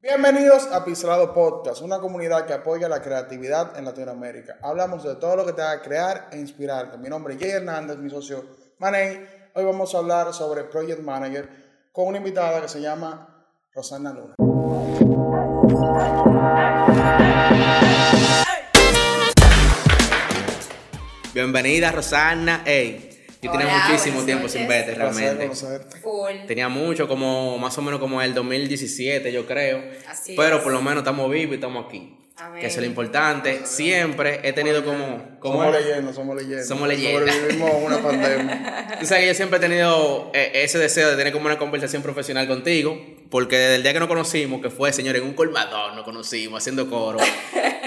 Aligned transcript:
Bienvenidos 0.00 0.68
a 0.68 0.84
Pixelado 0.84 1.34
Podcast, 1.34 1.82
una 1.82 1.98
comunidad 1.98 2.46
que 2.46 2.52
apoya 2.52 2.88
la 2.88 3.02
creatividad 3.02 3.76
en 3.76 3.84
Latinoamérica. 3.84 4.56
Hablamos 4.62 5.02
de 5.02 5.16
todo 5.16 5.34
lo 5.34 5.44
que 5.44 5.52
te 5.52 5.60
haga 5.60 5.82
crear 5.82 6.28
e 6.30 6.38
inspirarte. 6.38 6.96
Mi 6.98 7.08
nombre 7.08 7.34
es 7.34 7.40
Jay 7.40 7.50
Hernández, 7.50 7.96
mi 7.98 8.08
socio 8.08 8.44
Manei. 8.78 9.26
Hoy 9.54 9.64
vamos 9.64 9.92
a 9.92 9.98
hablar 9.98 10.32
sobre 10.32 10.62
Project 10.62 11.00
Manager 11.00 11.48
con 11.90 12.06
una 12.06 12.18
invitada 12.18 12.60
que 12.62 12.68
se 12.68 12.80
llama 12.80 13.44
Rosana 13.74 14.12
Luna. 14.12 14.36
Bienvenida, 21.34 21.90
Rosana. 21.90 22.62
Ey, 22.64 23.07
yo 23.40 23.50
tenía 23.52 23.66
Hola, 23.66 23.86
muchísimo 23.88 24.22
tiempo 24.24 24.48
sin 24.48 24.66
verte, 24.66 24.94
realmente. 24.94 25.42
conocerte. 25.44 25.98
Full. 26.00 26.46
Tenía 26.46 26.68
mucho, 26.68 27.06
como 27.08 27.56
más 27.58 27.76
o 27.78 27.82
menos 27.82 28.00
como 28.00 28.20
el 28.20 28.34
2017, 28.34 29.32
yo 29.32 29.46
creo. 29.46 29.82
Así 30.08 30.34
Pero 30.36 30.56
es. 30.56 30.62
por 30.62 30.72
lo 30.72 30.80
menos 30.82 30.98
estamos 30.98 31.30
vivos 31.30 31.52
y 31.52 31.54
estamos 31.54 31.86
aquí. 31.86 32.17
Amén. 32.40 32.60
Que 32.60 32.68
eso 32.68 32.76
es 32.76 32.82
lo 32.82 32.86
importante. 32.86 33.66
Siempre 33.66 34.40
he 34.44 34.52
tenido 34.52 34.84
como. 34.84 35.38
como 35.40 35.58
Somos 35.58 35.80
leyendas, 35.80 36.14
somos 36.14 36.36
leyendas. 36.36 36.68
Somos 36.68 36.88
leyendas. 36.88 37.34
Sobrevivimos 37.34 37.70
una 37.82 37.98
pandemia. 38.02 38.96
Tú 39.00 39.06
sabes 39.06 39.22
que 39.22 39.28
yo 39.28 39.34
siempre 39.34 39.58
he 39.58 39.60
tenido 39.60 40.30
eh, 40.32 40.52
ese 40.54 40.78
deseo 40.78 41.10
de 41.10 41.16
tener 41.16 41.32
como 41.32 41.46
una 41.46 41.58
conversación 41.58 42.00
profesional 42.02 42.46
contigo, 42.46 42.96
porque 43.28 43.58
desde 43.58 43.74
el 43.76 43.82
día 43.82 43.92
que 43.92 43.98
nos 43.98 44.08
conocimos, 44.08 44.62
que 44.62 44.70
fue, 44.70 44.92
señor, 44.92 45.16
en 45.16 45.24
un 45.24 45.34
colmador 45.34 45.94
nos 45.94 46.04
conocimos, 46.04 46.62
haciendo 46.62 46.88
coro. 46.88 47.18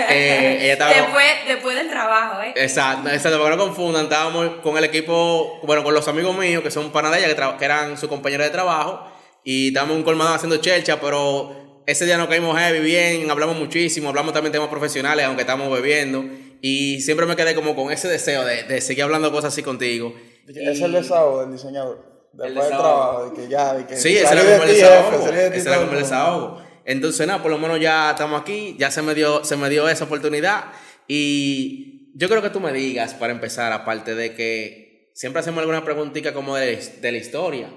eh, 0.10 0.58
ella 0.62 0.74
estaba... 0.74 0.94
Después, 0.94 1.26
después 1.48 1.78
del 1.78 1.90
trabajo, 1.90 2.42
¿eh? 2.42 2.54
Exacto, 2.58 3.10
exacto, 3.10 3.40
para 3.40 3.52
que 3.52 3.58
no 3.58 3.64
confundan, 3.68 4.04
estábamos 4.04 4.58
con 4.62 4.78
el 4.78 4.84
equipo, 4.84 5.62
bueno, 5.64 5.84
con 5.84 5.94
los 5.94 6.08
amigos 6.10 6.38
míos 6.38 6.62
que 6.62 6.72
son 6.72 6.92
panas 6.92 7.14
de 7.14 7.20
ella, 7.20 7.58
que, 7.58 7.66
eran 7.66 7.98
su 7.98 8.10
compañera 8.10 8.44
de 8.44 8.50
trabajo, 8.50 9.10
y 9.46 9.70
estábamos 9.70 9.94
en 9.94 10.00
un 10.00 10.04
colmadón 10.04 10.34
haciendo 10.34 10.58
chelcha, 10.58 11.00
pero 11.00 11.61
ese 11.86 12.06
día 12.06 12.18
nos 12.18 12.28
caímos 12.28 12.58
heavy 12.58 12.80
bien, 12.80 13.30
hablamos 13.30 13.58
muchísimo, 13.58 14.10
hablamos 14.10 14.34
también 14.34 14.52
temas 14.52 14.70
profesionales, 14.70 15.26
aunque 15.26 15.42
estamos 15.42 15.72
bebiendo, 15.72 16.24
y 16.62 17.02
siempre 17.02 17.26
me 17.26 17.36
quedé 17.36 17.56
como 17.56 17.76
con 17.76 17.92
ese 17.92 18.08
deseo 18.08 18.46
de, 18.46 18.64
de 18.64 18.82
seguir 18.82 19.04
hablando 19.04 19.32
cosas 19.32 19.54
así 19.54 19.64
contigo. 19.64 20.14
Es 20.48 20.82
el 20.82 20.92
desahogo 20.92 21.42
del 21.42 21.54
diseñador. 21.54 22.12
Después 22.34 22.70
del 22.70 22.78
trabajo, 22.78 23.30
de 23.30 23.42
que 23.42 23.50
ya, 23.50 23.74
de 23.74 23.86
que 23.86 23.98
Sí, 23.98 24.16
ese 24.16 24.34
era 24.34 24.42
como 24.42 24.64
el 24.64 24.70
desahogo. 24.70 25.28
Ese 25.30 25.70
era 25.70 25.78
como 25.80 25.92
el 25.92 26.00
desahogo. 26.00 26.62
Entonces, 26.86 27.28
nada, 27.28 27.42
por 27.42 27.52
lo 27.52 27.58
menos 27.58 27.80
ya 27.80 28.12
estamos 28.12 28.42
aquí, 28.42 28.76
ya 28.80 28.90
se 28.90 29.02
me 29.02 29.14
dio, 29.14 29.44
se 29.44 29.58
me 29.58 29.70
dio 29.70 29.88
esa 29.90 30.06
oportunidad. 30.06 30.66
Y 31.08 32.12
yo 32.16 32.30
creo 32.30 32.42
que 32.42 32.50
tú 32.50 32.60
me 32.60 32.72
digas, 32.72 33.14
para 33.14 33.34
empezar, 33.34 33.72
aparte 33.74 34.16
de 34.16 34.34
que 34.34 35.12
siempre 35.14 35.42
hacemos 35.42 35.60
alguna 35.60 35.84
preguntita 35.84 36.34
como 36.34 36.56
de, 36.56 36.78
de 36.78 37.12
la 37.12 37.18
historia, 37.18 37.70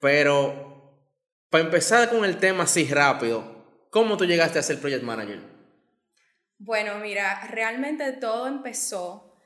pero 0.00 0.71
para 1.52 1.64
empezar 1.64 2.08
con 2.08 2.24
el 2.24 2.38
tema 2.38 2.64
así 2.64 2.88
rápido, 2.90 3.86
¿cómo 3.90 4.16
tú 4.16 4.24
llegaste 4.24 4.58
a 4.58 4.62
ser 4.62 4.80
project 4.80 5.02
manager? 5.02 5.38
Bueno, 6.56 6.96
mira, 6.98 7.46
realmente 7.50 8.10
todo 8.12 8.46
empezó 8.46 9.36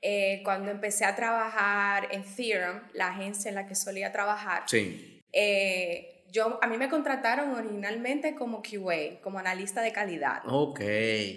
eh, 0.00 0.40
cuando 0.42 0.72
empecé 0.72 1.04
a 1.04 1.14
trabajar 1.14 2.08
en 2.10 2.24
Theorem, 2.24 2.82
la 2.94 3.10
agencia 3.10 3.48
en 3.48 3.54
la 3.54 3.68
que 3.68 3.76
solía 3.76 4.10
trabajar. 4.10 4.64
Sí. 4.66 5.22
Eh, 5.32 6.24
yo, 6.32 6.58
a 6.60 6.66
mí 6.66 6.76
me 6.78 6.88
contrataron 6.88 7.54
originalmente 7.54 8.34
como 8.34 8.60
QA, 8.60 9.20
como 9.22 9.38
analista 9.38 9.82
de 9.82 9.92
calidad. 9.92 10.42
Ok. 10.46 10.80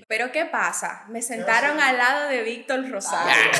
Pero 0.07 0.31
¿qué 0.31 0.45
pasa? 0.45 1.05
Me 1.09 1.21
sentaron 1.21 1.79
al 1.79 1.97
lado 1.97 2.29
de 2.29 2.41
Víctor 2.41 2.89
Rosario. 2.89 3.51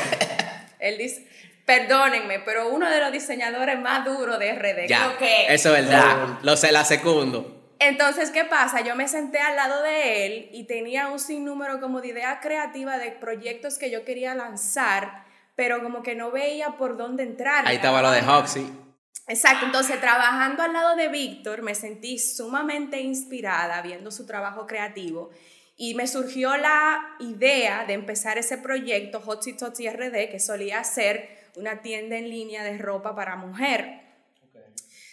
Él 0.79 0.97
dice, 0.97 1.27
perdónenme, 1.65 2.39
pero 2.39 2.69
uno 2.69 2.89
de 2.89 2.99
los 2.99 3.11
diseñadores 3.11 3.79
más 3.79 4.05
duros 4.05 4.39
de 4.39 4.53
RD. 4.53 4.87
Ya. 4.87 5.05
creo 5.05 5.17
que 5.17 5.53
Eso 5.53 5.75
es 5.75 5.85
verdad. 5.85 6.39
Lo 6.41 6.55
sé, 6.55 6.71
la 6.71 6.85
secundo. 6.85 7.55
Entonces, 7.79 8.31
¿qué 8.31 8.45
pasa? 8.45 8.81
Yo 8.81 8.95
me 8.95 9.07
senté 9.07 9.39
al 9.39 9.55
lado 9.55 9.83
de 9.83 10.25
él 10.25 10.49
y 10.53 10.63
tenía 10.65 11.09
un 11.09 11.19
sinnúmero 11.19 11.81
como 11.81 12.01
de 12.01 12.09
ideas 12.09 12.39
creativas 12.41 12.99
de 12.99 13.11
proyectos 13.11 13.77
que 13.77 13.91
yo 13.91 14.05
quería 14.05 14.33
lanzar, 14.33 15.25
pero 15.55 15.83
como 15.83 16.01
que 16.01 16.15
no 16.15 16.31
veía 16.31 16.77
por 16.77 16.97
dónde 16.97 17.23
entrar. 17.23 17.67
Ahí 17.67 17.75
estaba 17.75 18.01
lo 18.01 18.11
de 18.11 18.21
Hoxie. 18.21 18.65
Exacto, 19.27 19.65
entonces 19.65 19.99
trabajando 19.99 20.61
al 20.61 20.71
lado 20.71 20.95
de 20.95 21.07
Víctor 21.07 21.63
me 21.63 21.73
sentí 21.73 22.19
sumamente 22.19 23.01
inspirada 23.01 23.81
viendo 23.81 24.11
su 24.11 24.27
trabajo 24.27 24.67
creativo 24.67 25.31
y 25.75 25.95
me 25.95 26.05
surgió 26.07 26.55
la 26.57 27.15
idea 27.19 27.85
de 27.85 27.93
empezar 27.93 28.37
ese 28.37 28.59
proyecto 28.59 29.19
Hotsy 29.25 29.57
Totsy 29.57 29.89
RD 29.89 30.29
que 30.29 30.39
solía 30.39 30.83
ser 30.83 31.44
una 31.57 31.81
tienda 31.81 32.17
en 32.17 32.29
línea 32.29 32.63
de 32.63 32.77
ropa 32.77 33.15
para 33.15 33.35
mujer. 33.35 34.01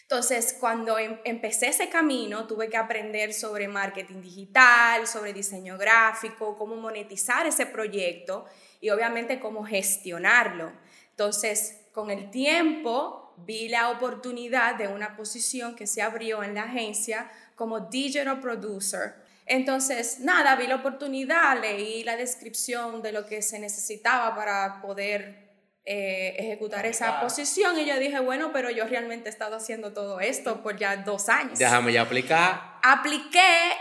Entonces, 0.03 0.55
cuando 0.61 0.99
em- 0.99 1.19
empecé 1.25 1.69
ese 1.69 1.89
camino, 1.89 2.47
tuve 2.47 2.69
que 2.69 2.77
aprender 2.77 3.33
sobre 3.33 3.67
marketing 3.67 4.21
digital, 4.21 5.07
sobre 5.07 5.33
diseño 5.33 5.79
gráfico, 5.79 6.59
cómo 6.59 6.77
monetizar 6.77 7.47
ese 7.47 7.65
proyecto 7.65 8.45
y 8.81 8.91
obviamente 8.91 9.41
cómo 9.41 9.65
gestionarlo. 9.65 10.71
Entonces, 11.11 11.81
con 11.93 12.11
el 12.11 12.31
tiempo, 12.31 13.35
vi 13.39 13.71
la 13.71 13.91
oportunidad 13.91 14.75
de 14.75 14.89
una 14.89 15.17
posición 15.17 15.75
que 15.75 15.87
se 15.87 16.03
abrió 16.03 16.43
en 16.43 16.57
la 16.57 16.65
agencia 16.65 17.31
como 17.55 17.89
digital 17.89 18.39
producer. 18.41 19.15
Entonces, 19.47 20.21
nada, 20.21 20.57
vi 20.57 20.67
la 20.67 20.77
oportunidad, 20.77 21.61
leí 21.61 22.05
la 22.05 22.17
descripción 22.17 23.01
de 23.01 23.13
lo 23.13 23.25
que 23.25 23.41
se 23.41 23.59
necesitaba 23.59 24.35
para 24.37 24.81
poder 24.83 25.42
eh, 25.85 26.37
ejecutar 26.39 26.87
esa 26.87 27.21
posición 27.21 27.77
y 27.77 27.85
yo 27.85 27.99
dije, 27.99 28.21
bueno, 28.21 28.51
pero 28.53 28.71
yo 28.71 28.87
realmente 28.87 29.29
he 29.29 29.33
estado 29.33 29.57
haciendo 29.57 29.93
todo 29.93 30.21
esto 30.21 30.63
por 30.63 30.77
ya 30.77 30.99
dos 30.99 31.29
años. 31.29 31.59
Déjame 31.59 31.93
ya 31.93 32.03
aplicar. 32.03 32.79
Apliqué 32.85 33.41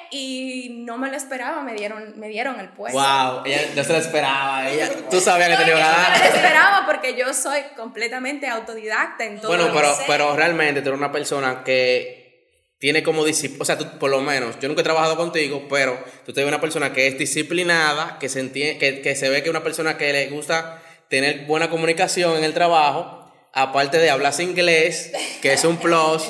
y 0.09 0.83
no 0.83 0.97
me 0.97 1.11
lo 1.11 1.17
esperaba, 1.17 1.61
me 1.61 1.75
dieron, 1.75 2.19
me 2.19 2.27
dieron 2.29 2.59
el 2.59 2.69
puesto. 2.69 2.99
Wow, 2.99 3.43
ella 3.45 3.61
no 3.75 3.83
se 3.83 3.93
lo 3.93 3.99
esperaba. 3.99 4.67
Ella, 4.67 4.89
tú 5.11 5.19
sabías 5.19 5.49
que 5.49 5.63
te 5.63 5.69
iba 5.69 5.79
a 5.79 6.09
no 6.09 6.13
me 6.13 6.19
lo 6.19 6.35
esperaba 6.35 6.85
porque 6.87 7.15
yo 7.15 7.33
soy 7.35 7.61
completamente 7.75 8.47
autodicta 8.47 9.17
en 9.19 9.39
todo 9.39 9.49
Bueno, 9.49 9.71
pero, 9.71 9.95
pero 10.07 10.35
realmente 10.35 10.81
tú 10.81 10.89
eres 10.89 10.99
una 10.99 11.11
persona 11.11 11.63
que 11.63 12.73
tiene 12.79 13.03
como 13.03 13.23
disciplina. 13.23 13.61
O 13.61 13.65
sea, 13.65 13.77
tú, 13.77 13.99
por 13.99 14.09
lo 14.09 14.21
menos, 14.21 14.59
yo 14.59 14.67
nunca 14.67 14.81
he 14.81 14.83
trabajado 14.83 15.17
contigo, 15.17 15.67
pero 15.69 16.03
tú 16.25 16.33
te 16.33 16.41
ves 16.41 16.47
una 16.47 16.59
persona 16.59 16.93
que 16.93 17.05
es 17.05 17.17
disciplinada, 17.19 18.17
que 18.19 18.27
se, 18.27 18.39
entiende, 18.39 18.79
que, 18.79 19.01
que 19.01 19.15
se 19.15 19.29
ve 19.29 19.43
que 19.43 19.49
es 19.49 19.51
una 19.51 19.63
persona 19.63 19.97
que 19.97 20.11
le 20.11 20.29
gusta 20.29 20.81
tener 21.11 21.45
buena 21.45 21.69
comunicación 21.69 22.37
en 22.37 22.45
el 22.45 22.53
trabajo, 22.53 23.29
aparte 23.51 23.97
de 23.97 24.09
hablar 24.09 24.33
inglés, 24.39 25.11
que 25.41 25.51
es 25.51 25.65
un 25.65 25.75
plus. 25.77 26.23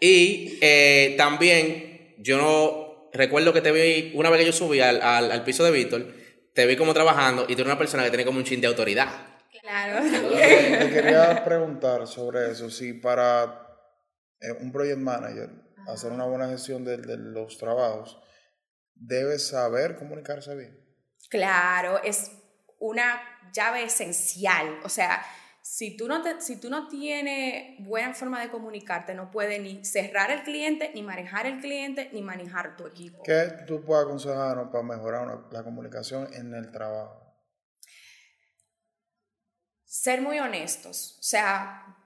Y 0.00 0.58
eh, 0.62 1.14
también, 1.18 2.14
yo 2.18 2.38
no 2.38 3.10
recuerdo 3.12 3.52
que 3.52 3.60
te 3.60 3.70
vi, 3.72 4.12
una 4.16 4.30
vez 4.30 4.40
que 4.40 4.46
yo 4.46 4.52
subí 4.52 4.80
al, 4.80 5.02
al, 5.02 5.30
al 5.30 5.44
piso 5.44 5.64
de 5.64 5.70
Víctor, 5.70 6.14
te 6.54 6.64
vi 6.64 6.76
como 6.76 6.94
trabajando 6.94 7.42
y 7.42 7.48
tú 7.48 7.60
eres 7.60 7.66
una 7.66 7.78
persona 7.78 8.04
que 8.04 8.08
tiene 8.08 8.24
como 8.24 8.38
un 8.38 8.44
chin 8.44 8.58
de 8.58 8.68
autoridad. 8.68 9.08
Claro. 9.60 10.02
Te 10.02 10.90
quería 10.94 11.44
preguntar 11.44 12.06
sobre 12.06 12.50
eso, 12.50 12.70
si 12.70 12.94
para 12.94 13.66
eh, 14.40 14.52
un 14.60 14.72
project 14.72 14.98
manager 14.98 15.50
hacer 15.88 16.10
una 16.10 16.24
buena 16.24 16.48
gestión 16.48 16.86
de, 16.86 16.96
de 16.96 17.18
los 17.18 17.58
trabajos, 17.58 18.18
debe 18.94 19.38
saber 19.38 19.96
comunicarse 19.96 20.56
bien. 20.56 20.80
Claro, 21.28 22.02
es 22.02 22.30
una 22.78 23.20
llave 23.56 23.84
esencial. 23.84 24.78
O 24.84 24.88
sea, 24.88 25.24
si 25.62 25.96
tú, 25.96 26.06
no 26.06 26.22
te- 26.22 26.40
si 26.40 26.60
tú 26.60 26.70
no 26.70 26.86
tienes 26.86 27.76
buena 27.80 28.14
forma 28.14 28.40
de 28.40 28.50
comunicarte, 28.50 29.14
no 29.14 29.30
puedes 29.32 29.60
ni 29.60 29.84
cerrar 29.84 30.30
el 30.30 30.42
cliente, 30.44 30.92
ni 30.94 31.02
manejar 31.02 31.46
el 31.46 31.58
cliente, 31.60 32.08
ni 32.12 32.22
manejar 32.22 32.76
tu 32.76 32.86
equipo. 32.86 33.22
¿Qué 33.24 33.48
tú 33.66 33.82
puedes 33.84 34.04
aconsejarnos 34.04 34.68
para 34.70 34.84
mejorar 34.84 35.22
una- 35.26 35.46
la 35.50 35.64
comunicación 35.64 36.32
en 36.34 36.54
el 36.54 36.70
trabajo? 36.70 37.22
ser 39.88 40.20
muy 40.20 40.38
honestos. 40.38 41.16
O 41.20 41.22
sea, 41.22 41.96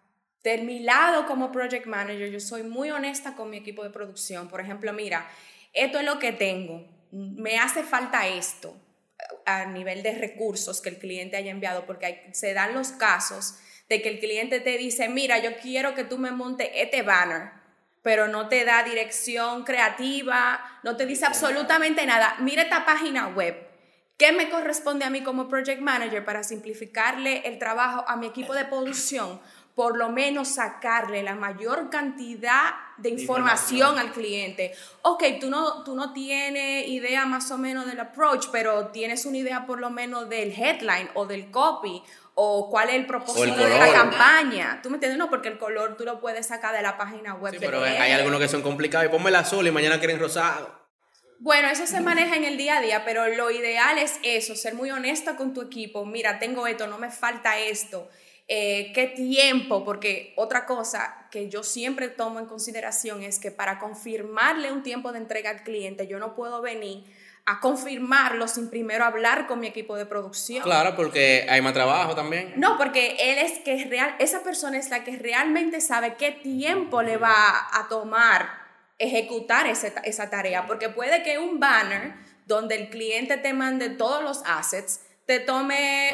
de 0.45 0.59
mi 0.59 0.81
lado 0.81 1.27
como 1.27 1.51
project 1.51 1.87
manager, 1.87 2.31
yo 2.31 2.39
soy 2.39 2.63
muy 2.63 2.91
honesta 2.91 3.35
con 3.35 3.51
mi 3.51 3.57
equipo 3.57 3.83
de 3.83 3.91
producción. 3.91 4.49
Por 4.49 4.61
ejemplo, 4.61 4.93
mira, 4.93 5.27
esto 5.73 5.99
es 5.99 6.05
lo 6.05 6.19
que 6.19 6.33
tengo, 6.33 6.87
me 7.11 7.59
hace 7.59 7.83
falta 7.83 8.29
esto 8.29 8.77
a 9.59 9.67
nivel 9.67 10.03
de 10.03 10.13
recursos 10.15 10.81
que 10.81 10.89
el 10.91 10.99
cliente 10.99 11.37
haya 11.37 11.51
enviado, 11.51 11.87
porque 11.87 12.07
hay- 12.07 12.21
se 12.33 12.55
dan 12.55 12.75
los 12.75 12.89
casos 12.93 13.57
de 13.89 14.01
que 14.03 14.09
el 14.09 14.21
cliente 14.21 14.61
te 14.61 14.79
dice, 14.79 15.09
mira, 15.09 15.39
yo 15.39 15.57
quiero 15.57 15.95
que 15.95 16.05
tú 16.05 16.17
me 16.19 16.31
montes 16.31 16.69
este 16.75 17.03
banner, 17.03 17.51
pero 18.03 18.29
no 18.29 18.49
te 18.49 18.65
da 18.65 18.83
dirección 18.83 19.65
creativa, 19.65 20.61
no 20.85 20.97
te 20.97 21.07
dice 21.07 21.27
absolutamente 21.27 22.07
nada. 22.07 22.37
Mira 22.39 22.63
esta 22.63 22.85
página 22.87 23.29
web. 23.29 23.67
¿Qué 24.17 24.33
me 24.33 24.51
corresponde 24.51 25.05
a 25.07 25.11
mí 25.11 25.23
como 25.23 25.49
project 25.49 25.81
manager 25.81 26.25
para 26.25 26.43
simplificarle 26.45 27.43
el 27.49 27.59
trabajo 27.59 28.05
a 28.07 28.17
mi 28.17 28.27
equipo 28.27 28.55
de 28.55 28.65
producción? 28.67 29.41
Por 29.75 29.97
lo 29.97 30.11
menos 30.11 30.49
sacarle 30.49 31.23
la 31.23 31.35
mayor 31.35 31.91
cantidad 31.91 32.75
de 32.99 33.11
información 33.11 33.99
al 33.99 34.13
cliente. 34.13 34.75
Ok, 35.03 35.25
tú 35.41 35.49
no, 35.49 35.85
tú 35.85 35.95
no 35.95 36.13
tienes 36.13 36.89
idea 36.89 37.25
más 37.25 37.51
o 37.51 37.59
menos 37.59 37.87
del 37.87 37.99
approach, 38.01 38.49
pero 38.53 38.89
tienes 38.89 39.25
una 39.25 39.39
idea 39.39 39.67
por 39.67 39.81
lo 39.81 39.91
menos 39.91 40.29
del 40.29 40.53
headline 40.53 41.09
o 41.15 41.27
del 41.27 41.51
copy 41.51 42.03
o 42.35 42.71
cuál 42.71 42.89
es 42.89 42.95
el 42.97 43.07
propósito 43.07 43.65
el 43.65 43.71
de 43.71 43.79
la 43.79 43.93
campaña. 43.93 44.81
¿Tú 44.83 44.91
me 44.91 44.97
entiendes? 44.97 45.19
No, 45.19 45.29
porque 45.29 45.49
el 45.49 45.59
color 45.59 45.97
tú 45.97 46.05
lo 46.05 46.21
puedes 46.21 46.47
sacar 46.47 46.75
de 46.75 46.83
la 46.83 46.97
página 46.97 47.35
web. 47.35 47.53
Sí, 47.53 47.59
pero 47.61 47.85
él. 47.85 47.97
hay 47.97 48.13
algunos 48.13 48.41
que 48.41 48.49
son 48.49 48.63
complicados 48.63 49.07
y 49.07 49.11
ponme 49.11 49.31
el 49.31 49.37
azul 49.37 49.67
y 49.67 49.71
mañana 49.71 49.99
quieren 49.99 50.19
rosado. 50.19 50.81
Bueno, 51.39 51.69
eso 51.69 51.87
se 51.87 52.01
maneja 52.01 52.37
en 52.37 52.45
el 52.45 52.59
día 52.59 52.77
a 52.77 52.81
día, 52.83 53.05
pero 53.07 53.27
lo 53.29 53.51
ideal 53.51 53.97
es 53.97 54.21
eso, 54.23 54.55
ser 54.55 54.75
muy 54.75 54.91
honesta 54.91 55.37
con 55.37 55.55
tu 55.55 55.63
equipo. 55.63 56.05
Mira, 56.05 56.39
tengo 56.39 56.67
esto, 56.67 56.87
no 56.87 56.99
me 56.99 57.11
falta 57.11 57.59
esto. 57.59 58.11
Eh, 58.53 58.91
¿Qué 58.95 59.07
tiempo? 59.07 59.85
Porque 59.85 60.33
otra 60.37 60.67
cosa 60.67 61.29
que 61.31 61.49
yo 61.49 61.63
siempre 61.63 62.09
tomo 62.09 62.41
en 62.41 62.47
consideración 62.47 63.23
es 63.23 63.39
que 63.39 63.53
para 63.53 63.79
confirmarle 63.79 64.73
un 64.73 64.83
tiempo 64.83 65.13
de 65.13 65.19
entrega 65.19 65.51
al 65.51 65.63
cliente, 65.63 66.09
yo 66.09 66.19
no 66.19 66.35
puedo 66.35 66.61
venir 66.61 67.05
a 67.47 67.61
confirmarlo 67.61 68.49
sin 68.49 68.69
primero 68.69 69.05
hablar 69.05 69.47
con 69.47 69.61
mi 69.61 69.69
equipo 69.69 69.95
de 69.97 70.05
producción. 70.05 70.65
Claro, 70.65 70.97
porque 70.97 71.47
hay 71.49 71.63
más 71.63 71.75
trabajo 71.75 72.17
también. 72.17 72.53
No, 72.57 72.77
porque 72.77 73.17
él 73.21 73.39
es 73.39 73.61
que 73.61 73.75
es 73.75 73.89
real, 73.89 74.17
esa 74.19 74.43
persona 74.43 74.79
es 74.79 74.91
la 74.91 75.05
que 75.05 75.17
realmente 75.17 75.81
sabe 75.81 76.17
qué 76.19 76.33
tiempo 76.33 77.03
le 77.03 77.19
va 77.19 77.33
a 77.73 77.87
tomar 77.89 78.49
ejecutar 78.99 79.69
ese- 79.69 79.95
esa 80.05 80.29
tarea, 80.29 80.67
porque 80.67 80.89
puede 80.89 81.23
que 81.23 81.39
un 81.39 81.61
banner 81.61 82.15
donde 82.47 82.75
el 82.75 82.91
cliente 82.91 83.37
te 83.37 83.53
mande 83.53 83.91
todos 83.91 84.23
los 84.25 84.43
assets 84.45 85.03
te 85.31 85.39
tome 85.39 86.11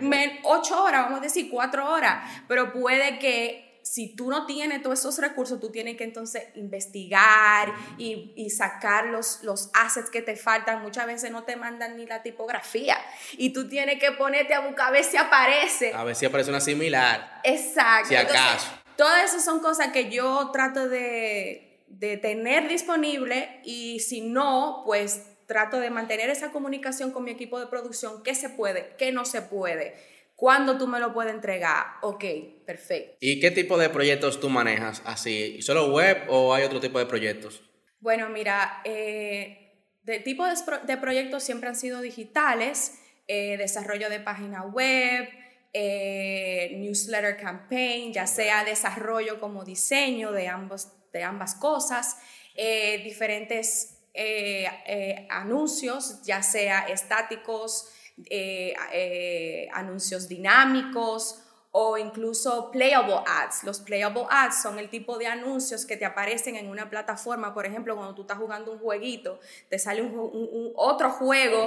men- 0.00 0.38
ocho 0.44 0.80
horas, 0.80 1.02
vamos 1.06 1.18
a 1.18 1.22
decir 1.22 1.50
cuatro 1.50 1.90
horas, 1.90 2.22
pero 2.46 2.72
puede 2.72 3.18
que 3.18 3.80
si 3.82 4.14
tú 4.14 4.30
no 4.30 4.46
tienes 4.46 4.80
todos 4.80 5.00
esos 5.00 5.18
recursos, 5.18 5.58
tú 5.58 5.72
tienes 5.72 5.96
que 5.96 6.04
entonces 6.04 6.44
investigar 6.54 7.74
y, 7.98 8.32
y 8.36 8.50
sacar 8.50 9.06
los, 9.06 9.42
los 9.42 9.70
assets 9.74 10.08
que 10.08 10.22
te 10.22 10.36
faltan. 10.36 10.82
Muchas 10.82 11.06
veces 11.06 11.32
no 11.32 11.42
te 11.42 11.56
mandan 11.56 11.96
ni 11.96 12.06
la 12.06 12.22
tipografía 12.22 12.96
y 13.32 13.52
tú 13.52 13.68
tienes 13.68 13.98
que 13.98 14.12
ponerte 14.12 14.54
a 14.54 14.60
buscar 14.60 14.88
a 14.88 14.90
ver 14.92 15.02
si 15.02 15.16
aparece. 15.16 15.92
A 15.92 16.04
ver 16.04 16.14
si 16.14 16.26
aparece 16.26 16.50
una 16.50 16.60
similar. 16.60 17.40
Exacto. 17.42 18.08
Si 18.10 18.14
acaso. 18.14 18.70
todas 18.96 19.24
esas 19.24 19.44
son 19.44 19.58
cosas 19.58 19.88
que 19.88 20.10
yo 20.10 20.50
trato 20.52 20.88
de, 20.88 21.82
de 21.88 22.18
tener 22.18 22.68
disponible 22.68 23.60
y 23.64 23.98
si 23.98 24.20
no, 24.20 24.82
pues 24.86 25.24
trato 25.46 25.80
de 25.80 25.90
mantener 25.90 26.30
esa 26.30 26.50
comunicación 26.52 27.10
con 27.12 27.24
mi 27.24 27.30
equipo 27.32 27.60
de 27.60 27.66
producción, 27.66 28.22
qué 28.22 28.34
se 28.34 28.48
puede, 28.50 28.94
qué 28.98 29.12
no 29.12 29.24
se 29.24 29.42
puede, 29.42 29.94
cuándo 30.36 30.78
tú 30.78 30.86
me 30.86 31.00
lo 31.00 31.12
puedes 31.12 31.32
entregar. 31.34 31.84
Ok, 32.02 32.24
perfecto. 32.66 33.16
¿Y 33.20 33.40
qué 33.40 33.50
tipo 33.50 33.76
de 33.78 33.88
proyectos 33.90 34.40
tú 34.40 34.48
manejas 34.48 35.02
así? 35.04 35.60
¿Solo 35.62 35.92
web 35.92 36.24
o 36.28 36.54
hay 36.54 36.64
otro 36.64 36.80
tipo 36.80 36.98
de 36.98 37.06
proyectos? 37.06 37.62
Bueno, 38.00 38.28
mira, 38.28 38.80
eh, 38.84 39.72
de 40.02 40.20
tipo 40.20 40.44
de, 40.46 40.54
pro- 40.64 40.80
de 40.80 40.96
proyectos 40.96 41.42
siempre 41.42 41.68
han 41.68 41.76
sido 41.76 42.00
digitales, 42.00 42.98
eh, 43.26 43.56
desarrollo 43.56 44.10
de 44.10 44.20
página 44.20 44.62
web, 44.64 45.28
eh, 45.72 46.72
newsletter 46.76 47.36
campaign, 47.36 48.12
ya 48.12 48.26
sea 48.26 48.64
desarrollo 48.64 49.40
como 49.40 49.64
diseño 49.64 50.30
de, 50.32 50.48
ambos, 50.48 50.88
de 51.12 51.22
ambas 51.24 51.54
cosas, 51.54 52.16
eh, 52.54 53.00
diferentes 53.04 53.93
eh, 54.14 54.66
eh, 54.86 55.26
anuncios, 55.30 56.22
ya 56.22 56.42
sea 56.42 56.86
estáticos, 56.88 57.88
eh, 58.30 58.74
eh, 58.92 59.68
anuncios 59.72 60.28
dinámicos 60.28 61.40
o 61.76 61.98
incluso 61.98 62.70
playable 62.70 63.16
ads. 63.26 63.64
Los 63.64 63.80
playable 63.80 64.22
ads 64.30 64.62
son 64.62 64.78
el 64.78 64.88
tipo 64.88 65.18
de 65.18 65.26
anuncios 65.26 65.84
que 65.84 65.96
te 65.96 66.04
aparecen 66.04 66.54
en 66.54 66.68
una 66.68 66.88
plataforma, 66.88 67.52
por 67.52 67.66
ejemplo, 67.66 67.96
cuando 67.96 68.14
tú 68.14 68.22
estás 68.22 68.38
jugando 68.38 68.70
un 68.70 68.78
jueguito, 68.78 69.40
te 69.68 69.80
sale 69.80 70.00
un, 70.00 70.14
ju- 70.14 70.30
un- 70.32 70.48
un 70.52 70.72
otro 70.76 71.10
juego. 71.10 71.66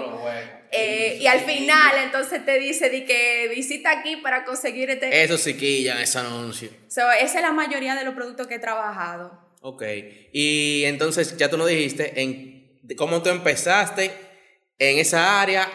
eh, 0.71 1.17
y 1.19 1.27
al 1.27 1.39
final 1.41 1.97
entonces 2.05 2.45
te 2.45 2.57
dice 2.57 2.89
de 2.89 3.03
que 3.03 3.49
visita 3.53 3.91
aquí 3.91 4.15
para 4.15 4.45
conseguir 4.45 4.89
este... 4.89 5.23
Eso 5.25 5.37
sí 5.37 5.57
quillan, 5.57 5.97
ese 5.97 6.19
anuncio. 6.19 6.69
So, 6.87 7.11
esa 7.11 7.39
es 7.39 7.41
la 7.41 7.51
mayoría 7.51 7.93
de 7.95 8.05
los 8.05 8.13
productos 8.13 8.47
que 8.47 8.55
he 8.55 8.59
trabajado. 8.59 9.45
Ok. 9.61 9.83
Y 10.33 10.83
entonces 10.85 11.37
ya 11.37 11.49
tú 11.49 11.57
nos 11.57 11.67
dijiste 11.67 12.21
en 12.21 12.95
cómo 12.95 13.21
tú 13.21 13.29
empezaste 13.29 14.11
en 14.79 14.99
esa 14.99 15.41
área, 15.41 15.67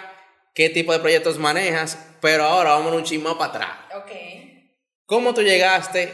qué 0.54 0.68
tipo 0.68 0.92
de 0.92 1.00
proyectos 1.00 1.38
manejas, 1.38 1.98
pero 2.20 2.44
ahora 2.44 2.70
vamos 2.70 2.94
un 2.94 3.04
chisme 3.04 3.30
para 3.38 3.50
atrás. 3.50 3.70
Ok. 3.96 4.10
¿Cómo 5.06 5.34
tú 5.34 5.42
llegaste 5.42 6.12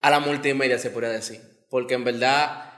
a 0.00 0.10
la 0.10 0.20
multimedia, 0.20 0.78
se 0.78 0.90
podría 0.90 1.10
decir? 1.10 1.40
Porque 1.70 1.94
en 1.94 2.04
verdad 2.04 2.68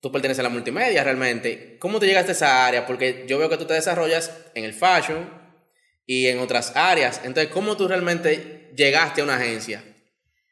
tú 0.00 0.12
perteneces 0.12 0.40
a 0.40 0.44
la 0.44 0.48
multimedia 0.48 1.02
realmente. 1.02 1.78
¿Cómo 1.78 1.98
tú 1.98 2.06
llegaste 2.06 2.32
a 2.32 2.34
esa 2.34 2.66
área? 2.66 2.86
Porque 2.86 3.24
yo 3.26 3.38
veo 3.38 3.48
que 3.48 3.56
tú 3.56 3.66
te 3.66 3.74
desarrollas 3.74 4.32
en 4.54 4.64
el 4.64 4.72
fashion 4.72 5.28
y 6.06 6.28
en 6.28 6.38
otras 6.38 6.74
áreas. 6.76 7.20
Entonces, 7.24 7.52
¿cómo 7.52 7.76
tú 7.76 7.88
realmente 7.88 8.72
llegaste 8.76 9.20
a 9.20 9.24
una 9.24 9.36
agencia? 9.36 9.82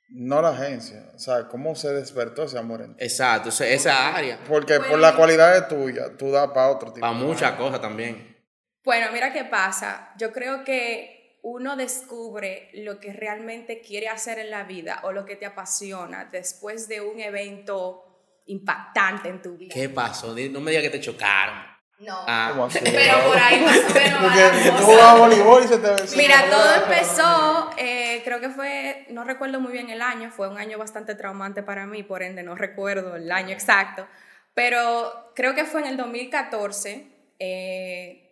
No 0.09 0.41
la 0.43 0.51
agencia. 0.51 1.11
O 1.15 1.19
sea, 1.19 1.49
¿cómo 1.49 1.75
se 1.75 1.93
despertó 1.93 2.45
ese 2.45 2.59
amor 2.59 2.83
en 2.83 2.97
ti? 2.97 3.05
Exacto, 3.05 3.49
o 3.49 3.53
sea, 3.53 3.69
esa 3.69 4.15
área. 4.15 4.39
Porque 4.47 4.75
por 4.75 4.89
Bueno. 4.89 4.99
la 5.03 5.17
cualidad 5.17 5.55
de 5.55 5.63
tuya, 5.63 6.17
tú 6.17 6.31
das 6.31 6.49
para 6.49 6.69
otro 6.71 6.93
tipo. 6.93 7.01
Para 7.01 7.13
muchas 7.15 7.53
cosas 7.53 7.81
también. 7.81 8.37
Bueno, 8.85 9.09
mira 9.13 9.33
qué 9.33 9.45
pasa. 9.45 10.13
Yo 10.19 10.33
creo 10.33 10.63
que 10.63 11.39
uno 11.43 11.77
descubre 11.77 12.71
lo 12.75 13.01
que 13.01 13.13
realmente 13.13 13.81
quiere 13.81 14.09
hacer 14.09 14.39
en 14.39 14.51
la 14.51 14.65
vida 14.65 15.01
o 15.05 15.13
lo 15.13 15.25
que 15.25 15.37
te 15.37 15.47
apasiona 15.47 16.27
después 16.31 16.87
de 16.89 17.01
un 17.01 17.21
evento 17.21 18.03
impactante 18.47 19.29
en 19.29 19.43
tu 19.43 19.57
vida. 19.57 19.73
¿Qué 19.75 19.89
pasó? 19.89 20.29
No 20.29 20.61
me 20.61 20.71
digas 20.71 20.83
que 20.85 20.91
te 20.91 21.01
chocaron. 21.01 21.75
No. 21.99 22.17
Ah. 22.27 22.69
Pero 22.83 23.25
por 23.27 23.39
ahí 23.39 23.61
más 23.61 23.79
o 23.79 23.95
menos 23.95 24.21
Porque 24.21 24.43
tú 24.65 24.71
cosa. 24.73 24.85
jugabas 24.85 25.19
voleibol 25.19 25.65
y 25.65 25.69
se 25.69 25.79
te 25.79 26.17
Mira, 26.17 26.45
todo 26.51 26.75
empezó, 26.75 27.71
eh, 27.79 28.04
creo 28.25 28.41
que 28.41 28.49
fue, 28.49 29.07
no 29.11 29.25
recuerdo 29.25 29.61
muy 29.61 29.73
bien 29.73 29.91
el 29.91 30.03
año, 30.03 30.31
fue 30.31 30.49
un 30.49 30.59
año 30.59 30.79
bastante 30.79 31.15
traumante 31.15 31.63
para 31.63 31.87
mí, 31.87 32.03
por 32.03 32.23
ende 32.23 32.43
no 32.43 32.55
recuerdo 32.55 33.17
el 33.17 33.31
año 33.31 33.51
exacto, 33.51 34.07
pero 34.55 35.33
creo 35.35 35.55
que 35.55 35.65
fue 35.65 35.83
en 35.83 35.87
el 35.89 35.97
2014, 35.97 37.07
eh, 37.39 38.25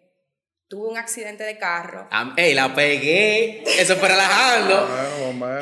tuve 0.69 0.89
un 0.89 0.97
accidente 0.97 1.45
de 1.45 1.59
carro 1.59 2.09
¡Ey, 2.35 2.55
la 2.55 2.75
pegué! 2.75 3.63
Eso 3.79 3.95
fue 3.97 4.09
relajando. 4.09 4.89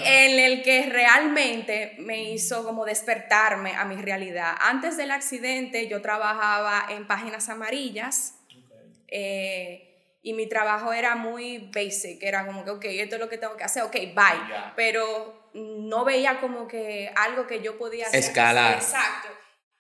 En 0.05 0.39
el 0.39 0.63
que 0.63 0.87
realmente 0.87 1.95
me 1.99 2.23
hizo 2.25 2.65
como 2.65 2.85
despertarme 2.85 3.75
a 3.75 3.85
mi 3.85 3.97
realidad. 3.97 4.55
Antes 4.61 4.97
del 4.97 5.11
accidente 5.11 5.89
yo 5.89 6.03
trabajaba 6.03 6.87
en 6.91 7.07
páginas 7.07 7.49
amarillas 7.49 8.35
eh, 9.09 9.90
y 10.23 10.35
mi 10.35 10.49
trabajo 10.49 10.93
era 10.93 11.17
muy 11.17 11.71
basic, 11.75 12.23
era 12.23 12.47
como 12.47 12.65
que, 12.65 12.71
ok, 12.71 12.85
esto 12.85 13.15
es 13.17 13.21
lo 13.21 13.29
que 13.29 13.39
tengo 13.39 13.57
que 13.57 13.65
hacer, 13.65 13.83
ok, 13.85 13.93
bye, 13.93 14.49
Ya. 14.49 14.73
pero 14.77 15.51
no 15.55 16.05
veía 16.05 16.41
como 16.41 16.69
que 16.69 17.11
algo 17.17 17.47
que 17.47 17.63
yo 17.63 17.79
podía 17.79 18.07
hacer. 18.07 18.21
Escalar. 18.21 18.75
Exacto. 18.75 19.29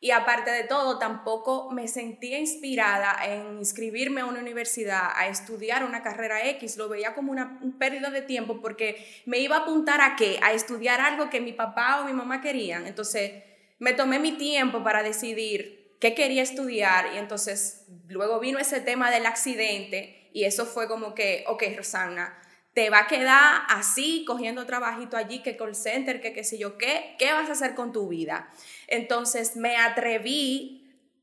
Y 0.02 0.12
aparte 0.12 0.50
de 0.50 0.64
todo, 0.64 0.98
tampoco 0.98 1.70
me 1.72 1.86
sentía 1.86 2.38
inspirada 2.38 3.18
en 3.22 3.58
inscribirme 3.58 4.22
a 4.22 4.24
una 4.26 4.40
universidad, 4.40 5.10
a 5.14 5.28
estudiar 5.28 5.84
una 5.84 6.02
carrera 6.02 6.48
X. 6.48 6.78
Lo 6.78 6.88
veía 6.88 7.14
como 7.14 7.30
una 7.32 7.58
un 7.60 7.76
pérdida 7.78 8.08
de 8.08 8.22
tiempo 8.22 8.62
porque 8.62 9.06
me 9.26 9.40
iba 9.40 9.56
a 9.56 9.60
apuntar 9.60 10.00
a 10.00 10.16
qué? 10.16 10.40
A 10.42 10.52
estudiar 10.54 11.02
algo 11.02 11.28
que 11.28 11.42
mi 11.42 11.52
papá 11.52 12.00
o 12.00 12.04
mi 12.06 12.14
mamá 12.14 12.40
querían. 12.40 12.86
Entonces, 12.86 13.42
me 13.78 13.92
tomé 13.92 14.18
mi 14.18 14.32
tiempo 14.32 14.82
para 14.82 15.02
decidir 15.02 15.96
qué 16.00 16.14
quería 16.14 16.42
estudiar 16.42 17.12
y 17.14 17.18
entonces 17.18 17.84
luego 18.08 18.40
vino 18.40 18.58
ese 18.58 18.80
tema 18.80 19.10
del 19.10 19.26
accidente 19.26 20.19
y 20.32 20.44
eso 20.44 20.66
fue 20.66 20.88
como 20.88 21.14
que, 21.14 21.44
ok, 21.48 21.62
Rosana, 21.76 22.36
te 22.74 22.88
va 22.88 23.00
a 23.00 23.06
quedar 23.06 23.62
así, 23.68 24.24
cogiendo 24.26 24.64
trabajito 24.64 25.16
allí, 25.16 25.42
que 25.42 25.56
call 25.56 25.74
center, 25.74 26.20
que 26.20 26.32
qué 26.32 26.44
sé 26.44 26.56
yo 26.58 26.78
qué, 26.78 27.16
¿qué 27.18 27.32
vas 27.32 27.48
a 27.48 27.52
hacer 27.52 27.74
con 27.74 27.92
tu 27.92 28.08
vida? 28.08 28.48
Entonces 28.86 29.56
me 29.56 29.76
atreví 29.76 30.76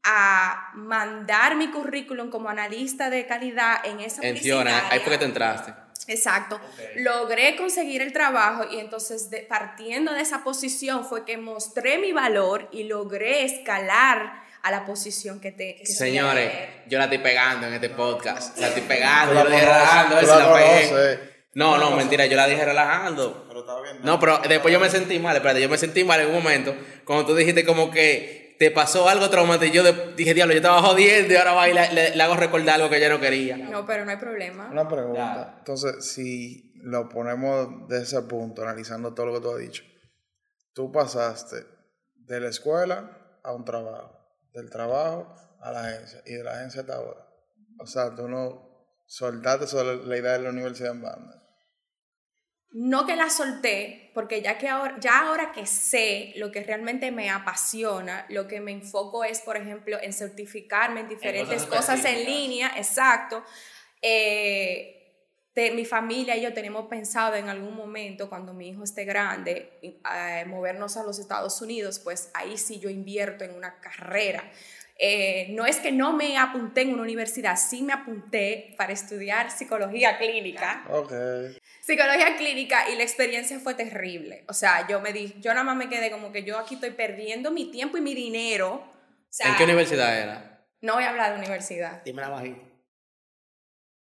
a 0.04 0.72
mandar 0.74 1.56
mi 1.56 1.70
currículum 1.70 2.30
como 2.30 2.50
analista 2.50 3.10
de 3.10 3.26
calidad 3.26 3.86
en 3.86 4.00
esa 4.00 4.26
En 4.26 4.38
Fiona, 4.38 4.90
ahí 4.90 5.00
fue 5.00 5.14
que 5.14 5.18
te 5.20 5.26
entraste. 5.26 5.74
Exacto. 6.08 6.60
Logré 6.96 7.56
conseguir 7.58 8.02
el 8.02 8.14
trabajo 8.14 8.66
y 8.72 8.80
entonces 8.80 9.30
de- 9.30 9.42
partiendo 9.42 10.14
de 10.14 10.22
esa 10.22 10.44
posición 10.44 11.06
fue 11.06 11.26
que 11.26 11.38
mostré 11.38 11.98
mi 11.98 12.14
valor 12.14 12.70
y 12.72 12.86
logré 12.86 13.44
escalar 13.44 14.47
a 14.64 14.72
la 14.72 14.86
posición 14.86 15.40
que 15.40 15.52
te... 15.52 15.76
que 15.76 15.86
Señores, 15.86 16.52
yo 16.88 16.98
la 16.98 17.06
estoy 17.06 17.20
pegando 17.20 17.68
en 17.68 17.74
este 17.74 17.90
podcast. 17.90 18.58
La 18.60 18.68
estoy 18.68 18.84
pegando, 18.84 19.34
yo 19.36 19.44
la 19.44 19.50
dije 19.50 19.66
relajando, 19.66 20.16
a 20.16 20.20
ver 20.20 20.28
tú 20.28 20.34
si 20.34 20.40
la 20.40 20.48
la 20.48 20.54
pegué. 20.54 21.38
No, 21.54 21.78
no, 21.78 21.92
mentira, 21.92 22.26
yo 22.26 22.36
la 22.38 22.48
dije 22.48 22.64
relajando. 22.66 23.46
Pero 23.48 23.60
está 23.62 23.82
bien. 23.82 23.98
No, 24.04 24.20
pero 24.20 24.40
después 24.48 24.72
yo 24.74 24.80
me 24.80 24.90
sentí 24.90 25.18
mal, 25.20 25.36
espérate, 25.36 25.62
yo 25.62 25.70
me 25.70 25.78
sentí 25.78 26.04
mal 26.04 26.20
en 26.20 26.28
un 26.28 26.34
momento, 26.34 26.76
cuando 27.06 27.26
tú 27.26 27.36
dijiste 27.36 27.66
como 27.66 27.90
que 27.90 28.56
te 28.60 28.72
pasó 28.72 29.08
algo 29.08 29.30
traumático, 29.30 29.66
y 29.72 29.76
yo 29.76 29.84
dije, 30.16 30.34
diablo, 30.34 30.54
yo 30.54 30.58
estaba 30.60 30.82
jodiendo 30.82 31.34
y 31.34 31.38
ahora 31.38 31.54
va 31.54 31.70
y 31.70 31.74
le, 31.74 31.94
le- 31.94 32.16
le 32.16 32.24
hago 32.24 32.36
recordar 32.36 32.76
algo 32.76 32.90
que 32.90 33.00
yo 33.00 33.10
no 33.10 33.20
quería. 33.20 33.56
No, 33.58 33.86
pero 33.86 34.04
no 34.06 34.12
hay 34.12 34.18
problema. 34.18 34.68
Una 34.72 34.88
pregunta. 34.88 35.20
Ya. 35.20 35.56
Entonces, 35.60 36.12
si 36.12 36.74
lo 36.82 37.08
ponemos 37.10 37.88
de 37.88 38.02
ese 38.04 38.22
punto, 38.24 38.62
analizando 38.64 39.14
todo 39.14 39.28
lo 39.28 39.34
que 39.36 39.42
tú 39.42 39.52
has 39.52 39.60
dicho, 39.60 39.84
tú 40.74 40.92
pasaste 40.92 41.58
de 42.16 42.40
la 42.40 42.50
escuela 42.50 43.38
a 43.44 43.54
un 43.54 43.64
trabajo, 43.64 44.17
del 44.58 44.70
trabajo 44.70 45.34
a 45.62 45.72
la 45.72 45.88
agencia 45.88 46.22
y 46.26 46.34
de 46.34 46.44
la 46.44 46.54
agencia 46.54 46.82
hasta 46.82 46.96
ahora. 46.96 47.28
O 47.80 47.86
sea, 47.86 48.16
tú 48.16 48.28
no 48.28 48.68
soltaste 49.06 49.68
sobre 49.68 50.06
la 50.06 50.18
idea 50.18 50.34
de 50.34 50.40
la 50.40 50.50
universidad 50.50 50.92
en 50.92 51.02
banda. 51.02 51.44
no 52.72 53.06
que 53.06 53.16
la 53.16 53.30
solté, 53.30 54.12
porque 54.14 54.42
ya 54.42 54.58
que 54.58 54.68
ahora, 54.68 54.98
ya 55.00 55.28
ahora 55.28 55.52
que 55.52 55.66
sé 55.66 56.34
lo 56.36 56.52
que 56.52 56.64
realmente 56.64 57.12
me 57.12 57.30
apasiona, 57.30 58.26
lo 58.30 58.48
que 58.48 58.60
me 58.60 58.72
enfoco 58.72 59.24
es, 59.24 59.42
por 59.42 59.58
ejemplo, 59.58 59.98
en 60.02 60.12
certificarme 60.14 61.02
en 61.02 61.10
diferentes 61.10 61.64
cosas, 61.66 62.04
en 62.06 62.26
línea, 62.26 62.74
exacto. 62.76 63.44
Eh, 64.02 64.97
mi 65.74 65.86
familia 65.86 66.36
y 66.36 66.42
yo 66.42 66.54
tenemos 66.54 66.88
pensado 66.88 67.36
en 67.36 67.50
algún 67.50 67.76
momento, 67.76 68.30
cuando 68.30 68.54
mi 68.54 68.70
hijo 68.70 68.84
esté 68.84 69.06
grande, 69.06 69.80
eh, 69.82 70.46
movernos 70.46 70.98
a 70.98 71.04
los 71.04 71.20
Estados 71.20 71.62
Unidos, 71.62 72.00
pues 72.00 72.30
ahí 72.34 72.58
sí 72.58 72.80
yo 72.80 72.90
invierto 72.90 73.44
en 73.44 73.56
una 73.56 73.80
carrera. 73.80 74.44
Eh, 75.00 75.48
no 75.52 75.66
es 75.66 75.78
que 75.78 75.92
no 75.92 76.14
me 76.14 76.38
apunté 76.38 76.82
en 76.82 76.94
una 76.94 77.04
universidad, 77.04 77.56
sí 77.56 77.84
me 77.84 77.94
apunté 77.94 78.74
para 78.78 78.94
estudiar 78.94 79.52
psicología 79.52 80.18
clínica. 80.18 80.86
Ok. 80.90 81.12
Psicología 81.82 82.36
clínica 82.36 82.90
y 82.90 82.96
la 82.96 83.04
experiencia 83.04 83.60
fue 83.60 83.76
terrible. 83.76 84.44
O 84.48 84.54
sea, 84.54 84.88
yo 84.88 85.00
me 85.02 85.14
di, 85.14 85.36
yo 85.40 85.54
nada 85.54 85.64
más 85.64 85.76
me 85.76 85.90
quedé 85.90 86.10
como 86.10 86.32
que 86.32 86.44
yo 86.44 86.58
aquí 86.58 86.76
estoy 86.76 86.92
perdiendo 86.92 87.52
mi 87.52 87.72
tiempo 87.72 87.98
y 87.98 88.02
mi 88.02 88.16
dinero. 88.16 88.92
¿En 89.40 89.56
qué 89.56 89.64
universidad 89.66 90.20
era? 90.20 90.66
No 90.82 90.96
voy 90.96 91.04
a 91.04 91.10
hablar 91.10 91.34
de 91.34 91.40
universidad. 91.40 92.04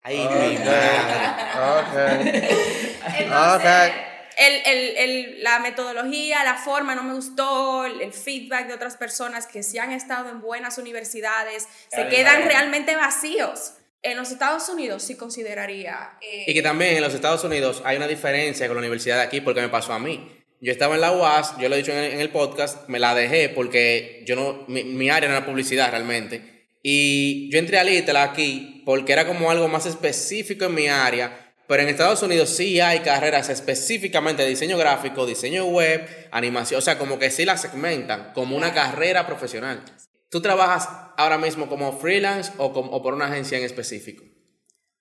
Dime 0.08 0.24
la 0.24 0.36
bajita. 0.36 1.52
Ahí, 1.54 1.60
okay. 1.90 3.26
Entonces, 3.26 3.92
el, 4.38 4.62
el, 4.66 4.98
el, 4.98 5.44
la 5.44 5.60
metodología, 5.60 6.44
la 6.44 6.56
forma 6.56 6.96
no 6.96 7.04
me 7.04 7.14
gustó, 7.14 7.86
el, 7.86 8.12
feedback 8.12 8.68
de 8.68 8.74
otras 8.74 8.98
personas 8.98 9.46
que 9.46 9.64
sí 9.64 9.78
han 9.78 9.92
estado 9.92 10.30
en 10.30 10.42
buenas 10.42 10.78
universidades, 10.78 11.68
se 11.90 12.08
quedan 12.08 12.44
realmente 12.46 12.96
vacíos. 12.96 13.74
En 14.04 14.18
los 14.18 14.32
Estados 14.32 14.68
Unidos 14.70 15.04
sí 15.04 15.16
consideraría... 15.16 16.18
Eh, 16.22 16.46
y 16.48 16.54
que 16.56 16.64
también 16.64 16.96
en 16.96 17.02
los 17.04 17.14
Estados 17.14 17.44
Unidos 17.44 17.84
hay 17.86 17.98
una 17.98 18.08
diferencia 18.08 18.68
con 18.68 18.76
la 18.76 18.80
universidad 18.80 19.18
de 19.18 19.22
aquí 19.24 19.42
porque 19.42 19.62
me 19.62 19.70
pasó 19.70 19.94
a 19.94 20.00
mí. 20.00 20.44
Yo 20.60 20.72
estaba 20.72 20.96
en 20.96 21.02
la 21.02 21.12
UAS, 21.12 21.58
yo 21.60 21.70
lo 21.70 21.76
he 21.76 21.80
dicho 21.80 21.92
en 21.92 22.20
el, 22.20 22.30
podcast, 22.30 22.88
me 22.88 22.98
la 22.98 23.14
dejé 23.14 23.50
porque 23.50 24.24
yo 24.26 24.36
no, 24.36 24.66
mi, 24.68 24.84
mi 24.84 25.10
área 25.10 25.30
no 25.30 25.36
era 25.36 25.46
publicidad 25.46 25.92
realmente. 25.92 26.61
Y 26.84 27.52
yo 27.52 27.60
entré 27.60 27.80
a 27.80 27.84
Little 27.84 28.18
aquí 28.18 28.82
porque 28.86 29.14
era 29.14 29.28
como 29.28 29.52
algo 29.52 29.68
más 29.68 29.86
específico 29.86 30.66
en 30.66 30.74
mi 30.74 30.88
área 30.88 31.52
pero 31.72 31.84
en 31.84 31.88
Estados 31.88 32.22
Unidos 32.22 32.50
sí 32.50 32.82
hay 32.82 33.00
carreras 33.00 33.48
específicamente 33.48 34.44
de 34.44 34.50
diseño 34.50 34.78
gráfico, 34.78 35.26
diseño 35.26 35.64
web, 35.68 36.06
animación, 36.30 36.80
o 36.80 36.82
sea, 36.82 36.98
como 36.98 37.18
que 37.18 37.32
sí 37.32 37.46
las 37.46 37.62
segmentan 37.62 38.34
como 38.34 38.58
una 38.58 38.74
carrera 38.74 39.26
profesional. 39.26 39.82
¿Tú 40.30 40.42
trabajas 40.42 40.90
ahora 41.16 41.38
mismo 41.38 41.70
como 41.70 41.98
freelance 41.98 42.52
o, 42.58 42.74
como, 42.74 43.02
por 43.02 43.14
una 43.14 43.28
agencia 43.28 43.58
en 43.58 43.64
específico? 43.64 44.26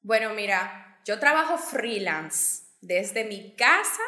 Bueno, 0.02 0.32
mira, 0.32 1.00
yo 1.04 1.18
trabajo 1.18 1.58
freelance 1.58 2.62
desde 2.80 3.25
mi 3.25 3.56
casa, 3.56 4.02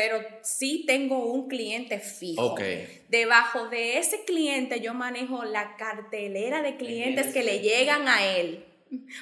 pero 0.00 0.18
sí 0.40 0.84
tengo 0.86 1.26
un 1.30 1.46
cliente 1.46 1.98
fijo. 1.98 2.52
Okay. 2.52 3.02
Debajo 3.10 3.68
de 3.68 3.98
ese 3.98 4.24
cliente 4.24 4.80
yo 4.80 4.94
manejo 4.94 5.44
la 5.44 5.76
cartelera 5.76 6.62
de 6.62 6.78
clientes 6.78 7.34
que 7.34 7.42
le 7.42 7.58
llegan 7.58 8.08
a 8.08 8.26
él. 8.26 8.64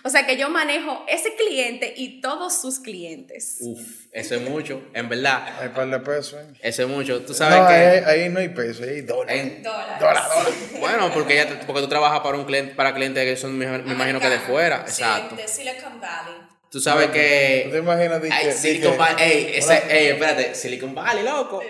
O 0.05 0.09
sea 0.09 0.25
que 0.25 0.37
yo 0.37 0.49
manejo 0.51 1.05
ese 1.09 1.35
cliente 1.35 1.95
y 1.97 2.21
todos 2.21 2.61
sus 2.61 2.79
clientes. 2.79 3.57
Uf, 3.61 4.07
eso 4.13 4.37
es 4.37 4.43
mucho, 4.43 4.81
en 4.95 5.09
verdad. 5.09 5.61
Hay 5.61 5.71
par 5.71 5.91
de 5.91 5.99
pesos. 5.99 6.35
¿eh? 6.35 6.47
Eso 6.63 6.85
es 6.85 6.89
mucho. 6.89 7.23
Tú 7.23 7.35
sabes 7.35 7.59
no, 7.59 7.67
que. 7.67 7.75
Ahí, 7.75 8.21
ahí, 8.23 8.29
no 8.29 8.39
hay 8.39 8.51
pesos, 8.51 8.87
ahí 8.87 8.95
hay 8.95 9.01
dólares. 9.01 9.61
Dólares. 9.65 9.99
Dólares. 9.99 10.55
Bueno, 10.79 11.11
porque, 11.13 11.35
ya, 11.35 11.61
porque 11.67 11.83
tú 11.83 11.89
trabajas 11.89 12.21
para 12.21 12.39
un 12.39 12.45
cliente, 12.45 12.77
para 12.77 12.95
clientes 12.95 13.25
que 13.25 13.37
son, 13.37 13.59
me, 13.59 13.65
imagino 13.65 14.21
que 14.21 14.29
de 14.29 14.39
fuera. 14.39 14.83
Exacto. 14.83 15.35
de 15.35 15.49
Silicon 15.49 16.01
Valley. 16.01 16.48
Tú 16.71 16.81
sabes 16.81 17.09
que. 17.11 17.63
¿Tú 17.67 17.73
te 17.73 17.79
imaginas 17.79 18.21
de 18.21 18.29
que, 18.29 18.53
Silicon 18.53 18.99
Valley. 18.99 19.25
Ey, 19.25 19.53
ese, 19.55 19.83
ey, 19.89 20.09
espérate, 20.09 20.55
Silicon 20.55 20.95
Valley, 20.95 21.25
loco. 21.25 21.63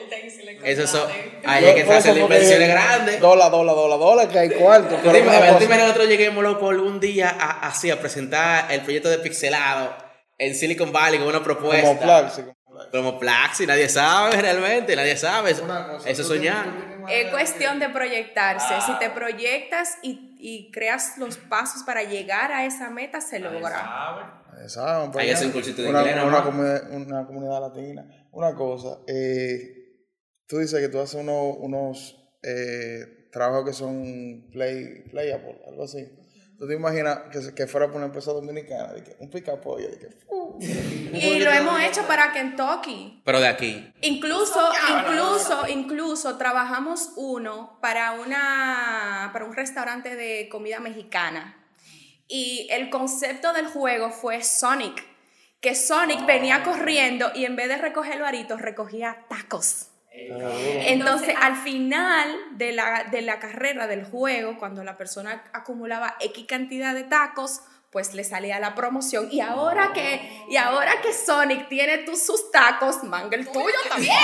Eso 0.64 0.86
son. 0.88 1.08
Ahí 1.44 1.64
es 1.66 1.74
que 1.74 1.84
se 1.84 1.92
hacen 1.94 2.18
inversiones 2.18 2.68
grandes. 2.68 3.20
Dólar, 3.20 3.50
dólar, 3.50 3.76
dólar, 3.76 3.98
dólar, 3.98 4.28
que 4.28 4.38
hay 4.38 4.50
cuarto. 4.50 4.96
Tú 4.96 5.10
te 5.10 5.18
imaginas 5.20 5.78
nosotros 5.78 6.08
lleguemos, 6.08 6.42
loco, 6.42 6.70
algún 6.70 6.98
día 6.98 7.28
a, 7.30 7.68
así 7.68 7.90
a 7.90 8.00
presentar 8.00 8.72
el 8.72 8.80
proyecto 8.80 9.08
de 9.08 9.18
Pixelado 9.18 9.94
en 10.36 10.54
Silicon 10.54 10.92
Valley 10.92 11.20
con 11.20 11.28
una 11.28 11.44
propuesta. 11.44 11.86
Como 11.86 12.00
Plaxi. 12.00 12.42
Como 12.90 13.18
Plaxi, 13.18 13.66
nadie 13.66 13.88
sabe 13.88 14.36
realmente, 14.40 14.96
nadie 14.96 15.16
sabe. 15.16 15.52
Eso 15.52 15.64
es 16.04 16.26
soñar. 16.26 16.66
Es 17.08 17.30
cuestión 17.30 17.78
de 17.78 17.88
proyectarse. 17.88 18.74
Si 18.84 18.92
te 18.98 19.10
proyectas 19.10 19.98
y, 20.02 20.27
y 20.38 20.70
creas 20.70 21.18
los 21.18 21.36
pasos 21.36 21.82
para 21.82 22.04
llegar 22.04 22.52
a 22.52 22.64
esa 22.64 22.90
meta, 22.90 23.20
se 23.20 23.40
logra. 23.40 24.44
Saben, 24.66 25.10
Ahí 25.18 25.30
es 25.30 25.42
un 25.42 25.52
cursito 25.52 25.82
de 25.82 25.88
una, 25.88 26.00
inglés, 26.00 26.24
una, 26.24 26.42
comunidad, 26.42 26.90
una 26.92 27.26
comunidad 27.26 27.60
latina. 27.60 28.28
Una 28.32 28.54
cosa, 28.54 28.98
eh, 29.06 29.78
tú 30.46 30.58
dices 30.58 30.80
que 30.80 30.88
tú 30.88 31.00
haces 31.00 31.20
unos, 31.20 31.56
unos 31.58 32.16
eh, 32.42 33.28
trabajos 33.30 33.66
que 33.66 33.72
son 33.72 34.48
play, 34.50 35.04
playable, 35.10 35.60
algo 35.66 35.84
así. 35.84 36.08
¿Tú 36.58 36.66
te 36.66 36.74
imaginas 36.74 37.20
que, 37.30 37.54
que 37.54 37.66
fuera 37.68 37.86
por 37.86 37.96
una 37.96 38.06
empresa 38.06 38.32
dominicana? 38.32 38.92
De 38.92 39.04
que 39.04 39.16
un 39.20 39.30
pica 39.30 39.60
pollo. 39.60 39.88
De 39.88 39.98
que, 39.98 40.08
uh, 40.26 40.58
Y 40.60 41.38
lo 41.38 41.52
hemos 41.52 41.80
hecho 41.80 42.02
para 42.08 42.32
Kentucky. 42.32 43.22
Pero 43.24 43.40
de 43.40 43.46
aquí. 43.46 43.92
Incluso, 44.00 44.60
incluso, 44.90 45.68
incluso 45.68 46.36
trabajamos 46.36 47.12
uno 47.16 47.78
para 47.80 48.12
una 48.12 49.30
para 49.32 49.44
un 49.44 49.54
restaurante 49.54 50.16
de 50.16 50.48
comida 50.48 50.80
mexicana. 50.80 51.64
Y 52.26 52.66
el 52.72 52.90
concepto 52.90 53.52
del 53.52 53.68
juego 53.68 54.10
fue 54.10 54.42
Sonic. 54.42 55.06
Que 55.60 55.76
Sonic 55.76 56.26
venía 56.26 56.64
corriendo 56.64 57.30
y 57.36 57.44
en 57.44 57.54
vez 57.54 57.68
de 57.68 57.78
recoger 57.78 58.20
aritos, 58.20 58.60
recogía 58.60 59.26
tacos. 59.28 59.90
Entonces, 60.86 61.34
al 61.40 61.56
final 61.56 62.34
de 62.52 62.72
la, 62.72 63.04
de 63.10 63.22
la 63.22 63.38
carrera 63.38 63.86
del 63.86 64.04
juego, 64.04 64.58
cuando 64.58 64.84
la 64.84 64.96
persona 64.96 65.44
acumulaba 65.52 66.16
X 66.20 66.46
cantidad 66.46 66.94
de 66.94 67.04
tacos, 67.04 67.60
pues 67.90 68.14
le 68.14 68.24
salía 68.24 68.58
la 68.60 68.74
promoción. 68.74 69.28
Y 69.30 69.40
ahora 69.40 69.92
que, 69.94 70.20
y 70.50 70.56
ahora 70.56 71.00
que 71.00 71.12
Sonic 71.12 71.68
tiene 71.68 71.98
tus 71.98 72.24
sus 72.24 72.50
tacos, 72.50 73.02
manga 73.04 73.36
el 73.36 73.46
tuyo 73.46 73.76
también. 73.88 74.14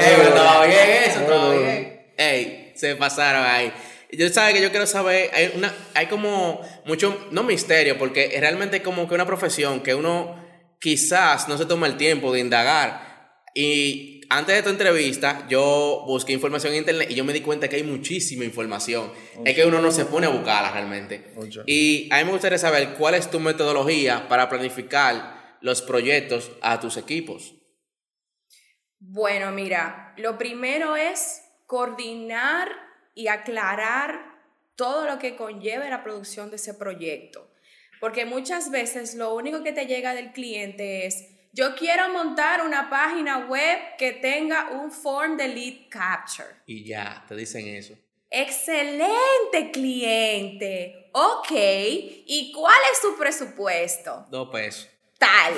Ey, 0.00 0.14
pero 0.16 0.28
estaba 0.28 0.66
bien 0.66 0.88
eso, 1.04 1.20
estaba 1.20 1.52
bien. 1.52 2.12
Ey, 2.16 2.72
se 2.74 2.96
pasaron 2.96 3.44
ahí. 3.44 3.72
Yo 4.12 4.28
sabes 4.30 4.54
que 4.54 4.62
yo 4.62 4.70
quiero 4.70 4.86
saber, 4.86 5.30
hay, 5.34 5.52
una, 5.54 5.74
hay 5.94 6.06
como 6.06 6.60
mucho, 6.86 7.26
no 7.32 7.42
misterio, 7.42 7.98
porque 7.98 8.30
es 8.32 8.40
realmente 8.40 8.80
como 8.80 9.08
que 9.08 9.14
una 9.14 9.26
profesión 9.26 9.80
que 9.80 9.94
uno 9.94 10.42
quizás 10.80 11.48
no 11.48 11.58
se 11.58 11.66
toma 11.66 11.86
el 11.86 11.96
tiempo 11.96 12.32
de 12.32 12.40
indagar. 12.40 13.42
Y 13.54 14.15
antes 14.30 14.56
de 14.56 14.62
tu 14.62 14.70
entrevista, 14.70 15.46
yo 15.48 16.04
busqué 16.06 16.32
información 16.32 16.72
en 16.72 16.80
internet 16.80 17.10
y 17.10 17.14
yo 17.14 17.24
me 17.24 17.32
di 17.32 17.40
cuenta 17.40 17.68
que 17.68 17.76
hay 17.76 17.82
muchísima 17.82 18.44
información. 18.44 19.12
Es 19.44 19.54
que 19.54 19.64
uno 19.64 19.80
no 19.80 19.90
se 19.90 20.04
pone 20.04 20.26
a 20.26 20.30
buscarla 20.30 20.70
realmente. 20.72 21.32
Y 21.66 22.08
a 22.12 22.18
mí 22.18 22.24
me 22.24 22.32
gustaría 22.32 22.58
saber 22.58 22.94
cuál 22.94 23.14
es 23.14 23.30
tu 23.30 23.40
metodología 23.40 24.28
para 24.28 24.48
planificar 24.48 25.58
los 25.60 25.82
proyectos 25.82 26.52
a 26.62 26.80
tus 26.80 26.96
equipos. 26.96 27.54
Bueno, 28.98 29.52
mira, 29.52 30.14
lo 30.16 30.38
primero 30.38 30.96
es 30.96 31.42
coordinar 31.66 32.68
y 33.14 33.28
aclarar 33.28 34.36
todo 34.76 35.06
lo 35.06 35.18
que 35.18 35.36
conlleve 35.36 35.88
la 35.90 36.02
producción 36.02 36.50
de 36.50 36.56
ese 36.56 36.74
proyecto. 36.74 37.50
Porque 38.00 38.26
muchas 38.26 38.70
veces 38.70 39.14
lo 39.14 39.34
único 39.34 39.62
que 39.62 39.72
te 39.72 39.86
llega 39.86 40.14
del 40.14 40.32
cliente 40.32 41.06
es, 41.06 41.35
yo 41.56 41.74
quiero 41.74 42.10
montar 42.10 42.62
una 42.62 42.90
página 42.90 43.46
web 43.46 43.78
que 43.96 44.12
tenga 44.12 44.72
un 44.72 44.92
form 44.92 45.38
de 45.38 45.48
lead 45.48 45.88
capture. 45.88 46.50
Y 46.66 46.84
ya, 46.84 47.24
te 47.26 47.34
dicen 47.34 47.66
eso. 47.68 47.94
Excelente 48.28 49.70
cliente. 49.72 51.10
Ok, 51.14 51.50
¿y 51.50 52.52
cuál 52.54 52.78
es 52.92 52.98
su 53.00 53.16
presupuesto? 53.16 54.26
Dos 54.28 54.50
pesos. 54.50 54.90
Tal. 55.18 55.54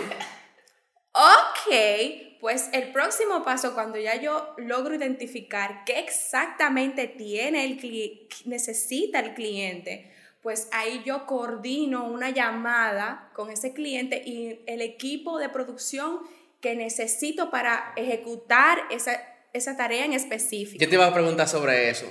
Ok, 1.11 2.39
pues 2.41 2.69
el 2.73 2.93
próximo 2.93 3.43
paso, 3.43 3.75
cuando 3.75 3.99
ya 3.99 4.21
yo 4.21 4.55
logro 4.59 4.95
identificar 4.95 5.83
qué 5.85 5.99
exactamente 5.99 7.09
tiene 7.09 7.65
el 7.65 8.29
necesita 8.45 9.19
el 9.19 9.35
cliente, 9.35 10.15
pues 10.43 10.69
ahí 10.73 11.03
yo 11.05 11.27
coordino 11.27 12.05
una 12.07 12.31
llamada 12.31 13.31
con 13.35 13.51
ese 13.51 13.73
cliente 13.73 14.23
y 14.25 14.63
el 14.67 14.81
equipo 14.83 15.39
de 15.39 15.49
producción 15.49 16.21
que 16.61 16.75
necesito 16.75 17.51
para 17.51 17.93
ejecutar 17.97 18.79
esa, 18.91 19.21
esa 19.53 19.77
tarea 19.77 20.05
en 20.05 20.13
específico. 20.13 20.81
Yo 20.83 20.89
te 20.89 20.95
iba 20.95 21.07
a 21.07 21.15
preguntar 21.15 21.49
sobre 21.49 21.91
eso. 21.91 22.07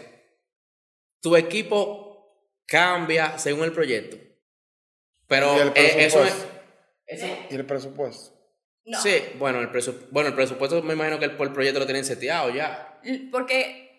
¿Tu 1.21 1.35
equipo 1.35 2.35
cambia 2.65 3.37
según 3.37 3.63
el 3.65 3.71
proyecto? 3.73 4.17
Pero 5.27 5.55
¿Y 5.55 5.59
el 5.59 5.67
eh, 5.69 6.05
eso 6.05 6.23
es... 6.23 6.31
presupuesto? 6.33 6.61
eso- 7.07 7.37
¿Y 7.49 7.55
el 7.55 7.65
presupuesto? 7.65 8.33
No. 8.85 9.01
Sí, 9.01 9.15
bueno 9.37 9.59
el, 9.59 9.69
presu- 9.69 10.07
bueno, 10.11 10.29
el 10.29 10.35
presupuesto 10.35 10.81
me 10.81 10.93
imagino 10.93 11.19
que 11.19 11.25
el, 11.25 11.35
por 11.35 11.47
el 11.47 11.53
proyecto 11.53 11.79
lo 11.79 11.85
tienen 11.85 12.05
seteado 12.05 12.49
ya. 12.51 12.99
L- 13.03 13.29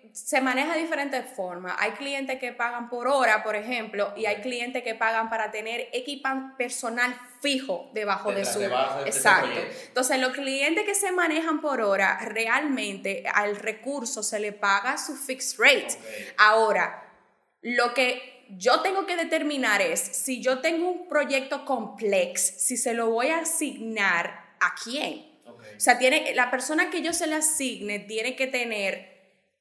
Porque 0.01 0.17
se 0.17 0.41
maneja 0.41 0.75
de 0.75 0.81
diferentes 0.81 1.25
formas. 1.35 1.75
Hay 1.79 1.93
clientes 1.93 2.39
que 2.39 2.53
pagan 2.53 2.89
por 2.89 3.09
hora, 3.09 3.43
por 3.43 3.57
ejemplo, 3.57 4.13
y 4.17 4.27
hay 4.27 4.41
clientes 4.41 4.83
que 4.83 4.95
pagan 4.95 5.31
para 5.31 5.51
tener 5.51 5.89
equipan 5.93 6.57
personal 6.57 7.15
fijo 7.41 7.91
debajo 7.95 8.33
de 8.33 8.45
su... 8.45 8.63
Exacto. 9.07 9.61
Entonces, 9.87 10.19
los 10.19 10.33
clientes 10.33 10.85
que 10.85 10.95
se 10.95 11.13
manejan 11.13 11.61
por 11.61 11.81
hora, 11.81 12.19
realmente 12.21 13.25
al 13.33 13.57
recurso 13.57 14.23
se 14.23 14.41
le 14.41 14.53
paga 14.53 14.99
su 14.99 15.17
fixed 15.17 15.59
rate. 15.59 15.99
Ahora, 16.37 17.05
lo 17.63 17.95
que 17.95 18.45
yo 18.51 18.81
tengo 18.81 19.07
que 19.07 19.17
determinar 19.17 19.83
es 19.83 20.01
si 20.01 20.41
yo 20.41 20.61
tengo 20.61 20.91
un 20.91 21.09
proyecto 21.09 21.65
complejo, 21.65 22.35
si 22.37 22.77
se 22.77 22.95
lo 22.95 23.11
voy 23.11 23.29
a 23.29 23.41
asignar 23.41 24.55
a 24.61 24.75
quién. 24.83 25.29
O 25.47 25.81
sea, 25.81 25.99
tiene, 25.99 26.35
la 26.35 26.51
persona 26.51 26.91
que 26.91 27.03
yo 27.03 27.13
se 27.13 27.27
le 27.27 27.37
asigne 27.37 28.01
tiene 28.01 28.37
que 28.37 28.47
tener 28.47 29.18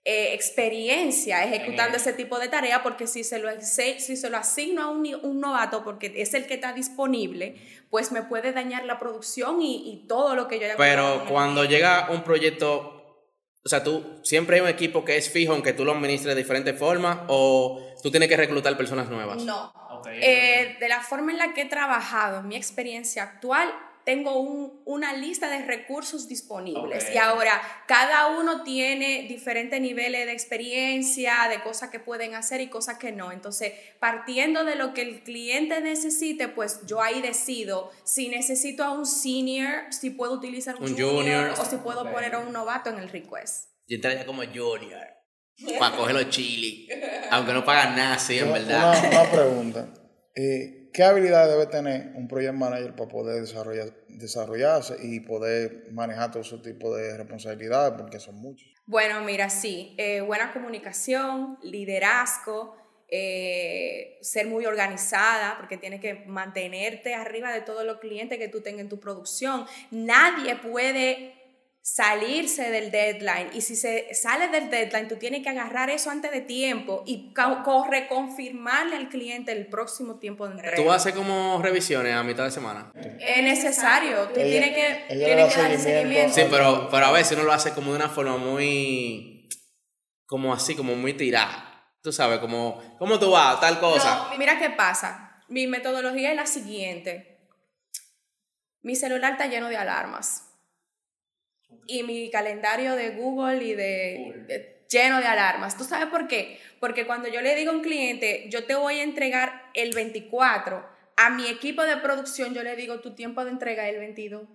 eh, 0.10 0.34
experiencia 0.34 1.44
ejecutando 1.44 1.98
ese 1.98 2.14
tipo 2.14 2.40
de 2.40 2.48
tarea, 2.48 2.82
porque 2.82 3.08
si 3.08 3.26
se 3.26 3.40
lo, 3.40 3.50
si 3.60 4.16
se 4.16 4.30
lo 4.30 4.38
asigno 4.38 4.82
a 4.82 4.88
un, 4.88 5.06
un, 5.22 5.42
novato, 5.42 5.84
porque 5.84 6.14
es 6.16 6.34
el 6.34 6.48
que 6.48 6.54
está 6.54 6.72
disponible, 6.72 7.58
pues 7.90 8.14
me 8.14 8.24
puede 8.24 8.54
dañar 8.54 8.86
la 8.86 9.00
producción 9.00 9.62
y, 9.62 9.92
y 9.92 10.08
todo 10.08 10.34
lo 10.34 10.48
que 10.48 10.60
yo 10.60 10.66
haya 10.66 10.78
Pero 10.78 11.26
cuando 11.28 11.66
llega 11.66 12.08
un 12.10 12.24
proyecto, 12.24 13.28
o 13.66 13.68
sea, 13.68 13.84
tú 13.84 14.22
siempre 14.24 14.56
hay 14.56 14.62
un 14.62 14.70
equipo 14.70 15.04
que 15.04 15.18
es 15.18 15.30
fijo, 15.30 15.52
aunque 15.52 15.74
tú 15.74 15.84
lo 15.84 15.92
administres 15.92 16.34
de 16.34 16.42
diferentes 16.42 16.80
formas, 16.80 17.20
o 17.28 17.94
tú 18.02 18.10
tienes 18.10 18.30
que 18.30 18.38
reclutar 18.38 18.78
personas 18.78 19.10
nuevas. 19.10 19.44
No. 19.44 19.74
Eh, 20.10 20.78
de 20.80 20.88
la 20.88 21.02
forma 21.02 21.34
en 21.34 21.38
la 21.38 21.54
que 21.54 21.64
he 21.64 21.66
trabajado, 21.66 22.44
mi 22.44 22.56
experiencia 22.56 23.24
actual, 23.24 23.70
tengo 24.08 24.40
un, 24.40 24.82
una 24.86 25.12
lista 25.12 25.50
de 25.50 25.66
recursos 25.66 26.30
disponibles 26.30 27.14
y 27.14 27.18
ahora 27.18 27.62
cada 27.90 28.40
uno 28.40 28.64
tiene 28.64 29.26
diferentes 29.28 29.82
niveles 29.82 30.28
de 30.28 30.32
experiencia, 30.32 31.50
de 31.50 31.62
cosas 31.62 31.90
que 31.90 32.00
pueden 32.00 32.34
hacer 32.34 32.62
y 32.62 32.70
cosas 32.70 32.98
que 33.00 33.12
no. 33.12 33.34
Entonces, 33.34 33.74
partiendo 34.00 34.64
de 34.64 34.76
lo 34.76 34.94
que 34.94 35.02
el 35.02 35.24
cliente 35.24 35.82
necesite, 35.82 36.48
pues 36.48 36.86
yo 36.86 37.02
ahí 37.02 37.22
decido 37.22 37.92
si 38.06 38.30
necesito 38.30 38.86
a 38.86 38.94
un 38.94 39.06
senior, 39.06 39.92
si 39.92 40.10
puedo 40.12 40.36
utilizar 40.36 40.82
un, 40.82 40.98
junior, 40.98 41.50
o 41.60 41.66
si 41.66 41.76
puedo 41.76 42.10
poner 42.10 42.36
a 42.36 42.40
un 42.40 42.54
novato 42.54 42.90
en 42.90 43.00
el 43.00 43.10
request. 43.10 43.72
Yo 43.90 43.98
entraría 43.98 44.26
como 44.26 44.42
junior 44.44 45.06
para 45.78 45.98
coger 45.98 46.16
los 46.16 46.30
chili, 46.30 46.88
aunque 47.30 47.52
no 47.52 47.66
pagan 47.66 47.98
nada, 47.98 48.18
sí, 48.18 48.40
en 48.40 48.54
verdad. 48.54 49.06
Una, 49.06 49.22
una 49.22 49.32
pregunta. 49.32 49.94
Eh, 50.34 50.87
¿Qué 50.98 51.04
habilidades 51.04 51.52
debe 51.52 51.68
tener 51.68 52.12
un 52.16 52.28
project 52.28 52.56
manager 52.56 52.96
para 52.96 53.08
poder 53.08 53.42
desarrollar, 53.42 53.94
desarrollarse 54.08 54.98
y 55.00 55.20
poder 55.20 55.92
manejar 55.92 56.32
todo 56.32 56.42
ese 56.42 56.58
tipo 56.58 56.96
de 56.96 57.16
responsabilidades? 57.16 57.94
Porque 57.96 58.20
son 58.20 58.34
muchos. 58.38 58.68
Bueno, 58.88 59.22
mira, 59.22 59.52
sí, 59.52 59.94
eh, 60.00 60.22
buena 60.22 60.52
comunicación, 60.52 61.60
liderazgo, 61.62 62.76
eh, 63.10 64.18
ser 64.22 64.48
muy 64.48 64.66
organizada, 64.66 65.56
porque 65.58 65.78
tienes 65.78 66.02
que 66.02 66.26
mantenerte 66.26 67.14
arriba 67.14 67.52
de 67.52 67.62
todos 67.62 67.86
los 67.86 68.00
clientes 68.00 68.40
que 68.40 68.48
tú 68.48 68.62
tengas 68.62 68.82
en 68.82 68.90
tu 68.90 69.00
producción. 69.00 69.68
Nadie 69.92 70.56
puede 70.56 71.37
salirse 71.88 72.70
del 72.70 72.92
deadline. 72.92 73.50
Y 73.54 73.62
si 73.62 73.78
se 73.78 74.14
sale 74.14 74.50
del 74.50 74.70
deadline, 74.70 75.08
tú 75.08 75.16
tienes 75.16 75.42
que 75.42 75.50
agarrar 75.50 75.90
eso 75.90 76.12
antes 76.12 76.32
de 76.32 76.42
tiempo 76.42 77.02
y 77.06 77.34
corre 77.34 78.10
confirmarle 78.10 78.98
al 78.98 79.08
cliente 79.08 79.54
el 79.54 79.68
próximo 79.68 80.20
tiempo 80.20 80.46
de 80.46 80.56
entrega. 80.56 80.76
¿Tú 80.76 80.92
haces 80.92 81.14
como 81.14 81.62
revisiones 81.62 82.14
a 82.14 82.24
mitad 82.24 82.44
de 82.44 82.52
semana? 82.52 82.92
Es 82.94 83.42
necesario. 83.42 84.28
Tú 84.28 84.34
tienes 84.34 84.76
que, 84.76 85.06
tienes 85.16 85.54
que 85.54 85.62
darle 85.62 85.78
seguimiento. 85.78 86.36
Sí, 86.36 86.42
pero, 86.50 86.90
pero 86.92 87.06
a 87.06 87.12
veces 87.14 87.38
uno 87.38 87.46
lo 87.46 87.54
hace 87.54 87.72
como 87.72 87.92
de 87.92 88.00
una 88.00 88.10
forma 88.10 88.36
muy... 88.36 89.48
como 90.26 90.54
así, 90.54 90.76
como 90.76 90.94
muy 90.96 91.14
tirada. 91.14 91.90
Tú 92.02 92.12
sabes, 92.12 92.40
como, 92.40 92.82
¿cómo 93.00 93.18
tú 93.18 93.32
vas? 93.32 93.62
Tal 93.62 93.80
cosa. 93.80 94.28
No, 94.30 94.38
mira 94.38 94.60
qué 94.60 94.72
pasa. 94.72 95.42
Mi 95.48 95.68
metodología 95.68 96.32
es 96.32 96.36
la 96.36 96.48
siguiente. 96.48 97.48
Mi 98.82 98.98
celular 98.98 99.32
está 99.32 99.48
lleno 99.48 99.70
de 99.70 99.78
alarmas 99.78 100.47
y 101.88 102.04
mi 102.04 102.30
calendario 102.30 102.96
de 102.96 103.12
Google 103.12 103.64
y 103.64 103.74
de, 103.74 104.84
lleno 104.90 105.20
de 105.20 105.28
alarmas. 105.28 105.78
¿Tú 105.78 105.84
sabes 105.84 106.08
por 106.08 106.28
qué? 106.28 106.60
Porque 106.80 107.06
cuando 107.06 107.28
yo 107.30 107.42
le 107.42 107.56
digo 107.56 107.72
a 107.72 107.76
un 107.76 107.82
cliente, 107.82 108.48
yo 108.50 108.66
te 108.66 108.76
voy 108.76 109.00
a 109.00 109.04
entregar 109.04 109.70
el 109.74 109.94
24, 109.94 110.86
a 111.16 111.30
mi 111.32 111.48
equipo 111.48 111.84
de 111.84 111.98
producción 111.98 112.54
yo 112.54 112.64
le 112.64 112.76
digo, 112.76 113.00
tu 113.00 113.16
tiempo 113.16 113.44
de 113.44 113.52
entrega 113.52 113.88
es 113.88 113.96
el 113.96 114.00
22. 114.00 114.48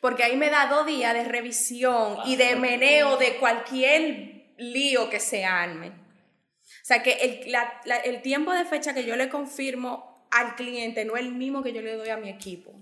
Porque 0.00 0.22
ahí 0.22 0.36
me 0.36 0.50
da 0.50 0.66
dos 0.66 0.86
días 0.86 1.14
de 1.14 1.24
revisión 1.24 2.18
y 2.26 2.36
de 2.36 2.56
meneo 2.56 3.16
de 3.16 3.36
cualquier 3.36 4.54
lío 4.56 5.10
que 5.10 5.20
se 5.20 5.44
arme. 5.44 5.88
O 5.88 6.84
sea 6.88 7.02
que 7.02 7.12
el, 7.12 7.54
el 8.04 8.22
tiempo 8.22 8.52
de 8.52 8.64
fecha 8.64 8.94
que 8.94 9.04
yo 9.04 9.16
le 9.16 9.28
confirmo 9.28 10.26
al 10.30 10.54
cliente 10.54 11.04
no 11.04 11.16
es 11.16 11.22
el 11.22 11.32
mismo 11.32 11.62
que 11.62 11.72
yo 11.72 11.82
le 11.82 11.94
doy 11.94 12.08
a 12.10 12.16
mi 12.16 12.28
equipo. 12.28 12.72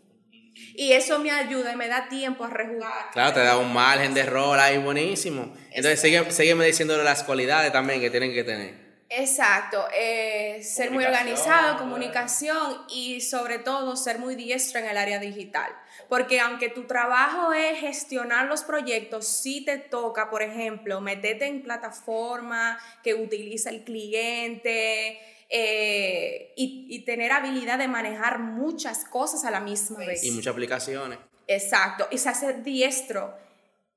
Y 0.74 0.92
eso 0.92 1.18
me 1.18 1.30
ayuda 1.30 1.72
y 1.72 1.76
me 1.76 1.88
da 1.88 2.08
tiempo 2.08 2.44
a 2.44 2.50
rejugar. 2.50 3.10
Claro, 3.12 3.32
te 3.32 3.40
da 3.40 3.56
un 3.58 3.72
margen 3.72 4.14
de 4.14 4.20
error 4.20 4.58
ahí 4.58 4.78
buenísimo. 4.78 5.54
Entonces, 5.70 6.00
sigue, 6.00 6.30
sígueme 6.30 6.66
diciendo 6.66 6.96
las 7.02 7.22
cualidades 7.22 7.72
también 7.72 8.00
que 8.00 8.10
tienen 8.10 8.32
que 8.32 8.44
tener. 8.44 8.86
Exacto, 9.08 9.86
eh, 9.96 10.60
ser 10.64 10.90
muy 10.90 11.04
organizado, 11.04 11.78
comunicación 11.78 12.84
y 12.90 13.20
sobre 13.20 13.60
todo 13.60 13.94
ser 13.94 14.18
muy 14.18 14.34
diestro 14.34 14.80
en 14.80 14.86
el 14.86 14.96
área 14.96 15.20
digital. 15.20 15.70
Porque 16.08 16.40
aunque 16.40 16.70
tu 16.70 16.86
trabajo 16.86 17.52
es 17.52 17.78
gestionar 17.78 18.46
los 18.46 18.64
proyectos, 18.64 19.28
sí 19.28 19.64
te 19.64 19.78
toca, 19.78 20.28
por 20.28 20.42
ejemplo, 20.42 21.00
meterte 21.00 21.46
en 21.46 21.62
plataforma 21.62 22.80
que 23.04 23.14
utiliza 23.14 23.70
el 23.70 23.84
cliente, 23.84 25.20
eh, 25.48 26.52
y, 26.56 27.04
tener 27.04 27.30
habilidad 27.30 27.78
de 27.78 27.86
manejar 27.86 28.40
muchas 28.40 29.04
cosas 29.04 29.44
a 29.44 29.50
la 29.50 29.60
misma 29.60 29.98
vez. 29.98 30.24
Y 30.24 30.32
muchas 30.32 30.52
aplicaciones. 30.52 31.18
Exacto, 31.46 32.08
y 32.10 32.18
se 32.18 32.28
hace 32.28 32.54
diestro 32.54 33.32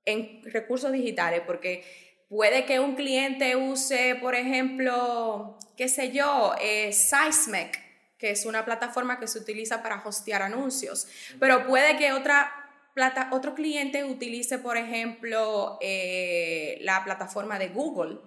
en 0.05 0.43
recursos 0.43 0.91
digitales, 0.91 1.41
porque 1.45 1.83
puede 2.29 2.65
que 2.65 2.79
un 2.79 2.95
cliente 2.95 3.55
use, 3.55 4.15
por 4.21 4.35
ejemplo, 4.35 5.57
qué 5.75 5.87
sé 5.89 6.11
yo, 6.11 6.53
eh, 6.61 6.93
Sizmec, 6.93 7.79
que 8.19 8.31
es 8.31 8.45
una 8.45 8.65
plataforma 8.65 9.19
que 9.19 9.27
se 9.27 9.39
utiliza 9.39 9.81
para 9.81 10.03
hostear 10.05 10.43
anuncios, 10.43 11.07
pero 11.39 11.65
puede 11.65 11.97
que 11.97 12.11
otra 12.11 12.51
plata, 12.93 13.29
otro 13.31 13.55
cliente 13.55 14.03
utilice, 14.03 14.59
por 14.59 14.77
ejemplo, 14.77 15.79
eh, 15.81 16.77
la 16.81 17.03
plataforma 17.03 17.57
de 17.57 17.69
Google 17.69 18.19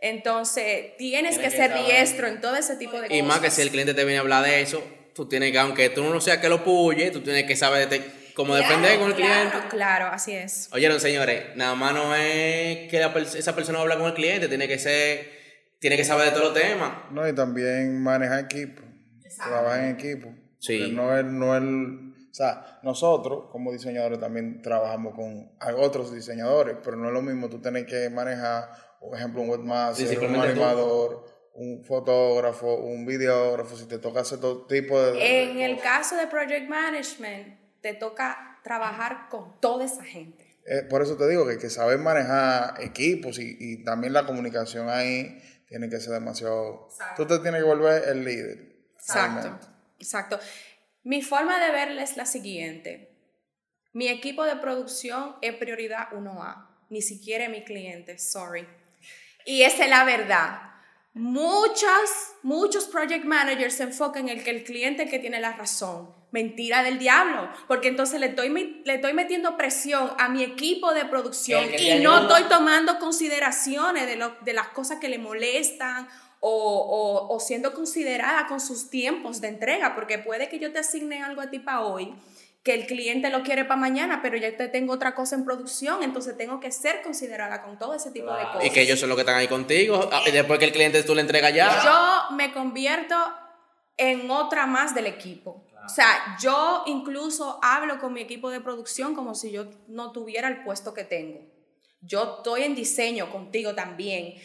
entonces, 0.00 0.96
tienes, 0.98 1.38
que, 1.38 1.50
ser 1.50 1.72
diestro 1.84 2.26
en 2.26 2.40
todo 2.40 2.56
ese 2.56 2.76
tipo 2.76 2.92
de 3.00 3.08
cosas. 3.08 3.16
Y 3.16 3.22
más 3.22 3.40
que 3.40 3.50
si 3.50 3.62
el 3.62 3.70
cliente 3.70 3.94
te 3.94 4.04
viene 4.04 4.18
a 4.18 4.20
hablar 4.20 4.44
de 4.44 4.60
eso, 4.60 4.82
tú 5.14 5.26
tienes 5.28 5.52
que, 5.52 5.58
aunque 5.58 5.88
tú 5.90 6.02
no 6.02 6.20
seas 6.20 6.38
que 6.38 6.48
lo 6.48 6.62
puye, 6.62 7.10
tú 7.10 7.22
tienes 7.22 7.44
que 7.44 7.56
saber 7.56 7.88
cómo 8.34 8.54
defender 8.54 8.98
con 8.98 9.08
el 9.08 9.14
cliente. 9.14 9.56
Claro, 9.70 10.06
así 10.06 10.32
es. 10.32 10.68
Oyeron, 10.72 11.00
señores, 11.00 11.56
nada 11.56 11.74
más 11.74 11.94
no 11.94 12.14
es 12.14 12.90
que 12.90 13.10
esa 13.38 13.54
persona 13.54 13.80
habla 13.80 13.96
con 13.96 14.06
el 14.06 14.14
cliente, 14.14 14.48
tiene 14.48 14.68
que 14.68 14.78
ser, 14.78 15.30
tiene 15.78 15.96
que 15.96 16.04
saber 16.04 16.26
de 16.26 16.30
todos 16.32 16.52
los 16.52 16.54
temas. 16.54 17.10
No, 17.10 17.26
y 17.26 17.34
también 17.34 18.02
manejar 18.02 18.44
equipo, 18.44 18.82
trabajar 19.36 19.84
en 19.84 19.90
equipo. 19.90 20.34
Sí. 20.58 20.90
No 20.92 21.16
es, 21.16 21.24
no 21.24 21.56
es, 21.56 21.62
o 21.62 22.34
sea, 22.34 22.80
nosotros 22.82 23.44
como 23.52 23.72
diseñadores 23.72 24.18
también 24.18 24.60
trabajamos 24.60 25.14
con 25.14 25.52
otros 25.78 26.12
diseñadores, 26.12 26.76
pero 26.82 26.96
no 26.96 27.08
es 27.08 27.14
lo 27.14 27.22
mismo 27.22 27.48
tú 27.48 27.60
tener 27.60 27.86
que 27.86 28.10
manejar 28.10 28.70
por 29.04 29.18
ejemplo, 29.18 29.42
un 29.42 29.50
webmaster, 29.50 30.18
un 30.18 30.36
animador, 30.36 31.26
un 31.54 31.84
fotógrafo, 31.84 32.74
un 32.76 33.04
videógrafo, 33.04 33.76
si 33.76 33.86
te 33.86 33.98
toca 33.98 34.20
hacer 34.20 34.40
todo 34.40 34.66
tipo 34.66 35.00
de... 35.00 35.50
En 35.50 35.60
el 35.60 35.78
caso 35.80 36.16
de 36.16 36.26
Project 36.26 36.68
Management, 36.68 37.58
te 37.80 37.94
toca 37.94 38.60
trabajar 38.64 39.28
con 39.28 39.60
toda 39.60 39.84
esa 39.84 40.02
gente. 40.02 40.58
Eh, 40.66 40.82
por 40.88 41.02
eso 41.02 41.16
te 41.16 41.28
digo 41.28 41.46
que, 41.46 41.58
que 41.58 41.68
saber 41.68 41.98
manejar 41.98 42.82
equipos 42.82 43.38
y, 43.38 43.56
y, 43.60 43.84
también 43.84 44.14
la 44.14 44.24
comunicación 44.24 44.88
ahí 44.88 45.38
tiene 45.68 45.90
que 45.90 46.00
ser 46.00 46.14
demasiado... 46.14 46.88
Tú 47.16 47.26
te 47.26 47.38
tienes 47.40 47.60
que 47.62 47.68
volver 47.68 48.08
el 48.08 48.24
líder. 48.24 48.74
Exacto, 48.94 49.68
exacto. 49.98 50.40
Mi 51.02 51.20
forma 51.20 51.62
de 51.62 51.70
verla 51.70 52.02
es 52.02 52.16
la 52.16 52.24
siguiente. 52.24 53.10
Mi 53.92 54.08
equipo 54.08 54.44
de 54.44 54.56
producción 54.56 55.36
es 55.42 55.54
prioridad 55.56 56.08
1A, 56.12 56.68
ni 56.88 57.02
siquiera 57.02 57.50
mi 57.50 57.62
cliente, 57.64 58.18
sorry. 58.18 58.66
Y 59.44 59.62
esa 59.62 59.84
es 59.84 59.90
la 59.90 60.04
verdad. 60.04 60.60
Muchos, 61.14 62.10
muchos 62.42 62.86
project 62.86 63.24
managers 63.24 63.74
se 63.74 63.84
enfocan 63.84 64.28
en 64.28 64.38
el 64.38 64.44
que 64.44 64.50
el 64.50 64.64
cliente 64.64 65.08
que 65.08 65.20
tiene 65.20 65.40
la 65.40 65.52
razón. 65.52 66.12
Mentira 66.32 66.82
del 66.82 66.98
diablo, 66.98 67.48
porque 67.68 67.86
entonces 67.86 68.18
le 68.18 68.26
estoy, 68.26 68.48
le 68.84 68.94
estoy 68.94 69.12
metiendo 69.12 69.56
presión 69.56 70.10
a 70.18 70.28
mi 70.28 70.42
equipo 70.42 70.92
de 70.92 71.04
producción 71.04 71.64
y 71.78 72.00
no 72.00 72.22
estoy 72.22 72.48
tomando 72.48 72.98
consideraciones 72.98 74.08
de, 74.08 74.16
lo, 74.16 74.30
de 74.40 74.52
las 74.52 74.66
cosas 74.68 74.98
que 74.98 75.08
le 75.08 75.18
molestan 75.18 76.08
o, 76.40 77.28
o, 77.30 77.38
siendo 77.38 77.72
considerada 77.72 78.48
con 78.48 78.58
sus 78.60 78.90
tiempos 78.90 79.40
de 79.40 79.48
entrega, 79.48 79.94
porque 79.94 80.18
puede 80.18 80.48
que 80.48 80.58
yo 80.58 80.72
te 80.72 80.80
asigne 80.80 81.22
algo 81.22 81.40
a 81.40 81.50
ti 81.50 81.60
para 81.60 81.82
hoy 81.82 82.12
que 82.64 82.72
el 82.72 82.86
cliente 82.86 83.28
lo 83.28 83.42
quiere 83.42 83.66
para 83.66 83.78
mañana, 83.78 84.20
pero 84.22 84.38
ya 84.38 84.56
te 84.56 84.68
tengo 84.68 84.94
otra 84.94 85.14
cosa 85.14 85.36
en 85.36 85.44
producción, 85.44 86.02
entonces 86.02 86.34
tengo 86.36 86.60
que 86.60 86.72
ser 86.72 87.02
considerada 87.02 87.62
con 87.62 87.78
todo 87.78 87.92
ese 87.94 88.10
tipo 88.10 88.34
de 88.34 88.42
cosas. 88.44 88.64
Y 88.64 88.70
que 88.70 88.80
ellos 88.80 88.98
son 88.98 89.10
los 89.10 89.16
que 89.16 89.20
están 89.20 89.36
ahí 89.36 89.48
contigo, 89.48 90.08
ah, 90.10 90.22
y 90.26 90.30
después 90.30 90.58
que 90.58 90.64
el 90.64 90.72
cliente 90.72 91.02
tú 91.02 91.14
le 91.14 91.20
entregas 91.20 91.54
ya. 91.54 91.82
Yo 91.84 92.34
me 92.34 92.54
convierto 92.54 93.14
en 93.98 94.30
otra 94.30 94.66
más 94.66 94.94
del 94.94 95.06
equipo. 95.06 95.66
O 95.84 95.88
sea, 95.90 96.38
yo 96.40 96.84
incluso 96.86 97.58
hablo 97.62 97.98
con 97.98 98.14
mi 98.14 98.22
equipo 98.22 98.48
de 98.48 98.62
producción 98.62 99.14
como 99.14 99.34
si 99.34 99.52
yo 99.52 99.66
no 99.86 100.12
tuviera 100.12 100.48
el 100.48 100.64
puesto 100.64 100.94
que 100.94 101.04
tengo. 101.04 101.42
Yo 102.00 102.36
estoy 102.38 102.62
en 102.62 102.74
diseño 102.74 103.30
contigo 103.30 103.74
también 103.74 104.36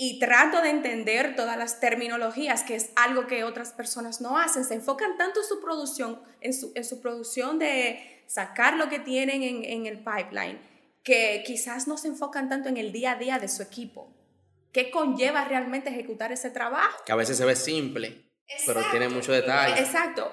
y 0.00 0.20
trato 0.20 0.62
de 0.62 0.70
entender 0.70 1.34
todas 1.34 1.58
las 1.58 1.80
terminologías, 1.80 2.62
que 2.62 2.76
es 2.76 2.92
algo 2.94 3.26
que 3.26 3.42
otras 3.42 3.72
personas 3.72 4.20
no 4.20 4.38
hacen. 4.38 4.64
Se 4.64 4.74
enfocan 4.74 5.18
tanto 5.18 5.40
en 5.40 5.46
su 5.46 5.60
producción, 5.60 6.22
en 6.40 6.54
su, 6.54 6.70
en 6.76 6.84
su 6.84 7.02
producción 7.02 7.58
de 7.58 8.22
sacar 8.28 8.76
lo 8.76 8.88
que 8.88 9.00
tienen 9.00 9.42
en, 9.42 9.64
en, 9.64 9.86
el 9.86 9.98
pipeline, 9.98 10.60
que 11.02 11.42
quizás 11.44 11.88
no 11.88 11.98
se 11.98 12.06
enfocan 12.06 12.48
tanto 12.48 12.68
en 12.68 12.76
el 12.76 12.92
día 12.92 13.12
a 13.12 13.16
día 13.16 13.40
de 13.40 13.48
su 13.48 13.60
equipo. 13.60 14.14
¿Qué 14.72 14.92
conlleva 14.92 15.44
realmente 15.46 15.90
ejecutar 15.90 16.30
ese 16.30 16.50
trabajo? 16.50 17.02
Que 17.04 17.10
a 17.10 17.16
veces 17.16 17.36
se 17.36 17.44
ve 17.44 17.56
simple, 17.56 18.30
pero 18.66 18.80
tiene 18.92 19.08
mucho 19.08 19.32
detalle. 19.32 19.80
Exacto. 19.80 20.32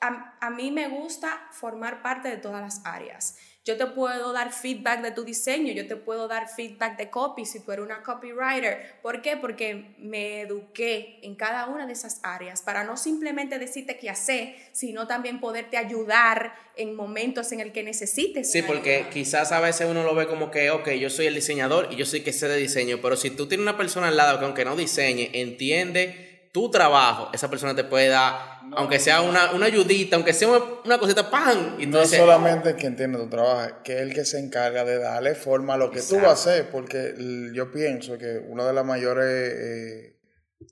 A, 0.00 0.36
a 0.40 0.50
mí 0.50 0.72
me 0.72 0.88
gusta 0.88 1.48
formar 1.52 2.02
parte 2.02 2.28
de 2.28 2.38
todas 2.38 2.60
las 2.60 2.84
áreas. 2.84 3.36
Yo 3.66 3.76
te 3.76 3.86
puedo 3.86 4.32
dar 4.32 4.52
feedback 4.54 5.02
de 5.02 5.10
tu 5.10 5.22
diseño, 5.22 5.70
yo 5.74 5.86
te 5.86 5.94
puedo 5.94 6.28
dar 6.28 6.48
feedback 6.48 6.96
de 6.96 7.10
copy 7.10 7.44
si 7.44 7.60
tú 7.60 7.72
eres 7.72 7.84
una 7.84 8.02
copywriter. 8.02 8.94
¿Por 9.02 9.20
qué? 9.20 9.36
Porque 9.36 9.94
me 9.98 10.40
eduqué 10.40 11.18
en 11.22 11.34
cada 11.34 11.66
una 11.66 11.86
de 11.86 11.92
esas 11.92 12.20
áreas 12.22 12.62
para 12.62 12.84
no 12.84 12.96
simplemente 12.96 13.58
decirte 13.58 13.98
qué 13.98 14.08
hacer, 14.08 14.54
sino 14.72 15.06
también 15.06 15.40
poderte 15.40 15.76
ayudar 15.76 16.54
en 16.74 16.96
momentos 16.96 17.52
en 17.52 17.60
el 17.60 17.70
que 17.72 17.82
necesites. 17.82 18.50
Sí, 18.50 18.62
porque 18.62 19.06
quizás 19.12 19.52
a 19.52 19.60
veces 19.60 19.86
uno 19.90 20.04
lo 20.04 20.14
ve 20.14 20.26
como 20.26 20.50
que, 20.50 20.70
ok, 20.70 20.92
yo 20.92 21.10
soy 21.10 21.26
el 21.26 21.34
diseñador 21.34 21.88
y 21.90 21.96
yo 21.96 22.06
soy 22.06 22.22
que 22.22 22.32
sé 22.32 22.48
de 22.48 22.56
diseño, 22.56 23.00
pero 23.02 23.16
si 23.16 23.28
tú 23.28 23.46
tienes 23.46 23.62
una 23.62 23.76
persona 23.76 24.08
al 24.08 24.16
lado 24.16 24.38
que 24.38 24.46
aunque 24.46 24.64
no 24.64 24.74
diseñe, 24.74 25.30
entiende 25.34 26.29
tu 26.52 26.70
trabajo, 26.70 27.30
esa 27.32 27.48
persona 27.48 27.74
te 27.76 27.84
puede 27.84 28.08
dar, 28.08 28.60
aunque 28.76 28.98
sea 28.98 29.22
una, 29.22 29.52
una, 29.52 29.66
ayudita, 29.66 30.16
aunque 30.16 30.32
sea 30.32 30.48
una, 30.84 30.98
cosita, 30.98 31.30
¡pam! 31.30 31.76
Y 31.78 31.86
no 31.86 32.04
solamente 32.04 32.74
que 32.74 32.86
entiende 32.86 33.18
tu 33.18 33.28
trabajo, 33.28 33.76
que 33.84 33.96
es 33.96 34.02
el 34.02 34.14
que 34.14 34.24
se 34.24 34.40
encarga 34.40 34.84
de 34.84 34.98
darle 34.98 35.34
forma 35.34 35.74
a 35.74 35.76
lo 35.76 35.90
que 35.90 36.02
tú 36.02 36.16
vas 36.16 36.24
a 36.24 36.32
hacer, 36.32 36.70
porque 36.70 37.14
yo 37.54 37.70
pienso 37.70 38.18
que 38.18 38.38
una 38.48 38.66
de 38.66 38.72
las 38.72 38.84
mayores 38.84 39.24
eh, 39.24 40.20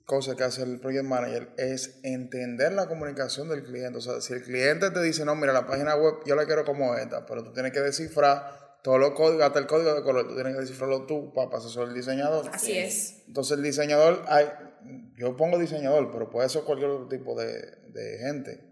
cosas 0.05 0.35
que 0.35 0.43
hace 0.43 0.63
el 0.63 0.79
project 0.79 1.05
manager 1.05 1.49
es 1.57 1.99
entender 2.03 2.73
la 2.73 2.87
comunicación 2.87 3.47
del 3.47 3.63
cliente. 3.63 3.97
O 3.97 4.01
sea, 4.01 4.19
si 4.21 4.33
el 4.33 4.43
cliente 4.43 4.91
te 4.91 5.01
dice, 5.01 5.23
no, 5.23 5.35
mira, 5.35 5.53
la 5.53 5.65
página 5.65 5.95
web 5.95 6.15
yo 6.25 6.35
la 6.35 6.45
quiero 6.45 6.65
como 6.65 6.95
esta, 6.95 7.25
pero 7.25 7.43
tú 7.43 7.53
tienes 7.53 7.71
que 7.71 7.79
descifrar 7.79 8.59
todos 8.83 8.99
los 8.99 9.11
códigos, 9.11 9.43
hasta 9.43 9.59
el 9.59 9.67
código 9.67 9.93
de 9.93 10.03
color, 10.03 10.27
tú 10.27 10.35
tienes 10.35 10.53
que 10.53 10.61
descifrarlo 10.61 11.05
tú 11.05 11.33
para 11.33 11.49
pasar 11.49 11.87
el 11.87 11.93
diseñador. 11.93 12.49
Así 12.53 12.77
es. 12.77 13.23
Entonces 13.27 13.57
el 13.57 13.63
diseñador, 13.63 14.23
hay, 14.27 14.45
yo 15.17 15.35
pongo 15.35 15.57
diseñador, 15.57 16.11
pero 16.11 16.29
puede 16.29 16.49
ser 16.49 16.63
cualquier 16.63 16.89
otro 16.89 17.07
tipo 17.07 17.35
de, 17.35 17.53
de 17.91 18.17
gente. 18.19 18.69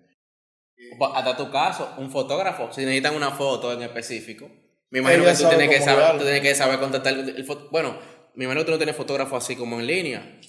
Hasta 1.13 1.36
tu 1.36 1.52
caso, 1.52 1.96
un 1.98 2.12
fotógrafo, 2.12 2.72
si 2.72 2.82
necesitan 2.82 3.15
una 3.15 3.32
foto 3.32 3.74
en 3.74 3.82
específico, 3.82 4.50
me 4.89 5.00
imagino 5.00 5.26
que 5.26 5.34
tú 5.34 5.50
tienes 5.50 5.70
que, 5.70 5.82
saber, 5.82 6.17
tú 6.17 6.24
tienes 6.24 6.41
que 6.41 6.56
saber 6.56 6.80
contactar 6.80 7.13
el, 7.13 7.46
Bueno, 7.72 7.98
me 8.36 8.46
imagino 8.46 8.62
que 8.62 8.65
tú 8.65 8.72
no 8.72 8.78
tienes 8.78 8.96
fotógrafo 8.96 9.36
así 9.36 9.56
como 9.56 9.80
en 9.80 9.88
línea, 9.88 10.39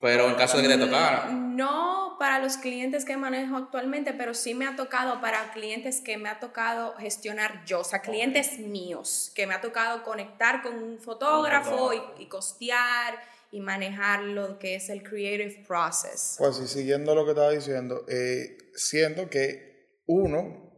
pero 0.00 0.28
en 0.28 0.34
caso 0.34 0.56
de 0.56 0.64
que 0.64 0.68
te 0.68 0.78
tocara. 0.78 1.30
No 1.30 2.16
para 2.18 2.38
los 2.38 2.56
clientes 2.56 3.04
que 3.04 3.16
manejo 3.16 3.56
actualmente, 3.56 4.12
pero 4.12 4.34
sí 4.34 4.54
me 4.54 4.66
ha 4.66 4.76
tocado 4.76 5.20
para 5.20 5.52
clientes 5.52 6.00
que 6.00 6.16
me 6.16 6.28
ha 6.28 6.40
tocado 6.40 6.94
gestionar 6.96 7.64
yo, 7.66 7.80
o 7.80 7.84
sea, 7.84 8.00
clientes 8.00 8.58
míos, 8.58 9.30
que 9.34 9.46
me 9.46 9.54
ha 9.54 9.60
tocado 9.60 10.02
conectar 10.02 10.62
con 10.62 10.82
un 10.82 10.98
fotógrafo 10.98 11.92
y, 11.92 12.22
y 12.22 12.26
costear 12.26 13.20
y 13.54 13.60
manejar 13.60 14.24
lo 14.24 14.58
que 14.58 14.74
es 14.74 14.90
el 14.90 15.04
creative 15.04 15.64
process. 15.64 16.34
Pues 16.38 16.56
sí, 16.56 16.66
siguiendo 16.66 17.14
lo 17.14 17.24
que 17.24 17.30
estaba 17.30 17.52
diciendo, 17.52 18.04
eh, 18.08 18.58
siento 18.74 19.30
que 19.30 20.00
uno 20.06 20.72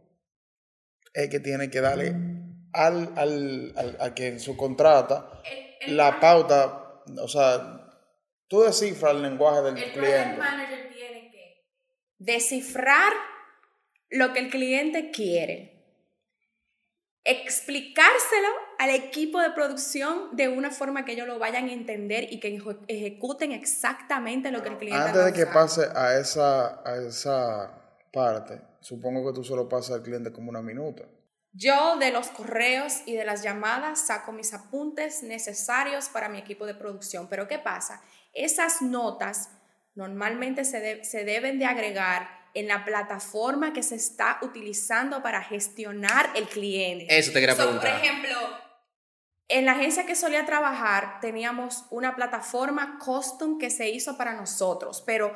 es 1.11 1.27
que 1.31 1.39
tiene 1.39 1.71
que 1.71 1.81
darle 1.81 2.13
al, 2.73 3.13
al, 3.17 3.73
al 3.75 3.97
a 3.99 4.13
quien 4.13 4.39
su 4.39 4.55
contrata 4.55 5.41
la 5.87 6.19
pauta, 6.19 7.01
o 7.19 7.27
sea, 7.27 7.89
tú 8.47 8.61
descifras 8.61 9.15
el 9.15 9.23
lenguaje 9.23 9.63
del 9.63 9.77
el 9.79 9.91
cliente. 9.93 10.33
El 10.33 10.37
manager 10.37 10.93
tiene 10.93 11.31
que 11.31 11.65
descifrar 12.19 13.11
lo 14.11 14.33
que 14.33 14.39
el 14.39 14.51
cliente 14.51 15.09
quiere 15.09 15.73
explicárselo 17.23 18.66
al 18.79 18.89
equipo 18.91 19.39
de 19.39 19.51
producción 19.51 20.35
de 20.35 20.47
una 20.47 20.71
forma 20.71 21.05
que 21.05 21.13
ellos 21.13 21.27
lo 21.27 21.39
vayan 21.39 21.69
a 21.69 21.73
entender 21.73 22.31
y 22.31 22.39
que 22.39 22.59
ejecuten 22.87 23.51
exactamente 23.51 24.51
lo 24.51 24.61
que 24.61 24.69
el 24.69 24.77
cliente 24.77 25.09
Antes 25.09 25.25
de 25.25 25.33
que 25.33 25.45
pase 25.47 25.87
a 25.95 26.17
esa, 26.19 26.81
a 26.87 26.95
esa 26.97 27.71
parte, 28.11 28.61
supongo 28.79 29.25
que 29.27 29.35
tú 29.35 29.43
solo 29.43 29.67
pasas 29.67 29.97
al 29.97 30.03
cliente 30.03 30.31
como 30.31 30.49
una 30.49 30.61
minuta. 30.61 31.03
Yo 31.53 31.97
de 31.97 32.11
los 32.11 32.27
correos 32.27 33.01
y 33.05 33.15
de 33.15 33.25
las 33.25 33.41
llamadas 33.41 34.05
saco 34.05 34.31
mis 34.31 34.53
apuntes 34.53 35.23
necesarios 35.23 36.07
para 36.09 36.29
mi 36.29 36.37
equipo 36.37 36.67
de 36.67 36.75
producción. 36.75 37.27
Pero 37.29 37.47
¿qué 37.47 37.57
pasa? 37.57 38.03
Esas 38.33 38.83
notas 38.83 39.49
normalmente 39.95 40.65
se, 40.65 41.03
se 41.03 41.23
deben 41.23 41.57
de 41.57 41.65
agregar 41.65 42.29
en 42.53 42.67
la 42.67 42.85
plataforma 42.85 43.73
que 43.73 43.81
se 43.81 43.95
está 43.95 44.37
utilizando 44.41 45.23
para 45.23 45.41
gestionar 45.43 46.29
el 46.35 46.47
cliente. 46.47 47.07
Eso 47.09 47.31
te 47.31 47.39
quería 47.39 47.55
preguntar. 47.55 47.91
Por 47.91 48.05
ejemplo, 48.05 48.37
en 49.49 49.65
la 49.65 49.73
agencia 49.73 50.05
que 50.05 50.15
solía 50.15 50.45
trabajar 50.45 51.19
teníamos 51.21 51.85
una 51.89 52.15
plataforma 52.15 52.99
custom 52.99 53.57
que 53.57 53.69
se 53.69 53.89
hizo 53.89 54.17
para 54.17 54.33
nosotros, 54.33 55.01
pero 55.05 55.33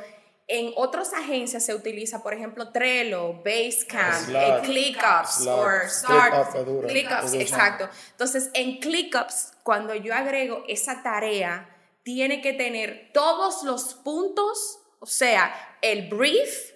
en 0.48 0.74
otras 0.76 1.14
agencias 1.14 1.64
se 1.64 1.74
utiliza, 1.74 2.22
por 2.22 2.34
ejemplo, 2.34 2.74
Trello, 2.74 3.42
Basecamp, 3.42 4.30
eh, 4.30 4.60
ClickUps 4.64 5.48
o 5.48 5.66
Start. 5.88 6.56
ClickUps, 6.90 7.34
exacto. 7.36 7.88
Entonces, 8.12 8.50
en 8.54 8.80
ClickUps, 8.80 9.54
cuando 9.64 9.96
yo 9.96 10.14
agrego 10.14 10.66
esa 10.68 11.04
tarea, 11.04 11.70
tiene 12.04 12.42
que 12.42 12.52
tener 12.52 13.12
todos 13.14 13.64
los 13.64 13.94
puntos, 13.94 14.80
o 15.00 15.06
sea, 15.06 15.78
el 15.82 16.10
brief, 16.10 16.74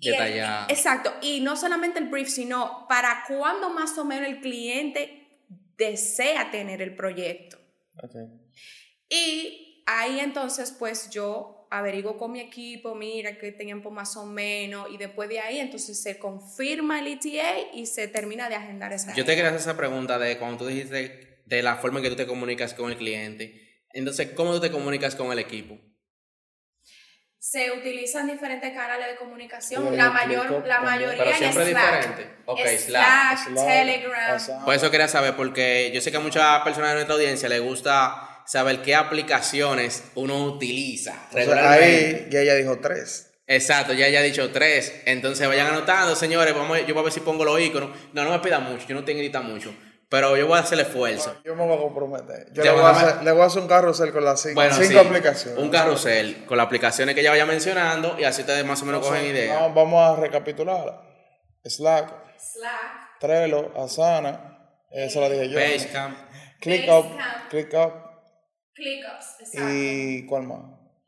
detallado. 0.00 0.66
exacto. 0.70 1.12
Y 1.20 1.40
no 1.40 1.56
solamente 1.56 2.00
el 2.00 2.08
brief, 2.08 2.28
sino 2.28 2.86
para 2.88 3.22
cuándo 3.28 3.70
más 3.70 3.96
o 3.96 4.04
menos 4.04 4.28
el 4.28 4.40
cliente 4.40 5.23
desea 5.76 6.50
tener 6.50 6.82
el 6.82 6.94
proyecto. 6.94 7.58
Okay. 8.02 8.26
Y 9.08 9.84
ahí 9.86 10.20
entonces, 10.20 10.74
pues 10.78 11.10
yo 11.10 11.66
averiguo 11.70 12.16
con 12.16 12.32
mi 12.32 12.40
equipo, 12.40 12.94
mira 12.94 13.36
qué 13.38 13.52
tiempo 13.52 13.90
más 13.90 14.16
o 14.16 14.26
menos, 14.26 14.88
y 14.90 14.96
después 14.96 15.28
de 15.28 15.40
ahí 15.40 15.58
entonces 15.58 16.00
se 16.00 16.18
confirma 16.18 17.00
el 17.00 17.08
ETA 17.08 17.72
y 17.72 17.86
se 17.86 18.06
termina 18.08 18.48
de 18.48 18.54
agendar 18.54 18.92
esa. 18.92 19.14
Yo 19.14 19.24
te 19.24 19.34
quería 19.34 19.48
hacer 19.48 19.60
esa 19.60 19.76
pregunta 19.76 20.18
de 20.18 20.38
cuando 20.38 20.58
tú 20.58 20.66
dijiste 20.66 21.42
de 21.44 21.62
la 21.62 21.76
forma 21.76 21.98
en 21.98 22.04
que 22.04 22.10
tú 22.10 22.16
te 22.16 22.26
comunicas 22.26 22.74
con 22.74 22.90
el 22.90 22.96
cliente. 22.96 23.82
Entonces, 23.92 24.30
¿cómo 24.34 24.52
tú 24.52 24.60
te 24.60 24.70
comunicas 24.70 25.14
con 25.14 25.32
el 25.32 25.38
equipo? 25.38 25.78
Se 27.44 27.70
utilizan 27.72 28.26
diferentes 28.26 28.72
canales 28.72 29.06
de 29.06 29.16
comunicación. 29.16 29.94
la, 29.94 30.10
mayor, 30.10 30.66
la 30.66 30.80
mayoría 30.80 31.22
Pero 31.22 31.36
siempre 31.36 31.66
Slack. 31.66 31.94
diferente. 31.94 32.34
Ok, 32.46 32.58
Slack, 32.58 33.38
Slack, 33.48 33.66
Telegram. 33.66 34.64
Por 34.64 34.74
eso 34.74 34.90
quería 34.90 35.08
saber, 35.08 35.36
porque 35.36 35.92
yo 35.94 36.00
sé 36.00 36.10
que 36.10 36.16
a 36.16 36.20
muchas 36.20 36.62
personas 36.62 36.90
de 36.90 36.94
nuestra 36.94 37.16
audiencia 37.16 37.46
les 37.50 37.60
gusta 37.60 38.42
saber 38.46 38.80
qué 38.80 38.94
aplicaciones 38.94 40.04
uno 40.14 40.42
utiliza. 40.42 41.14
O 41.30 41.34
sea, 41.34 41.70
ahí 41.72 42.28
ya 42.30 42.40
ella 42.40 42.54
dijo 42.54 42.78
tres. 42.78 43.30
Exacto, 43.46 43.92
ya 43.92 44.08
ya 44.08 44.20
ha 44.20 44.22
dicho 44.22 44.50
tres. 44.50 45.02
Entonces 45.04 45.46
vayan 45.46 45.66
anotando, 45.66 46.16
señores. 46.16 46.54
Vamos, 46.54 46.78
yo 46.86 46.94
voy 46.94 47.02
a 47.02 47.04
ver 47.04 47.12
si 47.12 47.20
pongo 47.20 47.44
los 47.44 47.60
iconos. 47.60 47.90
No, 48.14 48.24
no 48.24 48.30
me 48.30 48.38
pidan 48.38 48.64
mucho, 48.64 48.86
yo 48.88 48.94
no 48.94 49.04
tengo 49.04 49.18
que 49.18 49.26
editar 49.26 49.44
mucho. 49.44 49.74
Pero 50.08 50.36
yo 50.36 50.46
voy 50.46 50.58
a 50.58 50.60
hacer 50.60 50.78
el 50.78 50.86
esfuerzo. 50.86 51.34
Yo 51.44 51.56
me 51.56 51.66
voy 51.66 51.76
a 51.76 51.80
comprometer. 51.80 52.52
Yo 52.52 52.62
le 52.62 52.70
voy 52.70 52.82
a, 52.82 52.90
hacer, 52.90 53.22
le 53.24 53.32
voy 53.32 53.42
a, 53.42 53.46
hacer, 53.46 53.62
un 53.62 53.68
carrusel 53.68 54.12
con 54.12 54.24
las 54.24 54.40
cinco, 54.40 54.62
cinco 54.72 55.00
aplicaciones. 55.00 55.58
Un 55.58 55.70
carrusel 55.70 56.44
con 56.46 56.56
las 56.56 56.66
aplicaciones 56.66 57.14
que 57.14 57.20
ella 57.20 57.30
vaya 57.30 57.46
mencionando 57.46 58.18
y 58.18 58.24
así 58.24 58.42
ustedes 58.42 58.64
más 58.64 58.80
o 58.82 58.84
menos 58.84 59.06
cogen 59.06 59.24
ideas. 59.24 59.60
No, 59.60 59.72
vamos 59.72 60.02
a 60.02 60.20
recapitular. 60.20 61.02
Slack. 61.64 62.12
Slack. 62.38 63.18
Trello, 63.18 63.72
Asana. 63.76 64.58
Esa 64.90 65.20
la 65.20 65.28
dije 65.30 65.48
yo. 65.48 65.58
Basecamp. 65.58 66.16
ClickUp. 66.60 67.06
ClickUp. 67.50 67.92
ClickUps, 68.74 69.40
exacto. 69.40 69.68
¿Y 69.70 70.26
cuál 70.26 70.44
más? 70.44 70.60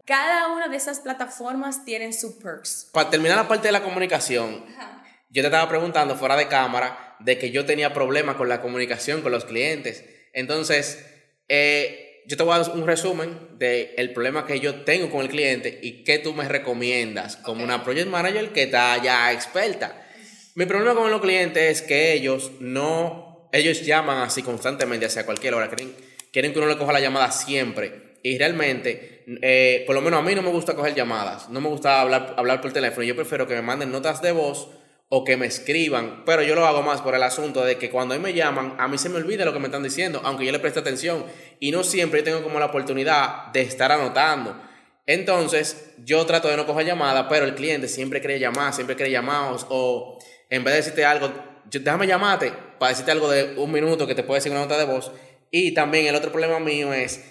Cada 0.05 0.49
una 0.49 0.69
de 0.69 0.77
esas 0.77 1.01
plataformas 1.01 1.85
tienen 1.85 2.13
sus 2.13 2.35
perks. 2.35 2.91
Para 2.93 3.11
terminar 3.11 3.37
la 3.37 3.49
parte 3.49 3.69
de 3.69 3.73
la 3.73 3.83
comunicación, 3.83 4.65
Ajá. 4.69 5.03
yo 5.31 5.43
te 5.43 5.49
estaba 5.49 5.69
preguntando 5.69 6.15
fuera 6.15 6.37
de 6.37 6.47
cámara 6.47 7.06
de 7.21 7.39
que 7.39 7.51
yo 7.51 7.65
tenía 7.65 7.93
problemas 7.93 8.37
con 8.37 8.49
la 8.49 8.61
comunicación 8.61 9.23
con 9.23 9.33
los 9.33 9.45
clientes. 9.45 10.05
Entonces, 10.33 11.05
eh, 11.49 12.23
yo 12.27 12.37
te 12.37 12.43
voy 12.43 12.55
a 12.55 12.59
dar 12.59 12.77
un 12.77 12.87
resumen 12.87 13.39
del 13.59 13.91
el 13.97 14.13
problema 14.13 14.47
que 14.47 14.59
yo 14.59 14.83
tengo 14.83 15.11
con 15.11 15.23
el 15.23 15.29
cliente 15.29 15.79
y 15.83 16.03
qué 16.05 16.19
tú 16.19 16.35
me 16.35 16.49
recomiendas 16.49 17.37
como 17.37 17.63
una 17.63 17.85
project 17.85 18.09
manager 18.09 18.51
que 18.51 18.65
está 18.65 19.01
ya 19.03 19.33
experta. 19.33 20.03
Mi 20.55 20.67
problema 20.67 20.95
con 20.95 21.11
los 21.11 21.21
clientes 21.21 21.63
es 21.63 21.83
que 21.87 22.15
ellos 22.15 22.53
no, 22.61 23.49
ellos 23.53 23.85
llaman 23.85 24.19
así 24.23 24.43
constantemente, 24.43 25.07
hacia 25.07 25.25
cualquier 25.25 25.55
hora, 25.55 25.69
quieren, 25.69 25.95
quieren 26.33 26.53
que 26.53 26.59
uno 26.59 26.69
le 26.69 26.79
coja 26.79 26.93
la 26.93 27.01
llamada 27.01 27.31
siempre. 27.31 28.17
Y 28.23 28.39
realmente, 28.39 29.23
eh, 29.43 29.85
por 29.87 29.95
lo 29.95 30.01
menos 30.01 30.19
a 30.19 30.23
mí 30.23 30.35
no 30.35 30.43
me 30.43 30.51
gusta 30.51 30.75
coger 30.75 30.95
llamadas, 30.95 31.49
no 31.49 31.61
me 31.61 31.69
gusta 31.69 32.01
hablar, 32.01 32.35
hablar 32.37 32.61
por 32.61 32.73
teléfono, 32.73 33.05
yo 33.05 33.15
prefiero 33.15 33.47
que 33.47 33.55
me 33.55 33.63
manden 33.63 33.93
notas 33.93 34.21
de 34.21 34.33
voz 34.33 34.69
o 35.09 35.25
que 35.25 35.37
me 35.37 35.47
escriban, 35.47 36.25
pero 36.25 36.43
yo 36.43 36.55
lo 36.55 36.67
hago 36.67 36.83
más 36.83 37.01
por 37.01 37.15
el 37.15 37.23
asunto 37.23 37.65
de 37.65 37.79
que 37.79 37.91
cuando 37.91 38.15
a 38.15 38.19
mí 38.19 38.23
me 38.23 38.33
llaman, 38.33 38.75
a 38.79 38.89
mí 38.89 38.99
se 38.99 39.09
me 39.09 39.17
olvida 39.17 39.45
lo 39.45 39.53
que 39.53 39.61
me 39.61 39.67
están 39.67 39.83
diciendo, 39.83 40.21
aunque 40.25 40.45
yo 40.45 40.51
le 40.51 40.59
preste 40.59 40.81
atención, 40.81 41.25
y 41.61 41.71
no 41.71 41.85
siempre 41.85 42.23
tengo 42.23 42.43
como 42.43 42.59
la 42.59 42.67
oportunidad 42.67 43.53
de 43.53 43.61
estar 43.63 43.93
anotando. 43.93 44.61
Entonces, 45.07 45.95
yo 46.05 46.27
trato 46.27 46.49
de 46.49 46.57
no 46.57 46.67
coger 46.67 46.87
llamadas, 46.87 47.27
pero 47.29 47.45
el 47.45 47.55
cliente 47.55 47.87
siempre 47.87 48.21
quiere 48.21 48.41
llamar, 48.41 48.75
siempre 48.75 48.97
quiere 48.97 49.13
llamados, 49.13 49.65
o 49.69 50.19
en 50.51 50.65
vez 50.65 50.75
de 50.75 50.79
decirte 50.79 51.05
algo, 51.05 51.33
déjame 51.71 52.09
llamarte 52.09 52.53
para 52.79 52.91
decirte 52.91 53.13
algo 53.13 53.31
de 53.31 53.55
un 53.57 53.71
minuto 53.71 54.07
que 54.07 54.15
te 54.17 54.25
puede 54.25 54.39
decir 54.39 54.51
una 54.51 54.63
nota 54.63 54.77
de 54.77 54.85
voz. 54.85 55.13
Y 55.53 55.73
también 55.75 56.07
el 56.07 56.17
otro 56.17 56.33
problema 56.33 56.59
mío 56.59 56.93
es 56.93 57.25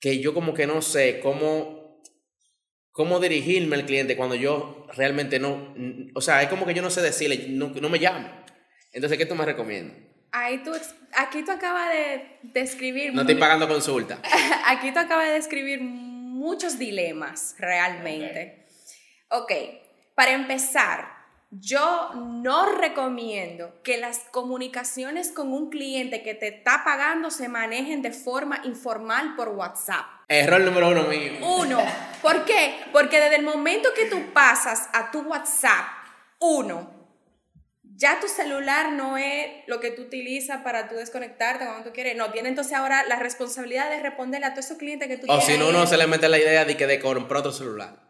que 0.00 0.20
yo 0.20 0.32
como 0.32 0.54
que 0.54 0.66
no 0.66 0.80
sé 0.82 1.18
cómo, 1.20 1.77
cómo 2.98 3.20
dirigirme 3.20 3.76
al 3.76 3.86
cliente 3.86 4.16
cuando 4.16 4.34
yo 4.34 4.84
realmente 4.96 5.38
no, 5.38 5.72
o 6.14 6.20
sea, 6.20 6.42
es 6.42 6.48
como 6.48 6.66
que 6.66 6.74
yo 6.74 6.82
no 6.82 6.90
sé 6.90 7.00
decirle, 7.00 7.46
no, 7.48 7.68
no 7.68 7.88
me 7.88 8.00
llame. 8.00 8.28
Entonces, 8.92 9.16
¿qué 9.16 9.24
tú 9.24 9.36
me 9.36 9.44
recomiendas? 9.44 9.96
Ahí 10.32 10.64
tú, 10.64 10.72
aquí 11.14 11.44
tú 11.44 11.52
acabas 11.52 11.90
de 11.90 12.38
describir... 12.42 13.14
No 13.14 13.20
estoy 13.20 13.36
pagando 13.36 13.68
consulta. 13.68 14.20
aquí 14.66 14.90
tú 14.90 14.98
acabas 14.98 15.28
de 15.28 15.34
describir 15.34 15.80
muchos 15.80 16.76
dilemas 16.76 17.54
realmente. 17.60 18.66
ok, 19.30 19.52
para 20.16 20.32
empezar, 20.32 21.17
yo 21.50 22.10
no 22.14 22.76
recomiendo 22.76 23.80
que 23.82 23.96
las 23.96 24.20
comunicaciones 24.30 25.32
con 25.32 25.52
un 25.52 25.70
cliente 25.70 26.22
que 26.22 26.34
te 26.34 26.48
está 26.48 26.82
pagando 26.84 27.30
se 27.30 27.48
manejen 27.48 28.02
de 28.02 28.12
forma 28.12 28.60
informal 28.64 29.34
por 29.34 29.48
WhatsApp. 29.48 30.04
Error 30.28 30.60
número 30.60 30.88
uno 30.88 31.04
mío. 31.04 31.32
Uno. 31.42 31.80
¿Por 32.20 32.44
qué? 32.44 32.74
Porque 32.92 33.18
desde 33.18 33.36
el 33.36 33.44
momento 33.44 33.88
que 33.94 34.04
tú 34.06 34.32
pasas 34.34 34.90
a 34.92 35.10
tu 35.10 35.20
WhatsApp, 35.22 35.86
uno, 36.38 36.90
ya 37.82 38.20
tu 38.20 38.28
celular 38.28 38.92
no 38.92 39.16
es 39.16 39.48
lo 39.66 39.80
que 39.80 39.90
tú 39.90 40.02
utilizas 40.02 40.60
para 40.62 40.86
tú 40.86 40.96
desconectarte 40.96 41.64
cuando 41.64 41.84
tú 41.84 41.94
quieres. 41.94 42.14
No, 42.14 42.30
tiene 42.30 42.50
entonces 42.50 42.74
ahora 42.74 43.04
la 43.08 43.16
responsabilidad 43.16 43.88
de 43.88 44.00
responderle 44.00 44.46
a 44.46 44.52
todos 44.52 44.66
esos 44.66 44.76
clientes 44.76 45.08
que 45.08 45.16
tú 45.16 45.26
O 45.32 45.40
si 45.40 45.56
no, 45.56 45.70
uno 45.70 45.86
se 45.86 45.96
le 45.96 46.06
mete 46.06 46.28
la 46.28 46.38
idea 46.38 46.66
de 46.66 46.76
que 46.76 46.86
de 46.86 47.00
comprar 47.00 47.40
otro 47.40 47.52
celular. 47.52 48.07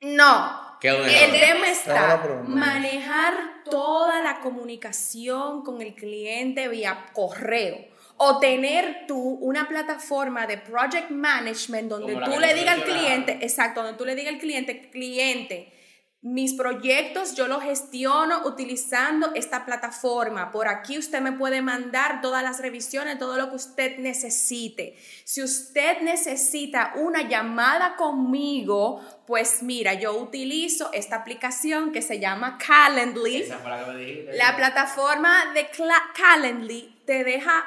No. 0.00 0.78
Qué. 0.80 0.88
El 0.88 1.32
tema 1.32 1.68
está 1.68 2.22
manejar 2.46 3.34
toda 3.64 4.22
la 4.22 4.40
comunicación 4.40 5.62
con 5.62 5.82
el 5.82 5.94
cliente 5.94 6.68
vía 6.68 7.06
correo 7.12 7.76
o 8.16 8.38
tener 8.38 9.06
tú 9.06 9.18
una 9.18 9.68
plataforma 9.68 10.46
de 10.46 10.58
project 10.58 11.10
management 11.10 11.88
donde 11.88 12.14
Como 12.14 12.26
tú 12.26 12.38
le 12.40 12.54
digas 12.54 12.74
al 12.74 12.84
cliente, 12.84 13.38
exacto, 13.40 13.82
donde 13.82 13.98
tú 13.98 14.04
le 14.04 14.14
digas 14.14 14.34
al 14.34 14.40
cliente, 14.40 14.90
cliente, 14.90 15.72
mis 16.22 16.52
proyectos 16.52 17.34
yo 17.34 17.48
los 17.48 17.62
gestiono 17.62 18.46
utilizando 18.46 19.32
esta 19.34 19.64
plataforma. 19.64 20.50
Por 20.50 20.68
aquí 20.68 20.98
usted 20.98 21.20
me 21.20 21.32
puede 21.32 21.62
mandar 21.62 22.20
todas 22.20 22.42
las 22.42 22.60
revisiones, 22.60 23.18
todo 23.18 23.38
lo 23.38 23.48
que 23.48 23.56
usted 23.56 23.98
necesite. 23.98 24.98
Si 25.24 25.42
usted 25.42 26.02
necesita 26.02 26.92
una 26.96 27.26
llamada 27.26 27.96
conmigo, 27.96 29.00
pues 29.26 29.62
mira, 29.62 29.94
yo 29.94 30.14
utilizo 30.18 30.90
esta 30.92 31.16
aplicación 31.16 31.90
que 31.90 32.02
se 32.02 32.20
llama 32.20 32.58
Calendly. 32.58 33.46
La 34.34 34.56
plataforma 34.56 35.54
de 35.54 35.68
Calendly 36.14 37.02
te 37.06 37.24
deja 37.24 37.64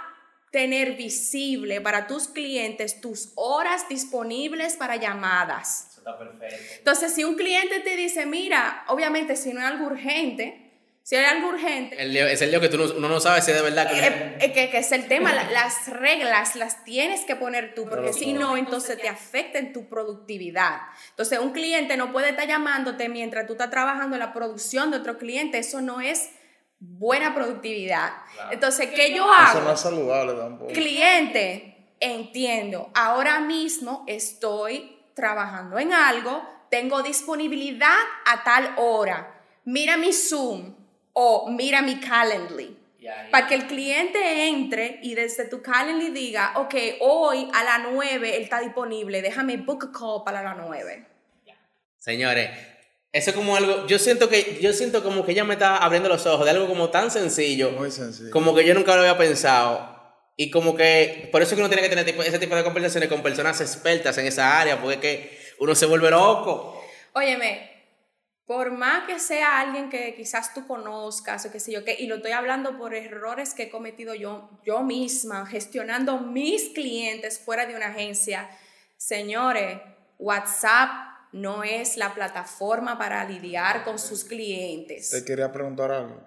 tener 0.52 0.96
visible 0.96 1.82
para 1.82 2.06
tus 2.06 2.28
clientes 2.28 3.02
tus 3.02 3.32
horas 3.34 3.90
disponibles 3.90 4.78
para 4.78 4.98
llamadas. 4.98 5.93
Está 6.04 6.18
perfecto. 6.18 6.56
Entonces, 6.80 7.14
si 7.14 7.24
un 7.24 7.36
cliente 7.36 7.80
te 7.80 7.96
dice, 7.96 8.26
mira, 8.26 8.84
obviamente 8.88 9.36
si 9.36 9.54
no 9.54 9.60
es 9.62 9.66
algo 9.68 9.86
urgente, 9.86 10.60
si 11.02 11.16
hay 11.18 11.26
algo 11.26 11.50
urgente, 11.50 12.02
El 12.02 12.14
lío- 12.14 12.28
es 12.28 12.42
el 12.42 12.52
lío 12.52 12.62
que 12.62 12.70
tú 12.70 12.78
no, 12.78 12.86
uno 12.96 13.10
no 13.10 13.20
sabe 13.20 13.42
si 13.42 13.52
es 13.52 13.58
de 13.58 13.64
verdad 13.64 13.90
que... 13.92 14.00
eh, 14.00 14.38
eh, 14.40 14.54
que, 14.54 14.70
que 14.70 14.78
es 14.78 14.92
el 14.94 15.08
tema, 15.08 15.34
la- 15.34 15.50
las 15.52 15.88
reglas 15.90 16.56
las 16.56 16.84
tienes 16.86 17.22
que 17.26 17.36
poner 17.36 17.74
tú, 17.76 17.88
porque 17.90 18.14
si 18.14 18.32
no, 18.34 18.56
entonces 18.58 18.98
te 19.02 19.10
afecta 19.10 19.60
en 19.60 19.74
tu 19.74 19.90
productividad. 19.90 20.78
Entonces, 21.10 21.40
un 21.40 21.52
cliente 21.52 21.98
no 21.98 22.12
puede 22.14 22.30
estar 22.30 22.48
llamándote 22.48 23.10
mientras 23.10 23.48
tú 23.48 23.54
estás 23.54 23.70
trabajando 23.70 24.16
en 24.16 24.20
la 24.22 24.32
producción 24.34 24.92
de 24.92 24.98
otro 24.98 25.18
cliente, 25.18 25.58
eso 25.58 25.82
no 25.82 26.00
es 26.02 26.30
buena 26.80 27.34
productividad. 27.36 28.12
Entonces, 28.52 28.90
¿qué 28.96 29.14
yo 29.14 29.24
hago? 29.32 29.58
Eso 29.60 29.68
no 29.68 29.74
es 29.74 29.80
saludable 29.82 30.34
tampoco. 30.34 30.72
Cliente, 30.74 31.96
entiendo, 32.00 32.90
ahora 32.94 33.40
mismo 33.42 34.06
estoy 34.08 35.03
trabajando 35.14 35.80
en 35.80 35.94
algo, 35.94 36.42
tengo 36.70 37.04
disponibilidad 37.04 37.98
a 38.26 38.44
tal 38.44 38.74
hora. 38.78 39.42
Mira 39.66 39.98
mi 39.98 40.12
Zoom 40.12 40.76
o 41.14 41.50
mira 41.50 41.82
mi 41.82 42.00
Calendly. 42.00 42.80
Para 43.32 43.48
que 43.48 43.56
el 43.56 43.68
cliente 43.68 44.48
entre 44.48 45.00
y 45.04 45.14
desde 45.14 45.46
tu 45.46 45.62
Calendly 45.62 46.12
diga, 46.12 46.54
ok, 46.56 46.74
hoy 47.02 47.50
a 47.54 47.64
las 47.64 47.82
9 47.92 48.38
él 48.38 48.44
está 48.44 48.62
disponible, 48.62 49.22
déjame 49.22 49.58
book 49.58 49.90
a 49.90 49.92
call 49.92 50.24
para 50.24 50.42
las 50.42 50.56
9. 50.56 51.06
Señores, 52.00 52.50
eso 53.12 53.30
es 53.30 53.36
como 53.36 53.56
algo... 53.56 53.86
Yo 53.88 54.00
siento 54.00 54.30
que 54.30 54.58
yo 54.62 54.74
siento 54.74 55.04
como 55.04 55.26
que 55.26 55.34
ella 55.34 55.44
me 55.44 55.54
está 55.54 55.78
abriendo 55.78 56.10
los 56.10 56.26
ojos 56.26 56.46
de 56.46 56.52
algo 56.52 56.68
como 56.68 56.90
tan 56.90 57.12
sencillo. 57.12 57.72
Muy 57.72 57.92
sencillo. 57.92 58.32
Como 58.32 58.56
que 58.56 58.66
yo 58.66 58.74
nunca 58.74 58.96
lo 58.96 59.02
había 59.02 59.18
pensado. 59.18 59.93
Y 60.36 60.50
como 60.50 60.76
que... 60.76 61.30
Por 61.32 61.42
eso 61.42 61.52
es 61.52 61.56
que 61.56 61.62
uno 61.62 61.70
tiene 61.70 61.84
que 61.84 61.90
tener 61.90 62.06
tipo- 62.06 62.24
ese 62.24 62.40
tipo 62.40 62.56
de 62.56 62.64
conversaciones 62.64 63.10
con 63.10 63.22
personas 63.22 63.62
expertas 63.62 64.18
en 64.18 64.26
esa 64.26 64.60
área. 64.60 64.82
Porque 64.82 64.96
es 64.96 65.02
que 65.02 65.40
uno 65.60 65.76
se 65.76 65.86
vuelve 65.86 66.10
loco. 66.10 66.84
Óyeme, 67.14 67.74
por 68.46 68.72
más 68.72 69.06
que 69.08 69.20
sea 69.20 69.62
alguien 69.62 69.90
que 69.90 70.16
quizás 70.16 70.54
tú 70.54 70.68
conozcas 70.68 71.46
o 71.46 71.52
qué 71.52 71.60
sé 71.60 71.72
yo 71.72 71.86
qué, 71.86 71.96
y 71.98 72.08
lo 72.08 72.16
estoy 72.16 72.32
hablando 72.32 72.78
por 72.78 72.94
errores 72.94 73.54
que 73.54 73.64
he 73.64 73.70
cometido 73.70 74.16
yo, 74.16 74.50
yo 74.66 74.84
misma, 74.84 75.46
gestionando 75.46 76.20
mis 76.20 76.70
clientes 76.70 77.40
fuera 77.40 77.66
de 77.66 77.76
una 77.76 77.88
agencia, 77.88 78.50
señores, 78.98 79.80
WhatsApp 80.20 80.90
no 81.32 81.64
es 81.64 81.98
la 81.98 82.14
plataforma 82.14 82.98
para 82.98 83.24
lidiar 83.26 83.84
con 83.84 83.98
sus 83.98 84.24
clientes. 84.24 85.10
Te 85.10 85.24
quería 85.24 85.52
preguntar 85.52 85.92
algo. 85.92 86.22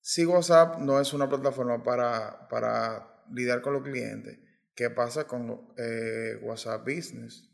Si 0.00 0.26
WhatsApp 0.26 0.78
no 0.78 1.00
es 1.00 1.12
una 1.12 1.28
plataforma 1.28 1.82
para, 1.82 2.48
para 2.48 3.11
lidiar 3.32 3.60
con 3.62 3.74
los 3.74 3.82
clientes, 3.82 4.38
¿qué 4.74 4.90
pasa 4.90 5.26
con 5.26 5.72
eh, 5.76 6.38
WhatsApp 6.42 6.82
Business? 6.86 7.51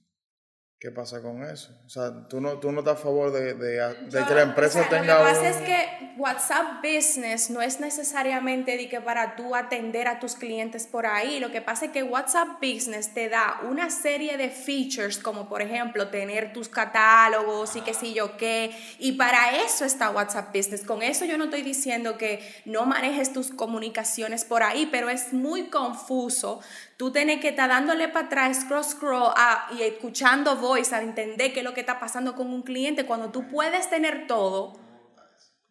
¿Qué 0.80 0.92
pasa 0.92 1.20
con 1.20 1.42
eso? 1.42 1.76
O 1.86 1.88
sea, 1.88 2.28
tú 2.28 2.40
no, 2.40 2.60
tú 2.60 2.70
no 2.70 2.78
estás 2.80 3.00
a 3.00 3.02
favor 3.02 3.32
de, 3.32 3.54
de- 3.54 3.94
de 4.04 4.24
que 4.24 4.34
la 4.34 4.42
empresa 4.42 4.78
O 4.78 4.82
sea, 4.84 4.88
tenga 5.00 5.18
Lo 5.18 5.24
que 5.26 5.32
pasa 5.32 5.40
un- 5.40 5.46
es 5.48 5.56
que 5.56 6.14
WhatsApp 6.18 6.66
Business 6.84 7.50
no 7.50 7.60
es 7.62 7.80
necesariamente 7.80 8.76
de 8.76 8.88
que 8.88 9.00
para 9.00 9.34
tú 9.34 9.56
atender 9.56 10.06
a 10.06 10.20
tus 10.20 10.36
clientes 10.36 10.86
por 10.86 11.04
ahí. 11.06 11.40
Lo 11.40 11.50
que 11.50 11.60
pasa 11.60 11.86
es 11.86 11.90
que 11.90 12.04
WhatsApp 12.04 12.60
Business 12.62 13.12
te 13.12 13.28
da 13.28 13.60
una 13.68 13.90
serie 13.90 14.36
de 14.36 14.50
features, 14.50 15.18
como 15.18 15.48
por 15.48 15.62
ejemplo 15.62 16.10
tener 16.10 16.52
tus 16.52 16.68
catálogos 16.68 17.74
y 17.74 17.80
qué 17.80 17.92
sé 17.92 18.12
yo 18.12 18.36
qué. 18.36 18.70
Y 19.00 19.12
para 19.12 19.56
eso 19.64 19.84
está 19.84 20.10
WhatsApp 20.10 20.54
Business. 20.54 20.84
Con 20.84 21.02
eso 21.02 21.24
yo 21.24 21.38
no 21.38 21.44
estoy 21.46 21.62
diciendo 21.62 22.16
que 22.18 22.40
no 22.66 22.86
manejes 22.86 23.32
tus 23.32 23.50
comunicaciones 23.50 24.44
por 24.44 24.62
ahí, 24.62 24.88
pero 24.92 25.08
es 25.10 25.32
muy 25.32 25.70
confuso. 25.70 26.60
Tú 26.98 27.10
tienes 27.10 27.40
que 27.40 27.48
estar 27.48 27.70
dándole 27.70 28.08
para 28.08 28.26
atrás, 28.26 28.60
scroll, 28.60 28.84
scroll, 28.84 29.32
ah, 29.34 29.68
y 29.78 29.82
escuchando 29.82 30.56
voice, 30.56 30.94
a 30.94 31.00
entender 31.00 31.54
qué 31.54 31.60
es 31.60 31.64
lo 31.64 31.72
que 31.72 31.80
está 31.80 31.98
pasando 31.98 32.34
con 32.34 32.52
un 32.52 32.62
cliente 32.62 33.06
cuando 33.06 33.30
tú 33.30 33.48
puedes 33.48 33.88
tener 33.88 34.26
todo 34.26 34.86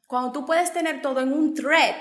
cuando 0.08 0.32
tú 0.32 0.46
puedes 0.46 0.74
tener 0.74 1.02
todo 1.02 1.20
en 1.20 1.34
un 1.34 1.54
thread 1.54 1.96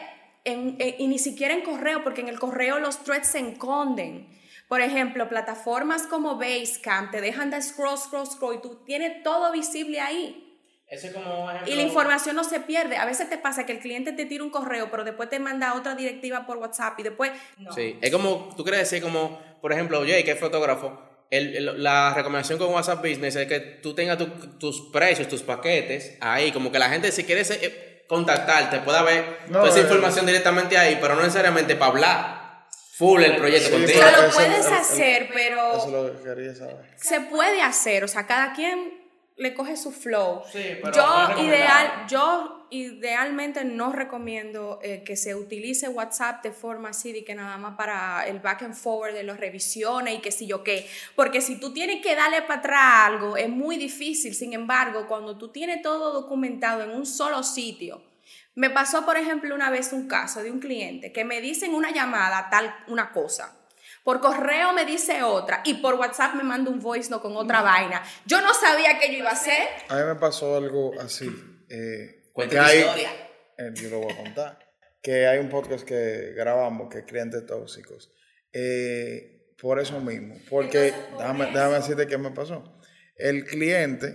y 0.45 1.09
ni 1.09 1.19
siquiera 1.19 1.53
en 1.55 1.63
correo, 1.63 2.05
porque 2.05 2.21
en 2.21 2.29
el 2.29 2.39
correo 2.39 2.79
los 2.79 3.03
threads 3.03 3.27
se 3.27 3.41
esconden. 3.41 4.29
Por 4.69 4.81
ejemplo, 4.81 5.29
plataformas 5.29 6.07
como 6.07 6.37
Basecamp 6.37 7.11
te 7.11 7.21
dejan 7.21 7.51
de 7.51 7.61
scroll, 7.61 7.99
scroll, 7.99 8.27
scroll 8.27 8.55
y 8.55 8.63
tú 8.63 8.85
tienes 8.85 9.25
todo 9.25 9.51
visible 9.51 10.01
ahí. 10.01 10.46
Eso 10.89 11.09
es 11.09 11.13
como... 11.15 11.51
Y 11.67 11.75
la 11.75 11.83
información 11.83 12.37
no 12.37 12.45
se 12.45 12.61
pierde. 12.61 12.97
A 12.97 13.05
veces 13.07 13.29
te 13.29 13.39
pasa 13.39 13.67
que 13.67 13.73
el 13.73 13.81
cliente 13.81 14.13
te 14.13 14.25
tira 14.25 14.45
un 14.45 14.51
correo, 14.51 14.89
pero 14.91 15.03
después 15.05 15.29
te 15.29 15.39
manda 15.41 15.75
otra 15.75 15.95
directiva 15.97 16.47
por 16.47 16.59
WhatsApp 16.59 16.99
y 17.01 17.03
después... 17.03 17.33
No. 17.59 17.73
Sí, 17.73 17.99
es 18.01 18.11
como, 18.13 18.55
tú 18.57 18.63
quieres 18.63 18.81
decir 18.89 19.03
como, 19.03 19.41
por 19.61 19.73
ejemplo, 19.73 20.01
Jay, 20.07 20.23
que 20.23 20.33
es 20.33 20.39
fotógrafo, 20.39 21.03
el- 21.31 21.57
el- 21.57 21.83
la 21.83 22.15
recomendación 22.15 22.57
con 22.59 22.73
WhatsApp 22.73 23.01
Business 23.05 23.35
es 23.35 23.49
que 23.49 23.59
tú 23.59 23.95
tengas 23.97 24.17
tu- 24.17 24.59
tus 24.59 24.91
precios, 24.93 25.27
tus 25.27 25.43
paquetes 25.43 26.17
ahí, 26.21 26.53
como 26.53 26.71
que 26.71 26.79
la 26.79 26.89
gente 26.89 27.11
si 27.11 27.25
quiere 27.25 27.43
eh, 27.43 28.05
contactarte 28.09 28.79
pueda 28.79 29.03
ver 29.03 29.39
No, 29.49 29.59
toda 29.59 29.71
esa 29.71 29.81
eh, 29.81 29.83
información 29.83 30.25
directamente 30.25 30.79
ahí, 30.79 30.99
pero 31.01 31.17
no 31.17 31.23
necesariamente 31.23 31.75
para 31.75 31.91
hablar 31.91 32.67
full 32.93 33.23
el 33.25 33.37
proyecto 33.37 33.67
Sí, 33.67 33.73
contigo. 33.73 33.99
O 33.99 34.03
sea, 34.03 34.21
lo 34.21 34.27
Eso- 34.29 34.37
puedes 34.37 34.67
hacer, 34.67 35.31
pero... 35.35 35.77
Eso 35.77 35.87
es 35.87 35.93
lo 35.93 36.17
que 36.17 36.23
quería 36.29 36.55
saber. 36.55 36.77
se 36.97 37.21
puede 37.23 37.61
hacer, 37.61 38.05
o 38.05 38.09
sea, 38.09 38.25
cada 38.29 38.53
quien 38.53 38.96
le 39.37 39.53
coge 39.55 39.77
su 39.77 39.93
flow. 39.93 40.43
Sí, 40.51 40.79
pero 40.83 40.93
yo, 40.93 41.43
ideal, 41.43 42.07
yo 42.09 42.67
idealmente 42.71 43.65
no 43.65 43.93
recomiendo 43.93 44.81
eh, 44.83 45.03
que 45.05 45.17
se 45.17 45.35
utilice 45.35 45.89
WhatsApp 45.89 46.43
de 46.43 46.53
forma 46.53 46.91
así, 46.91 47.13
de 47.13 47.25
que 47.25 47.35
nada 47.35 47.59
más 47.59 47.77
para 47.77 48.27
el 48.27 48.41
back 48.41 48.63
and 48.63 48.75
forward 48.75 49.13
de 49.13 49.23
las 49.23 49.39
revisiones 49.39 50.15
y 50.15 50.19
que 50.21 50.33
si 50.33 50.47
yo 50.47 50.65
qué. 50.65 50.89
Porque 51.15 51.41
si 51.41 51.61
tú 51.61 51.73
tienes 51.73 52.03
que 52.03 52.15
darle 52.15 52.43
para 52.43 52.61
atrás 52.61 53.07
algo, 53.07 53.37
es 53.37 53.49
muy 53.49 53.77
difícil. 53.77 54.35
Sin 54.35 54.53
embargo, 54.55 55.07
cuando 55.07 55.37
tú 55.37 55.49
tienes 55.49 55.83
todo 55.83 56.13
documentado 56.13 56.83
en 56.83 56.91
un 56.91 57.05
solo 57.05 57.43
sitio, 57.43 58.03
me 58.55 58.71
pasó, 58.71 59.05
por 59.05 59.19
ejemplo, 59.19 59.55
una 59.55 59.71
vez 59.71 59.93
un 59.93 60.09
caso 60.09 60.43
de 60.43 60.51
un 60.51 60.61
cliente 60.61 61.13
que 61.13 61.25
me 61.25 61.43
dice 61.43 61.67
en 61.67 61.75
una 61.75 61.91
llamada 61.91 62.49
tal 62.51 62.75
una 62.89 63.13
cosa. 63.13 63.55
Por 64.07 64.21
correo 64.21 64.73
me 64.73 64.85
dice 64.85 65.25
otra 65.25 65.63
y 65.65 65.75
por 65.83 65.95
WhatsApp 65.97 66.37
me 66.37 66.45
manda 66.45 66.71
un 66.71 66.79
voice 66.79 67.11
no 67.11 67.21
con 67.21 67.37
otra 67.37 67.61
vaina. 67.61 68.05
Yo 68.25 68.41
no 68.41 68.55
sabía 68.55 69.01
qué 69.01 69.11
yo 69.11 69.19
iba 69.19 69.31
a 69.31 69.33
hacer. 69.33 69.67
A 69.89 69.97
mí 69.97 70.03
me 70.05 70.15
pasó 70.15 70.57
algo 70.57 70.93
así. 71.01 71.29
Eh, 71.69 72.31
que 72.49 72.57
hay- 72.57 72.79
historia. 72.79 73.11
eh, 73.59 73.71
yo 73.75 73.91
lo 73.91 73.99
voy 74.03 74.13
a 74.13 74.17
contar. 74.17 74.59
Que 75.03 75.27
hay 75.27 75.41
un 75.41 75.49
podcast 75.49 75.85
que 75.85 76.33
grabamos 76.37 76.89
que 76.89 76.99
es 77.01 77.05
Clientes 77.05 77.45
Tóxicos. 77.47 78.13
Eh, 78.53 79.53
por 79.61 79.81
eso 79.81 79.99
mismo. 80.01 80.37
Porque, 80.49 80.95
déjame, 81.19 81.47
déjame 81.47 81.75
decirte 81.75 82.07
qué 82.07 82.17
me 82.17 82.31
pasó. 82.31 82.79
El 83.17 83.45
cliente 83.45 84.15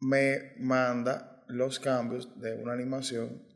me 0.00 0.54
manda 0.58 1.44
los 1.46 1.78
cambios 1.78 2.40
de 2.40 2.54
una 2.56 2.72
animación 2.72 3.46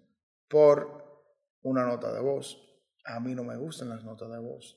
por 0.49 1.25
una 1.62 1.85
nota 1.85 2.12
de 2.12 2.21
voz. 2.21 2.57
A 3.05 3.18
mí 3.18 3.35
no 3.35 3.42
me 3.42 3.57
gustan 3.57 3.88
las 3.88 4.05
notas 4.05 4.31
de 4.31 4.38
voz. 4.38 4.77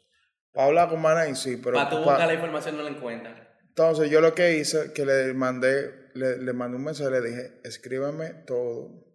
Para 0.54 0.68
hablar 0.68 0.90
con 0.90 1.02
Manay, 1.02 1.36
sí, 1.36 1.58
pero... 1.58 1.76
Para 1.78 1.90
tú 1.90 1.98
pa- 1.98 2.12
buscar 2.12 2.28
la 2.28 2.34
información 2.34 2.78
no 2.78 2.84
la 2.84 2.90
encuentras. 2.90 3.40
entonces 3.68 4.10
yo 4.10 4.20
lo 4.22 4.34
que 4.36 4.58
hice, 4.58 4.92
que 4.94 5.06
le 5.06 5.34
mandé, 5.34 6.10
le, 6.14 6.38
le 6.38 6.54
mandé 6.54 6.78
un 6.78 6.84
mensaje, 6.84 7.10
le 7.12 7.22
dije, 7.22 7.62
escríbeme 7.64 8.34
todo 8.46 9.06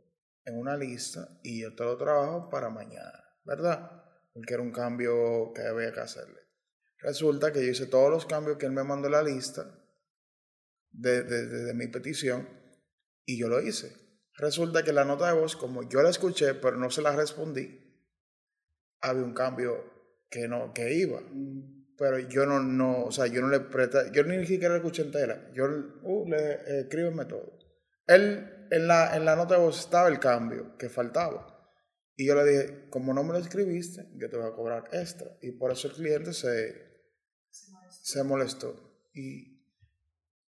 en 0.44 0.58
una 0.58 0.76
lista 0.76 1.28
y 1.42 1.62
yo 1.62 1.74
te 1.74 1.84
lo 1.84 1.96
trabajo 1.98 2.48
para 2.48 2.70
mañana, 2.70 3.22
¿verdad? 3.44 3.90
Porque 4.32 4.54
era 4.54 4.62
un 4.62 4.72
cambio 4.72 5.52
que 5.54 5.62
había 5.62 5.92
que 5.92 6.00
hacerle. 6.00 6.40
Resulta 6.98 7.52
que 7.52 7.64
yo 7.64 7.70
hice 7.72 7.86
todos 7.86 8.10
los 8.10 8.24
cambios 8.26 8.56
que 8.56 8.66
él 8.66 8.72
me 8.72 8.82
mandó 8.84 9.08
en 9.08 9.12
la 9.12 9.22
lista 9.22 9.64
de, 10.90 11.22
de- 11.22 11.46
de- 11.46 11.64
de 11.64 11.74
mi 11.74 11.88
petición 11.88 12.48
y 13.26 13.38
yo 13.38 13.48
lo 13.48 13.60
hice. 13.60 13.92
Resulta 14.38 14.82
que 14.84 14.92
la 14.92 15.04
nota 15.04 15.26
de 15.26 15.38
voz, 15.38 15.56
como 15.56 15.86
yo 15.88 16.00
la 16.02 16.10
escuché, 16.10 16.54
pero 16.54 16.76
no 16.76 16.90
se 16.90 17.02
la 17.02 17.14
respondí, 17.14 17.82
había 19.02 19.22
un 19.24 19.34
cambio 19.34 19.95
que 20.28 20.48
no, 20.48 20.72
que 20.72 20.94
iba. 20.94 21.20
Pero 21.98 22.18
yo 22.18 22.44
no, 22.46 22.60
no, 22.60 23.04
o 23.04 23.12
sea, 23.12 23.26
yo 23.26 23.40
no 23.40 23.48
le 23.48 23.60
presté, 23.60 24.10
yo 24.12 24.22
ni 24.24 24.46
siquiera 24.46 24.74
la 24.74 24.78
escuché 24.78 25.02
entera. 25.02 25.50
Yo, 25.54 25.64
uh, 26.02 26.28
le 26.28 26.36
eh, 26.36 26.80
escríbeme 26.80 27.24
todo. 27.24 27.58
Él, 28.06 28.66
en 28.70 28.86
la, 28.86 29.16
en 29.16 29.24
la 29.24 29.36
nota 29.36 29.54
de 29.54 29.60
voz 29.60 29.80
estaba 29.80 30.08
el 30.08 30.18
cambio 30.18 30.76
que 30.76 30.88
faltaba. 30.88 31.56
Y 32.16 32.26
yo 32.26 32.34
le 32.34 32.44
dije, 32.44 32.88
como 32.90 33.12
no 33.12 33.22
me 33.24 33.32
lo 33.32 33.38
escribiste, 33.38 34.08
yo 34.14 34.30
te 34.30 34.36
voy 34.36 34.46
a 34.46 34.54
cobrar 34.54 34.88
extra. 34.92 35.28
Y 35.42 35.52
por 35.52 35.70
eso 35.70 35.88
el 35.88 35.94
cliente 35.94 36.32
se, 36.32 36.86
se 37.90 38.22
molestó. 38.24 38.74
Y 39.14 39.56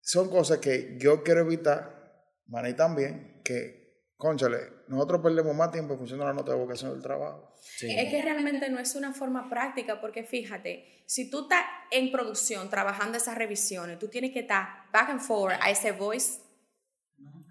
son 0.01 0.31
cosas 0.31 0.59
que 0.59 0.97
yo 0.99 1.23
quiero 1.23 1.41
evitar, 1.43 2.25
Manny 2.47 2.75
también, 2.75 3.43
que, 3.45 4.12
conchale, 4.17 4.59
nosotros 4.88 5.21
perdemos 5.23 5.55
más 5.55 5.71
tiempo 5.71 5.93
en 5.93 5.99
función 5.99 6.19
de 6.21 6.25
la 6.25 6.33
nota 6.33 6.53
de 6.53 6.59
voz 6.59 6.69
que 6.69 6.75
haciendo 6.75 6.97
el 6.97 7.03
trabajo. 7.03 7.48
Sí. 7.61 7.90
Es 7.90 8.11
que 8.11 8.23
realmente 8.23 8.68
no 8.71 8.79
es 8.79 8.94
una 8.94 9.12
forma 9.12 9.49
práctica 9.49 10.01
porque 10.01 10.25
fíjate, 10.25 11.03
si 11.07 11.31
tú 11.31 11.42
estás 11.42 11.64
en 11.90 12.11
producción 12.11 12.71
trabajando 12.71 13.18
esas 13.18 13.37
revisiones, 13.37 13.99
tú 13.99 14.09
tienes 14.09 14.33
que 14.33 14.40
estar 14.40 14.90
back 14.92 15.11
and 15.11 15.21
forward 15.21 15.59
a 15.61 15.71
ese 15.71 15.92
voice. 15.92 16.40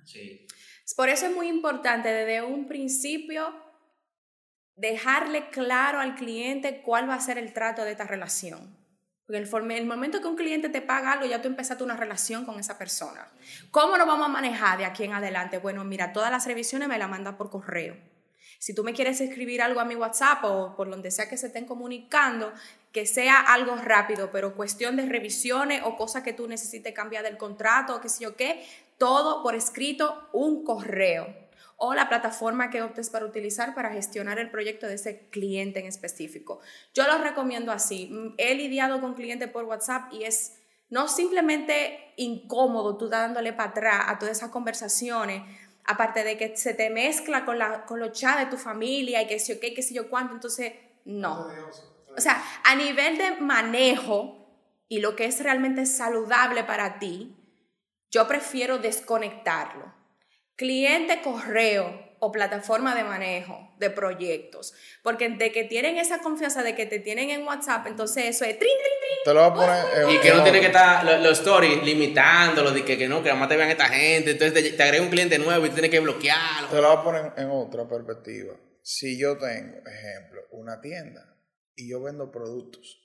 Sí. 0.05 0.45
Por 0.95 1.09
eso 1.09 1.25
es 1.25 1.35
muy 1.35 1.47
importante 1.47 2.09
desde 2.09 2.41
un 2.41 2.67
principio 2.67 3.53
dejarle 4.75 5.49
claro 5.49 5.99
al 5.99 6.15
cliente 6.15 6.81
cuál 6.81 7.09
va 7.09 7.15
a 7.15 7.19
ser 7.19 7.37
el 7.37 7.51
trato 7.51 7.83
de 7.83 7.91
esta 7.91 8.05
relación. 8.05 8.77
Porque 9.25 9.39
el, 9.39 9.71
el 9.71 9.85
momento 9.85 10.21
que 10.21 10.27
un 10.27 10.37
cliente 10.37 10.69
te 10.69 10.81
paga 10.81 11.11
algo, 11.11 11.25
ya 11.25 11.41
tú 11.41 11.49
empezaste 11.49 11.83
una 11.83 11.97
relación 11.97 12.45
con 12.45 12.59
esa 12.59 12.77
persona. 12.77 13.29
¿Cómo 13.71 13.97
lo 13.97 14.05
vamos 14.05 14.27
a 14.27 14.31
manejar 14.31 14.77
de 14.77 14.85
aquí 14.85 15.03
en 15.03 15.13
adelante? 15.13 15.57
Bueno, 15.57 15.83
mira, 15.83 16.13
todas 16.13 16.31
las 16.31 16.45
revisiones 16.45 16.87
me 16.87 16.97
las 16.97 17.09
mandas 17.09 17.35
por 17.35 17.49
correo. 17.49 17.97
Si 18.59 18.73
tú 18.73 18.83
me 18.83 18.93
quieres 18.93 19.21
escribir 19.21 19.61
algo 19.61 19.79
a 19.79 19.85
mi 19.85 19.95
WhatsApp 19.95 20.43
o 20.43 20.75
por 20.75 20.89
donde 20.89 21.11
sea 21.11 21.29
que 21.29 21.37
se 21.37 21.47
estén 21.47 21.65
comunicando, 21.65 22.51
que 22.91 23.05
sea 23.05 23.39
algo 23.39 23.75
rápido, 23.75 24.31
pero 24.31 24.55
cuestión 24.55 24.95
de 24.95 25.05
revisiones 25.05 25.81
o 25.83 25.97
cosas 25.97 26.23
que 26.23 26.33
tú 26.33 26.47
necesites 26.47 26.93
cambiar 26.93 27.23
del 27.23 27.37
contrato 27.37 27.95
o 27.95 28.01
qué 28.01 28.09
sé 28.09 28.23
yo 28.23 28.35
qué, 28.35 28.65
todo 28.97 29.43
por 29.43 29.55
escrito, 29.55 30.29
un 30.33 30.63
correo 30.63 31.47
o 31.77 31.93
la 31.93 32.09
plataforma 32.09 32.71
que 32.71 32.81
optes 32.81 33.11
para 33.11 33.25
utilizar 33.25 33.75
para 33.75 33.91
gestionar 33.91 34.39
el 34.39 34.49
proyecto 34.49 34.87
de 34.87 34.95
ese 34.95 35.29
cliente 35.29 35.79
en 35.79 35.85
específico. 35.85 36.59
Yo 36.93 37.05
lo 37.05 37.19
recomiendo 37.19 37.71
así. 37.71 38.11
He 38.37 38.55
lidiado 38.55 38.99
con 38.99 39.13
clientes 39.13 39.49
por 39.49 39.65
WhatsApp 39.65 40.11
y 40.11 40.23
es 40.23 40.57
no 40.89 41.07
simplemente 41.07 42.13
incómodo 42.15 42.97
tú 42.97 43.09
dándole 43.09 43.53
para 43.53 43.69
atrás 43.69 44.05
a 44.07 44.17
todas 44.17 44.37
esas 44.37 44.49
conversaciones, 44.49 45.43
aparte 45.87 46.23
de 46.23 46.37
que 46.37 46.55
se 46.55 46.73
te 46.73 46.89
mezcla 46.89 47.45
con, 47.45 47.57
la, 47.57 47.85
con 47.85 47.99
los 47.99 48.11
chats 48.11 48.39
de 48.39 48.45
tu 48.47 48.57
familia 48.57 49.21
y 49.21 49.27
que 49.27 49.39
sé 49.39 49.55
yo 49.55 49.59
qué, 49.59 49.73
qué 49.73 49.81
sé 49.81 49.93
yo 49.93 50.09
cuánto, 50.09 50.33
entonces 50.35 50.73
no. 51.05 51.47
O 52.15 52.21
sea, 52.21 52.43
a 52.63 52.75
nivel 52.75 53.17
de 53.17 53.37
manejo 53.37 54.47
y 54.89 54.99
lo 54.99 55.15
que 55.15 55.25
es 55.25 55.41
realmente 55.41 55.85
saludable 55.85 56.63
para 56.63 56.99
ti, 56.99 57.35
yo 58.11 58.27
prefiero 58.27 58.77
desconectarlo. 58.77 59.93
Cliente 60.55 61.21
correo 61.21 62.06
o 62.19 62.31
plataforma 62.31 62.95
de 62.95 63.03
manejo 63.03 63.73
de 63.79 63.89
proyectos, 63.89 64.73
porque 65.03 65.29
de 65.29 65.51
que 65.51 65.63
tienen 65.63 65.97
esa 65.97 66.19
confianza 66.19 66.63
de 66.63 66.75
que 66.75 66.85
te 66.85 66.99
tienen 66.99 67.29
en 67.29 67.45
WhatsApp, 67.45 67.87
entonces 67.87 68.25
eso 68.25 68.43
es 68.45 68.57
trin, 68.57 68.71
trin, 68.71 68.99
trin. 69.01 69.17
Te 69.25 69.33
lo 69.33 69.41
voy 69.41 69.49
a 69.49 69.53
poner 69.53 70.03
en 70.03 70.09
Y 70.09 70.19
que 70.19 70.29
no 70.31 70.37
en 70.37 70.43
tiene 70.43 70.59
que 70.59 70.67
estar 70.67 71.03
lo- 71.05 71.17
los 71.19 71.39
stories 71.39 71.83
limitándolo, 71.83 72.71
de 72.71 72.83
que, 72.83 72.97
que 72.97 73.07
no, 73.07 73.21
que 73.23 73.29
además 73.29 73.49
te 73.49 73.57
vean 73.57 73.69
esta 73.69 73.89
gente, 73.89 74.31
entonces 74.31 74.53
te, 74.63 74.69
te 74.71 74.83
agrega 74.83 75.03
un 75.03 75.09
cliente 75.09 75.37
nuevo 75.39 75.65
y 75.65 75.69
tú 75.69 75.75
tienes 75.75 75.91
que 75.91 75.99
bloquearlo. 75.99 76.69
Te 76.69 76.75
lo 76.81 76.87
voy 76.89 76.97
a 76.97 77.03
poner 77.03 77.33
en 77.37 77.49
otra 77.51 77.87
perspectiva. 77.87 78.55
Si 78.81 79.19
yo 79.19 79.37
tengo, 79.37 79.77
ejemplo, 79.85 80.41
una 80.51 80.79
tienda 80.81 81.37
y 81.75 81.89
yo 81.89 82.01
vendo 82.01 82.31
productos, 82.31 83.03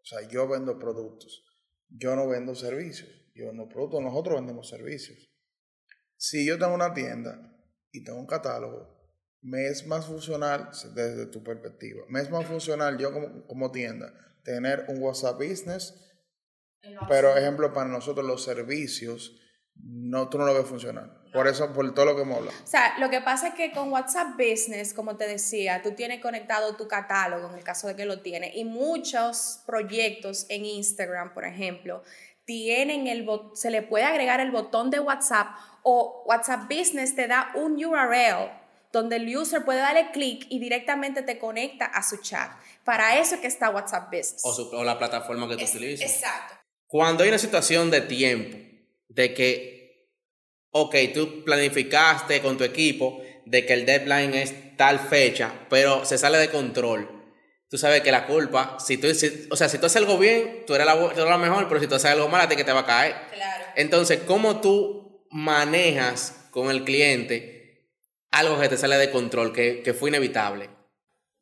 o 0.00 0.04
sea, 0.04 0.20
yo 0.28 0.46
vendo 0.46 0.78
productos, 0.78 1.44
yo 1.88 2.14
no 2.14 2.28
vendo 2.28 2.54
servicios, 2.54 3.08
yo 3.34 3.46
vendo 3.46 3.68
productos, 3.68 4.02
nosotros 4.02 4.36
vendemos 4.36 4.68
servicios. 4.68 5.30
Si 6.16 6.46
yo 6.46 6.58
tengo 6.58 6.74
una 6.74 6.92
tienda 6.94 7.53
y 7.94 8.02
tengo 8.02 8.18
un 8.18 8.26
catálogo, 8.26 8.92
me 9.40 9.68
es 9.68 9.86
más 9.86 10.06
funcional, 10.06 10.70
desde 10.94 11.26
tu 11.26 11.42
perspectiva, 11.42 12.02
me 12.08 12.20
es 12.20 12.30
más 12.30 12.44
funcional 12.46 12.98
yo 12.98 13.12
como, 13.12 13.46
como 13.46 13.70
tienda 13.70 14.12
tener 14.42 14.86
un 14.88 15.00
WhatsApp 15.00 15.36
Business, 15.36 15.94
pero 17.08 17.34
ejemplo, 17.36 17.72
para 17.72 17.88
nosotros 17.88 18.26
los 18.26 18.44
servicios, 18.44 19.40
no, 19.76 20.28
tú 20.28 20.38
no 20.38 20.44
lo 20.44 20.54
ves 20.54 20.66
funcionar. 20.66 21.24
Por 21.32 21.48
eso, 21.48 21.72
por 21.72 21.92
todo 21.94 22.04
lo 22.04 22.14
que 22.14 22.22
hemos 22.22 22.38
hablado. 22.38 22.56
O 22.62 22.66
sea, 22.66 22.98
lo 22.98 23.10
que 23.10 23.20
pasa 23.20 23.48
es 23.48 23.54
que 23.54 23.72
con 23.72 23.90
WhatsApp 23.90 24.36
Business, 24.36 24.94
como 24.94 25.16
te 25.16 25.26
decía, 25.26 25.82
tú 25.82 25.92
tienes 25.92 26.20
conectado 26.20 26.76
tu 26.76 26.86
catálogo 26.86 27.48
en 27.48 27.56
el 27.56 27.64
caso 27.64 27.88
de 27.88 27.96
que 27.96 28.04
lo 28.04 28.20
tienes 28.20 28.54
y 28.54 28.64
muchos 28.64 29.62
proyectos 29.66 30.46
en 30.48 30.64
Instagram, 30.64 31.34
por 31.34 31.44
ejemplo, 31.44 32.02
tienen 32.44 33.06
el 33.06 33.26
se 33.54 33.70
le 33.70 33.82
puede 33.82 34.04
agregar 34.04 34.40
el 34.40 34.50
botón 34.50 34.90
de 34.90 35.00
WhatsApp 35.00 35.48
o 35.84 36.24
WhatsApp 36.26 36.62
Business 36.68 37.14
te 37.14 37.28
da 37.28 37.52
un 37.54 37.72
URL 37.84 38.50
donde 38.90 39.16
el 39.16 39.36
user 39.36 39.64
puede 39.64 39.80
darle 39.80 40.10
clic 40.12 40.46
y 40.50 40.58
directamente 40.58 41.22
te 41.22 41.38
conecta 41.38 41.84
a 41.86 42.02
su 42.02 42.16
chat. 42.18 42.50
Para 42.84 43.18
eso 43.18 43.34
es 43.36 43.40
que 43.40 43.46
está 43.48 43.70
WhatsApp 43.70 44.06
Business. 44.06 44.40
O, 44.44 44.52
su- 44.52 44.68
o 44.70 44.82
la 44.84 44.98
plataforma 44.98 45.48
que 45.48 45.56
tú 45.56 45.62
Es- 45.64 45.70
utilizas. 45.74 46.10
Exacto. 46.10 46.54
Cuando 46.86 47.22
hay 47.22 47.28
una 47.28 47.38
situación 47.38 47.90
de 47.90 48.00
tiempo, 48.02 48.56
de 49.08 49.34
que, 49.34 50.10
ok, 50.70 50.94
tú 51.12 51.44
planificaste 51.44 52.40
con 52.40 52.56
tu 52.56 52.64
equipo 52.64 53.20
de 53.46 53.66
que 53.66 53.72
el 53.74 53.84
deadline 53.84 54.34
es 54.34 54.76
tal 54.76 54.98
fecha, 55.00 55.52
pero 55.68 56.04
se 56.04 56.16
sale 56.18 56.38
de 56.38 56.50
control. 56.50 57.10
Tú 57.68 57.76
sabes 57.78 58.02
que 58.02 58.12
la 58.12 58.26
culpa, 58.26 58.76
si 58.78 58.96
tú, 58.96 59.12
si- 59.14 59.48
o 59.50 59.56
sea, 59.56 59.68
si 59.68 59.78
tú 59.78 59.86
haces 59.86 59.96
algo 59.96 60.18
bien, 60.18 60.64
tú 60.66 60.74
eres 60.76 60.86
la, 60.86 60.94
tú 60.96 61.06
eres 61.10 61.24
la 61.24 61.38
mejor, 61.38 61.66
pero 61.68 61.80
si 61.80 61.88
tú 61.88 61.96
haces 61.96 62.10
algo 62.12 62.28
mal, 62.28 62.42
a 62.42 62.48
ti 62.48 62.54
que 62.56 62.64
te 62.64 62.72
va 62.72 62.80
a 62.80 62.86
caer. 62.86 63.14
Claro. 63.32 63.64
Entonces, 63.76 64.20
¿cómo 64.26 64.60
tú 64.60 65.03
manejas 65.34 66.46
con 66.52 66.70
el 66.70 66.84
cliente 66.84 67.90
algo 68.30 68.58
que 68.60 68.68
te 68.68 68.76
sale 68.76 68.96
de 68.96 69.10
control, 69.10 69.52
que, 69.52 69.82
que 69.82 69.92
fue 69.92 70.08
inevitable? 70.10 70.70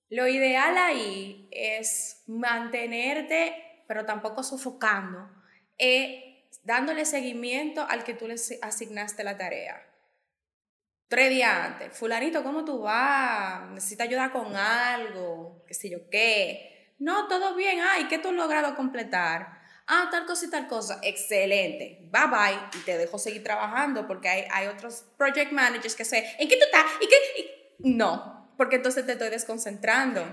Lo 0.09 0.27
ideal 0.27 0.77
ahí 0.79 1.47
es 1.51 2.23
mantenerte, 2.27 3.55
pero 3.87 4.07
tampoco 4.07 4.43
sofocando, 4.43 5.31
eh, 5.79 6.49
dándole 6.65 7.05
seguimiento 7.05 7.87
al 7.89 8.03
que 8.03 8.15
tú 8.15 8.27
le 8.27 8.35
asi- 8.35 8.59
asignaste 8.63 9.25
la 9.25 9.37
tarea. 9.37 9.83
Tres 11.09 11.29
días 11.29 11.53
antes, 11.53 11.97
fulanito, 11.97 12.43
¿cómo 12.43 12.65
tú 12.65 12.81
vas? 12.81 13.69
¿Necesitas 13.73 14.09
ayuda 14.09 14.31
con 14.31 14.57
algo? 14.57 15.63
¿Qué 15.67 15.75
sé 15.75 15.91
yo 15.91 16.09
qué? 16.11 16.95
No, 16.99 17.29
todo 17.29 17.55
bien. 17.55 17.81
Ay, 17.81 18.05
¿qué 18.05 18.19
tú 18.19 18.29
has 18.29 18.35
logrado 18.35 18.75
completar? 18.75 19.62
Ah, 19.87 20.09
tal 20.11 20.27
cosa 20.27 20.47
y 20.47 20.51
tal 20.51 20.69
cosa. 20.69 21.01
Excelente. 21.03 21.99
Bye 22.11 22.29
bye. 22.31 22.81
Y 22.81 22.85
te 22.85 22.97
dejo 22.97 23.19
seguir 23.19 23.43
trabajando 23.43 24.07
porque 24.07 24.29
hay, 24.29 24.45
hay 24.51 24.67
otros 24.69 25.05
project 25.17 25.53
managers 25.53 25.95
que 25.95 26.05
se, 26.05 26.19
¿en 26.39 26.49
qué 26.49 26.57
tú 26.57 26.65
estás? 26.65 26.87
¿Y 27.01 27.07
qué? 27.07 27.77
No, 27.81 28.53
porque 28.57 28.77
entonces 28.77 29.05
te 29.05 29.13
estoy 29.13 29.31
desconcentrando. 29.31 30.25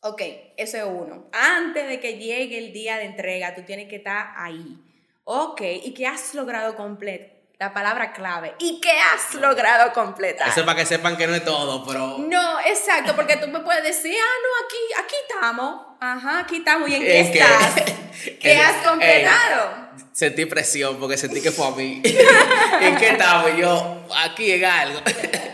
Ok, 0.00 0.22
eso 0.56 0.76
es 0.76 0.84
uno. 0.84 1.28
Antes 1.32 1.88
de 1.88 2.00
que 2.00 2.18
llegue 2.18 2.58
el 2.58 2.72
día 2.72 2.96
de 2.98 3.04
entrega, 3.04 3.54
tú 3.54 3.62
tienes 3.62 3.88
que 3.88 3.96
estar 3.96 4.32
ahí. 4.36 4.78
Ok, 5.24 5.60
¿y 5.82 5.92
qué 5.92 6.06
has 6.06 6.34
logrado 6.34 6.76
completar? 6.76 7.37
La 7.58 7.72
palabra 7.74 8.12
clave. 8.12 8.54
¿Y 8.60 8.80
qué 8.80 8.92
has 8.92 9.34
logrado 9.34 9.92
completar? 9.92 10.48
Eso 10.48 10.60
es 10.60 10.66
para 10.66 10.78
que 10.78 10.86
sepan 10.86 11.16
que 11.16 11.26
no 11.26 11.34
es 11.34 11.44
todo, 11.44 11.84
pero. 11.84 12.16
No, 12.18 12.60
exacto, 12.60 13.16
porque 13.16 13.36
tú 13.36 13.48
me 13.48 13.58
puedes 13.60 13.82
decir, 13.82 14.14
ah, 14.16 14.36
no, 14.44 14.64
aquí, 14.64 15.04
aquí 15.04 15.14
estamos. 15.28 15.86
Ajá, 16.00 16.38
aquí 16.40 16.58
estamos. 16.58 16.88
¿Y 16.88 16.94
en 16.94 17.02
qué 17.02 17.20
Es 17.20 17.30
que- 17.30 17.38
estás? 17.40 17.74
¿Qué 18.40 18.52
el- 18.52 18.60
has 18.60 18.86
completado? 18.86 19.88
Sentí 20.12 20.46
presión 20.46 20.98
porque 21.00 21.16
sentí 21.16 21.40
que 21.42 21.50
fue 21.50 21.66
a 21.66 21.70
mí. 21.72 22.00
¿En 22.80 22.96
qué 22.96 23.08
estaba? 23.08 23.50
Y 23.50 23.60
yo, 23.60 24.06
aquí 24.24 24.52
en 24.52 24.64
algo. 24.64 25.00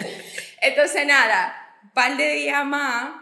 Entonces, 0.61 1.07
nada, 1.07 1.79
un 1.85 1.91
par 1.93 2.17
de 2.19 2.29
días 2.35 2.67
más. 2.67 3.13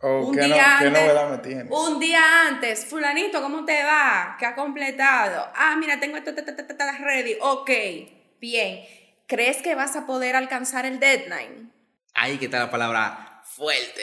Oh, 0.00 0.18
un 0.26 0.34
¿qué, 0.34 0.40
no- 0.48 0.54
día 0.56 0.76
qué 0.80 0.86
antes, 0.88 1.02
novedad 1.02 1.28
me 1.30 1.38
tienes? 1.38 1.66
Un 1.70 2.00
día 2.00 2.48
antes, 2.48 2.86
fulanito, 2.86 3.40
¿cómo 3.40 3.64
te 3.64 3.84
va? 3.84 4.34
¿Qué 4.36 4.46
ha 4.46 4.56
completado? 4.56 5.48
Ah, 5.54 5.76
mira, 5.78 6.00
tengo 6.00 6.16
esto, 6.16 6.34
ta, 6.34 6.44
ta, 6.44 6.76
ta, 6.76 6.92
ready. 6.98 7.36
Ok, 7.40 7.70
bien. 8.42 8.84
¿Crees 9.26 9.62
que 9.62 9.74
vas 9.74 9.96
a 9.96 10.04
poder 10.04 10.36
alcanzar 10.36 10.84
el 10.84 10.98
deadline? 10.98 11.72
Ahí 12.12 12.36
que 12.36 12.46
está 12.46 12.58
la 12.58 12.70
palabra 12.70 13.40
fuerte. 13.44 14.02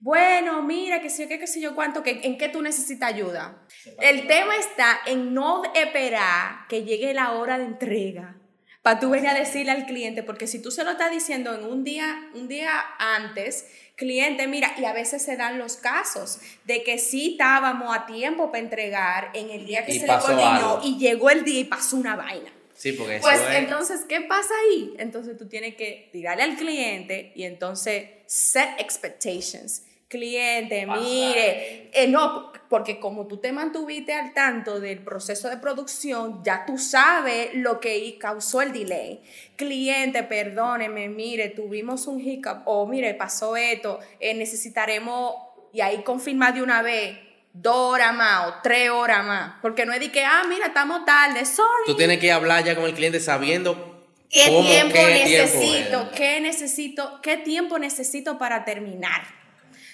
Bueno, 0.00 0.62
mira, 0.62 1.02
que 1.02 1.10
sé 1.10 1.24
yo 1.24 1.28
qué, 1.28 1.40
que 1.40 1.48
sé 1.48 1.60
yo 1.60 1.74
cuánto, 1.74 2.04
que, 2.04 2.20
¿en 2.22 2.38
qué 2.38 2.48
tú 2.48 2.62
necesitas 2.62 3.12
ayuda? 3.12 3.66
El 4.00 4.28
tema 4.28 4.54
está 4.56 5.00
en 5.06 5.34
no 5.34 5.64
esperar 5.74 6.68
que 6.68 6.84
llegue 6.84 7.12
la 7.12 7.32
hora 7.32 7.58
de 7.58 7.64
entrega 7.64 8.36
para 8.82 9.00
tú 9.00 9.10
venir 9.10 9.28
a 9.28 9.34
decirle 9.34 9.72
al 9.72 9.86
cliente, 9.86 10.22
porque 10.22 10.46
si 10.46 10.62
tú 10.62 10.70
se 10.70 10.84
lo 10.84 10.92
estás 10.92 11.10
diciendo 11.10 11.52
en 11.52 11.64
un 11.64 11.82
día, 11.82 12.30
un 12.32 12.46
día 12.46 12.70
antes, 13.00 13.66
cliente, 13.96 14.46
mira, 14.46 14.72
y 14.78 14.84
a 14.84 14.92
veces 14.92 15.20
se 15.20 15.36
dan 15.36 15.58
los 15.58 15.76
casos 15.76 16.38
de 16.64 16.84
que 16.84 16.98
sí 16.98 17.32
estábamos 17.32 17.94
a 17.94 18.06
tiempo 18.06 18.52
para 18.52 18.62
entregar 18.62 19.30
en 19.34 19.50
el 19.50 19.66
día 19.66 19.84
que 19.84 19.96
Y 19.96 19.98
se 19.98 20.06
le 20.06 20.16
coordinó 20.16 20.46
algo. 20.46 20.80
y 20.84 20.96
llegó 20.96 21.28
el 21.28 21.42
día 21.44 21.58
y 21.58 21.64
pasó 21.64 21.96
una 21.96 22.14
vaina. 22.14 22.52
Sí, 22.78 22.92
porque 22.92 23.16
eso 23.16 23.22
Pues 23.26 23.40
es. 23.40 23.56
entonces, 23.56 24.00
¿qué 24.08 24.20
pasa 24.20 24.54
ahí? 24.68 24.94
Entonces 24.98 25.36
tú 25.36 25.48
tienes 25.48 25.74
que 25.74 26.08
tirarle 26.12 26.44
al 26.44 26.56
cliente 26.56 27.32
y 27.34 27.42
entonces 27.42 28.04
set 28.26 28.68
expectations. 28.78 29.82
Cliente, 30.06 30.86
mire, 30.86 31.90
eh, 31.92 32.06
no, 32.08 32.52
porque 32.70 33.00
como 33.00 33.26
tú 33.26 33.38
te 33.38 33.50
mantuviste 33.52 34.14
al 34.14 34.32
tanto 34.32 34.78
del 34.78 35.00
proceso 35.00 35.50
de 35.50 35.56
producción, 35.58 36.40
ya 36.44 36.64
tú 36.66 36.78
sabes 36.78 37.50
lo 37.54 37.80
que 37.80 38.16
causó 38.16 38.62
el 38.62 38.72
delay. 38.72 39.20
Cliente, 39.56 40.22
perdóneme, 40.22 41.08
mire, 41.08 41.48
tuvimos 41.48 42.06
un 42.06 42.20
hiccup, 42.20 42.62
o 42.64 42.86
mire, 42.86 43.12
pasó 43.14 43.56
esto, 43.56 43.98
eh, 44.20 44.32
necesitaremos, 44.34 45.34
y 45.72 45.80
ahí 45.80 46.02
confirmar 46.04 46.54
de 46.54 46.62
una 46.62 46.80
vez, 46.80 47.18
dos 47.52 47.94
horas 47.94 48.14
más 48.14 48.48
o 48.48 48.54
tres 48.62 48.90
horas 48.90 49.24
más, 49.24 49.54
porque 49.62 49.86
no 49.86 49.92
es 49.92 50.00
de 50.00 50.12
que, 50.12 50.24
ah, 50.24 50.42
mira, 50.48 50.66
estamos 50.66 51.04
tarde, 51.04 51.44
sorry. 51.44 51.84
Tú 51.86 51.96
tienes 51.96 52.18
que 52.18 52.30
hablar 52.32 52.64
ya 52.64 52.74
con 52.74 52.84
el 52.84 52.94
cliente 52.94 53.20
sabiendo 53.20 54.06
¿Qué 54.30 54.44
cómo, 54.46 54.68
tiempo 54.68 54.94
qué 54.94 55.24
necesito? 55.24 56.02
es. 56.02 56.08
¿Qué 56.18 56.40
necesito? 56.40 57.20
¿Qué 57.22 57.36
tiempo 57.38 57.78
necesito 57.78 58.38
para 58.38 58.64
terminar? 58.64 59.22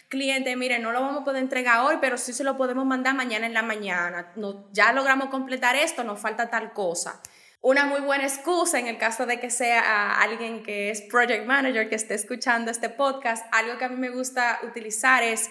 Cliente, 0.08 0.54
mire, 0.56 0.78
no 0.78 0.92
lo 0.92 1.00
vamos 1.00 1.22
a 1.22 1.24
poder 1.24 1.42
entregar 1.42 1.80
hoy, 1.80 1.96
pero 2.00 2.18
sí 2.18 2.32
se 2.32 2.44
lo 2.44 2.56
podemos 2.56 2.84
mandar 2.84 3.14
mañana 3.14 3.46
en 3.46 3.54
la 3.54 3.62
mañana. 3.62 4.32
No, 4.36 4.68
ya 4.72 4.92
logramos 4.92 5.28
completar 5.28 5.76
esto, 5.76 6.04
nos 6.04 6.20
falta 6.20 6.50
tal 6.50 6.72
cosa. 6.72 7.20
Una 7.60 7.86
muy 7.86 8.00
buena 8.00 8.24
excusa 8.24 8.78
en 8.78 8.88
el 8.88 8.98
caso 8.98 9.24
de 9.24 9.40
que 9.40 9.50
sea 9.50 9.82
ah, 9.84 10.20
alguien 10.20 10.62
que 10.62 10.90
es 10.90 11.00
project 11.02 11.46
manager 11.46 11.88
que 11.88 11.94
esté 11.94 12.14
escuchando 12.14 12.70
este 12.70 12.90
podcast, 12.90 13.46
algo 13.52 13.78
que 13.78 13.86
a 13.86 13.88
mí 13.88 13.96
me 13.96 14.10
gusta 14.10 14.60
utilizar 14.64 15.22
es 15.22 15.50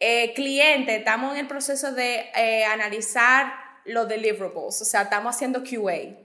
eh, 0.00 0.34
cliente, 0.34 0.96
estamos 0.96 1.32
en 1.32 1.40
el 1.40 1.46
proceso 1.46 1.92
de 1.92 2.30
eh, 2.34 2.64
analizar 2.64 3.52
los 3.84 4.08
deliverables, 4.08 4.82
o 4.82 4.84
sea, 4.84 5.02
estamos 5.02 5.34
haciendo 5.34 5.62
QA. 5.62 6.16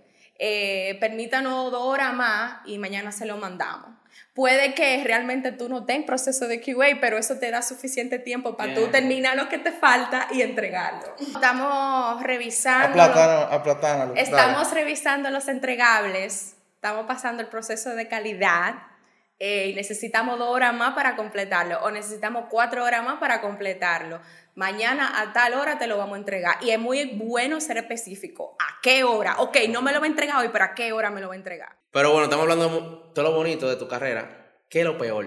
Eh, 0.43 0.97
permítanos 0.99 1.71
dos 1.71 1.83
horas 1.83 2.13
más 2.13 2.61
y 2.65 2.79
mañana 2.79 3.11
se 3.11 3.25
lo 3.25 3.37
mandamos. 3.37 3.91
Puede 4.33 4.73
que 4.73 5.03
realmente 5.03 5.51
tú 5.51 5.69
no 5.69 5.79
estés 5.79 5.97
en 5.97 6.05
proceso 6.05 6.47
de 6.47 6.61
QA, 6.61 6.99
pero 6.99 7.17
eso 7.17 7.37
te 7.37 7.51
da 7.51 7.61
suficiente 7.61 8.17
tiempo 8.17 8.57
para 8.57 8.73
tú 8.73 8.79
Bien. 8.81 8.91
terminar 8.91 9.35
lo 9.35 9.49
que 9.49 9.57
te 9.57 9.71
falta 9.71 10.27
y 10.31 10.41
entregarlo. 10.41 11.15
Estamos 11.19 12.23
revisando. 12.23 13.01
Aplatano, 13.01 13.53
aplatánalo. 13.53 14.13
dale. 14.13 14.21
Estamos 14.21 14.71
revisando 14.71 15.29
los 15.29 15.47
entregables, 15.47 16.55
estamos 16.75 17.05
pasando 17.05 17.43
el 17.43 17.49
proceso 17.49 17.91
de 17.91 18.07
calidad 18.07 18.75
eh, 19.43 19.69
y 19.69 19.73
necesitamos 19.73 20.37
dos 20.37 20.49
horas 20.49 20.71
más 20.71 20.93
para 20.93 21.15
completarlo 21.15 21.79
o 21.81 21.89
necesitamos 21.89 22.45
cuatro 22.47 22.83
horas 22.83 23.03
más 23.03 23.17
para 23.19 23.41
completarlo. 23.41 24.21
Mañana 24.53 25.19
a 25.19 25.33
tal 25.33 25.55
hora 25.55 25.79
te 25.79 25.87
lo 25.87 25.97
vamos 25.97 26.13
a 26.13 26.19
entregar 26.19 26.57
y 26.61 26.69
es 26.69 26.77
muy 26.77 27.15
bueno 27.15 27.59
ser 27.59 27.77
específico. 27.77 28.55
¿A 28.59 28.79
qué 28.83 29.03
hora? 29.03 29.37
Ok, 29.39 29.57
no 29.69 29.81
me 29.81 29.93
lo 29.93 29.99
va 29.99 30.05
a 30.05 30.09
entregar 30.09 30.37
hoy, 30.37 30.49
pero 30.53 30.65
¿a 30.65 30.75
qué 30.75 30.91
hora 30.91 31.09
me 31.09 31.21
lo 31.21 31.29
va 31.29 31.33
a 31.33 31.37
entregar? 31.37 31.75
Pero 31.89 32.11
bueno, 32.11 32.25
estamos 32.25 32.43
hablando 32.43 32.69
de 32.69 33.13
todo 33.15 33.31
lo 33.31 33.35
bonito 33.35 33.67
de 33.67 33.77
tu 33.77 33.87
carrera. 33.87 34.59
¿Qué 34.69 34.81
es 34.81 34.85
lo 34.85 34.95
peor? 34.99 35.25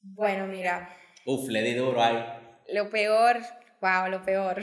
Bueno, 0.00 0.46
mira, 0.46 0.88
Uf, 1.26 1.48
le 1.50 1.60
di 1.60 1.74
duro 1.74 2.02
ahí. 2.02 2.16
lo 2.72 2.88
peor, 2.88 3.36
wow, 3.82 4.08
lo 4.08 4.24
peor. 4.24 4.62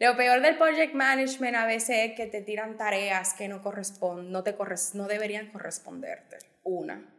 Lo 0.00 0.16
peor 0.16 0.40
del 0.40 0.56
project 0.58 0.94
management 0.94 1.56
a 1.56 1.66
veces 1.66 2.10
es 2.10 2.16
que 2.16 2.26
te 2.26 2.40
tiran 2.42 2.76
tareas 2.76 3.34
que 3.34 3.48
no 3.48 3.62
corresponden, 3.62 4.32
no, 4.32 4.42
te 4.42 4.56
corres- 4.56 4.94
no 4.94 5.06
deberían 5.06 5.50
corresponderte. 5.52 6.38
Una. 6.64 7.10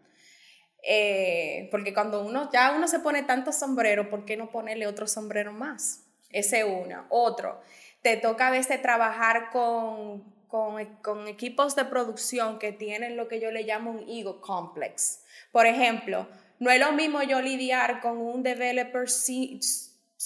Eh, 0.87 1.67
porque 1.71 1.93
cuando 1.93 2.23
uno, 2.23 2.49
ya 2.51 2.73
uno 2.75 2.87
se 2.87 2.99
pone 2.99 3.23
tanto 3.23 3.51
sombrero, 3.51 4.09
¿por 4.09 4.25
qué 4.25 4.37
no 4.37 4.51
ponerle 4.51 4.87
otro 4.87 5.07
sombrero 5.07 5.51
más? 5.51 6.03
Ese 6.29 6.63
una. 6.63 7.07
Otro, 7.09 7.61
te 8.01 8.17
toca 8.17 8.49
a 8.49 8.51
veces 8.51 8.81
trabajar 8.81 9.49
con, 9.51 10.23
con, 10.47 10.85
con 10.97 11.27
equipos 11.27 11.75
de 11.75 11.85
producción 11.85 12.59
que 12.59 12.71
tienen 12.71 13.17
lo 13.17 13.27
que 13.27 13.39
yo 13.39 13.51
le 13.51 13.63
llamo 13.63 13.91
un 13.91 14.05
ego 14.07 14.41
complex. 14.41 15.23
Por 15.51 15.65
ejemplo, 15.65 16.27
no 16.59 16.69
es 16.69 16.79
lo 16.79 16.91
mismo 16.91 17.23
yo 17.23 17.41
lidiar 17.41 18.01
con 18.01 18.17
un 18.17 18.43
developer 18.43 19.09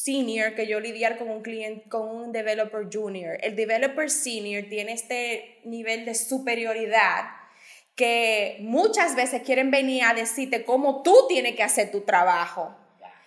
senior 0.03 0.55
que 0.55 0.65
yo 0.67 0.79
lidiar 0.79 1.17
con 1.17 1.29
un 1.29 1.41
cliente, 1.41 1.89
con 1.89 2.07
un 2.09 2.31
developer 2.31 2.87
junior. 2.91 3.37
El 3.41 3.55
developer 3.55 4.09
senior 4.09 4.63
tiene 4.69 4.93
este 4.93 5.59
nivel 5.65 6.05
de 6.05 6.15
superioridad 6.15 7.25
que 7.95 8.57
muchas 8.61 9.15
veces 9.15 9.41
quieren 9.43 9.71
venir 9.71 10.03
a 10.05 10.13
decirte 10.13 10.63
cómo 10.63 11.01
tú 11.03 11.25
tienes 11.27 11.55
que 11.55 11.63
hacer 11.63 11.91
tu 11.91 12.01
trabajo. 12.01 12.75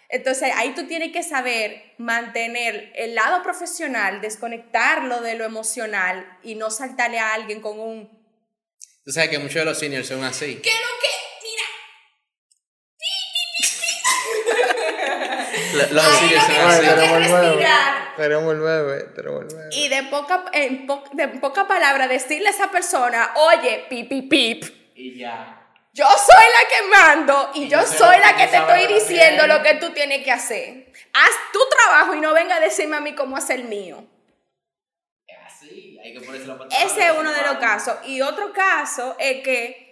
Entonces 0.09 0.51
ahí 0.55 0.75
tú 0.75 0.87
tienes 0.87 1.12
que 1.12 1.23
saber 1.23 1.83
mantener 1.99 2.91
el 2.95 3.14
lado 3.14 3.43
profesional, 3.43 4.20
desconectarlo 4.20 5.20
de 5.20 5.35
lo 5.35 5.45
emocional 5.45 6.39
y 6.43 6.55
no 6.55 6.70
saltarle 6.70 7.18
a 7.18 7.35
alguien 7.35 7.61
con 7.61 7.79
un 7.81 8.23
Tú 9.05 9.11
sabes 9.11 9.31
que 9.31 9.39
muchos 9.39 9.57
de 9.57 9.64
los 9.64 9.79
seniors 9.79 10.07
son 10.07 10.23
así. 10.23 10.61
¿qué 10.62 10.70
lo 10.70 10.93
que? 11.01 11.09
Mira, 11.43 11.64
Lo- 15.57 15.62
Los 15.73 15.91
lo 15.93 16.01
son 16.03 16.12
así. 16.12 16.29
tenemos 16.29 17.41
el. 17.41 17.66
Tenemos 18.16 18.55
el 18.55 19.14
tenemos 19.14 19.43
el 19.45 19.73
y 19.73 19.89
de 19.89 20.03
poca, 20.05 20.45
en 20.53 20.87
po- 20.87 21.05
de 21.12 21.29
poca 21.29 21.66
palabra 21.66 22.07
decirle 22.09 22.49
a 22.49 22.51
esa 22.51 22.70
persona, 22.70 23.33
oye, 23.37 23.87
pip, 23.89 24.09
pip, 24.09 24.29
pip. 24.31 24.64
Y 24.95 25.18
ya. 25.18 25.59
Yo 25.95 26.07
soy 26.07 26.45
la 26.47 26.68
que 26.68 26.89
mando 26.89 27.51
y, 27.55 27.64
Y 27.64 27.68
yo 27.68 27.83
soy 27.83 28.18
la 28.18 28.35
que 28.37 28.47
te 28.47 28.57
estoy 28.57 28.87
diciendo 28.87 29.47
lo 29.47 29.62
que 29.62 29.75
tú 29.75 29.91
tienes 29.91 30.25
que 30.25 30.33
hacer. 30.33 30.91
Haz 31.12 31.31
tu 31.53 31.59
trabajo 31.68 32.14
y 32.14 32.20
no 32.20 32.33
venga 32.33 32.57
a 32.57 32.61
decirme 32.61 32.97
a 32.97 33.01
mí 33.01 33.14
cómo 33.14 33.37
hacer 33.37 33.61
el 33.61 33.64
mío. 33.68 34.03
Es 35.27 35.37
así. 35.47 35.99
Hay 36.03 36.14
que 36.14 36.20
ponerse 36.20 36.47
la. 36.47 36.59
Ese 36.85 37.07
es 37.07 37.12
uno 37.18 37.31
de 37.33 37.43
los 37.43 37.57
casos. 37.59 37.97
Y 38.07 38.23
otro 38.23 38.53
caso 38.55 39.16
es 39.18 39.43
que 39.43 39.91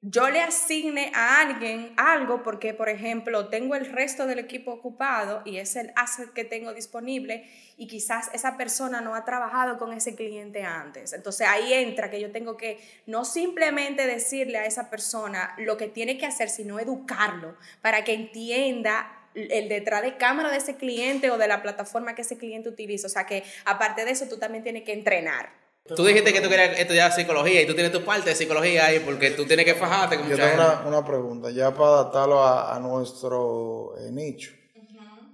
yo 0.00 0.30
le 0.30 0.40
asigne 0.40 1.10
a 1.12 1.40
alguien 1.40 1.92
algo 1.96 2.44
porque, 2.44 2.72
por 2.72 2.88
ejemplo, 2.88 3.48
tengo 3.48 3.74
el 3.74 3.86
resto 3.86 4.26
del 4.26 4.38
equipo 4.38 4.70
ocupado 4.70 5.42
y 5.44 5.56
es 5.56 5.74
el 5.74 5.90
asset 5.96 6.32
que 6.32 6.44
tengo 6.44 6.72
disponible 6.72 7.50
y 7.76 7.88
quizás 7.88 8.30
esa 8.32 8.56
persona 8.56 9.00
no 9.00 9.16
ha 9.16 9.24
trabajado 9.24 9.76
con 9.76 9.92
ese 9.92 10.14
cliente 10.14 10.62
antes. 10.62 11.12
Entonces 11.12 11.48
ahí 11.48 11.72
entra 11.72 12.10
que 12.10 12.20
yo 12.20 12.30
tengo 12.30 12.56
que 12.56 12.78
no 13.06 13.24
simplemente 13.24 14.06
decirle 14.06 14.58
a 14.58 14.66
esa 14.66 14.88
persona 14.88 15.54
lo 15.58 15.76
que 15.76 15.88
tiene 15.88 16.16
que 16.16 16.26
hacer, 16.26 16.48
sino 16.48 16.78
educarlo 16.78 17.56
para 17.82 18.04
que 18.04 18.14
entienda 18.14 19.12
el 19.34 19.68
detrás 19.68 20.02
de 20.02 20.16
cámara 20.16 20.50
de 20.50 20.58
ese 20.58 20.76
cliente 20.76 21.30
o 21.30 21.38
de 21.38 21.48
la 21.48 21.60
plataforma 21.60 22.14
que 22.14 22.22
ese 22.22 22.38
cliente 22.38 22.68
utiliza. 22.68 23.08
O 23.08 23.10
sea 23.10 23.26
que 23.26 23.42
aparte 23.64 24.04
de 24.04 24.12
eso, 24.12 24.28
tú 24.28 24.38
también 24.38 24.62
tienes 24.62 24.84
que 24.84 24.92
entrenar. 24.92 25.67
Tú 25.96 26.04
dijiste 26.04 26.32
que 26.32 26.40
tú 26.40 26.48
querías 26.48 26.78
estudiar 26.78 27.12
psicología 27.12 27.62
y 27.62 27.66
tú 27.66 27.74
tienes 27.74 27.92
tu 27.92 28.04
parte 28.04 28.30
de 28.30 28.36
psicología 28.36 28.86
ahí 28.86 29.00
porque 29.00 29.30
tú 29.30 29.46
tienes 29.46 29.64
que 29.64 29.74
fajarte 29.74 30.16
con 30.16 30.26
Yo 30.26 30.32
mucha 30.32 30.50
tengo 30.50 30.62
una, 30.62 30.86
una 30.86 31.06
pregunta, 31.06 31.50
ya 31.50 31.72
para 31.72 31.88
adaptarlo 31.88 32.42
a, 32.42 32.76
a 32.76 32.80
nuestro 32.80 33.96
eh, 33.98 34.10
nicho. 34.12 34.52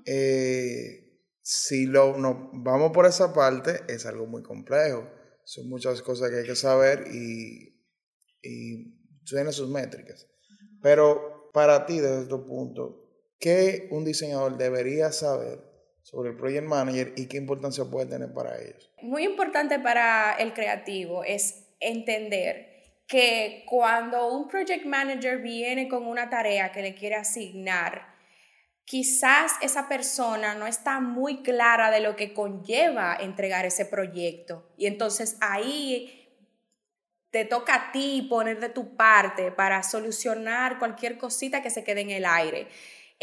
Eh, 0.07 1.20
si 1.42 1.86
lo, 1.86 2.16
no, 2.16 2.50
vamos 2.55 2.92
por 2.92 3.07
esa 3.07 3.34
parte, 3.34 3.82
es 3.88 4.07
algo 4.07 4.26
muy 4.26 4.42
complejo. 4.42 5.07
Son 5.44 5.68
muchas 5.68 6.00
cosas 6.02 6.30
que 6.30 6.38
hay 6.38 6.46
que 6.46 6.57
saber 6.57 7.07
y, 7.12 7.82
y 8.42 8.94
tiene 9.24 9.52
sus 9.52 9.68
métricas. 9.68 10.26
Pero 10.82 11.50
para 11.52 11.84
ti, 11.84 12.00
desde 12.00 12.26
tu 12.26 12.46
punto, 12.46 12.98
¿qué 13.38 13.88
un 13.90 14.05
diseñador 14.05 14.57
debería 14.57 15.12
saber 15.12 15.74
sobre 16.05 16.30
el 16.30 16.36
project 16.36 16.66
manager 16.66 17.14
y 17.16 17.26
qué 17.26 17.38
importancia 17.38 17.84
puede 17.86 18.07
tener 18.07 18.32
para 18.32 18.61
ellos? 18.61 18.90
Muy 19.02 19.24
importante 19.24 19.78
para 19.78 20.34
el 20.34 20.52
creativo 20.52 21.24
es 21.24 21.64
entender 21.80 22.68
que 23.07 23.64
cuando 23.66 24.28
un 24.28 24.46
project 24.46 24.84
manager 24.84 25.38
viene 25.38 25.88
con 25.88 26.07
una 26.07 26.28
tarea 26.28 26.72
que 26.72 26.82
le 26.82 26.94
quiere 26.94 27.16
asignar, 27.16 28.14
quizás 28.84 29.52
esa 29.62 29.88
persona 29.88 30.55
no 30.55 30.66
está 30.66 31.00
muy 31.00 31.42
clara 31.42 31.90
de 31.90 32.00
lo 32.00 32.16
que 32.16 32.34
conlleva 32.34 33.16
entregar 33.18 33.64
ese 33.64 33.86
proyecto. 33.86 34.74
Y 34.76 34.86
entonces 34.86 35.38
ahí 35.40 36.20
te 37.30 37.46
toca 37.46 37.74
a 37.74 37.92
ti 37.92 38.26
poner 38.28 38.61
de 38.61 38.68
tu 38.68 38.94
parte 38.94 39.50
para 39.52 39.82
solucionar 39.82 40.78
cualquier 40.78 41.16
cosita 41.16 41.62
que 41.62 41.70
se 41.70 41.82
quede 41.82 42.02
en 42.02 42.11
el 42.11 42.26
aire. 42.26 42.68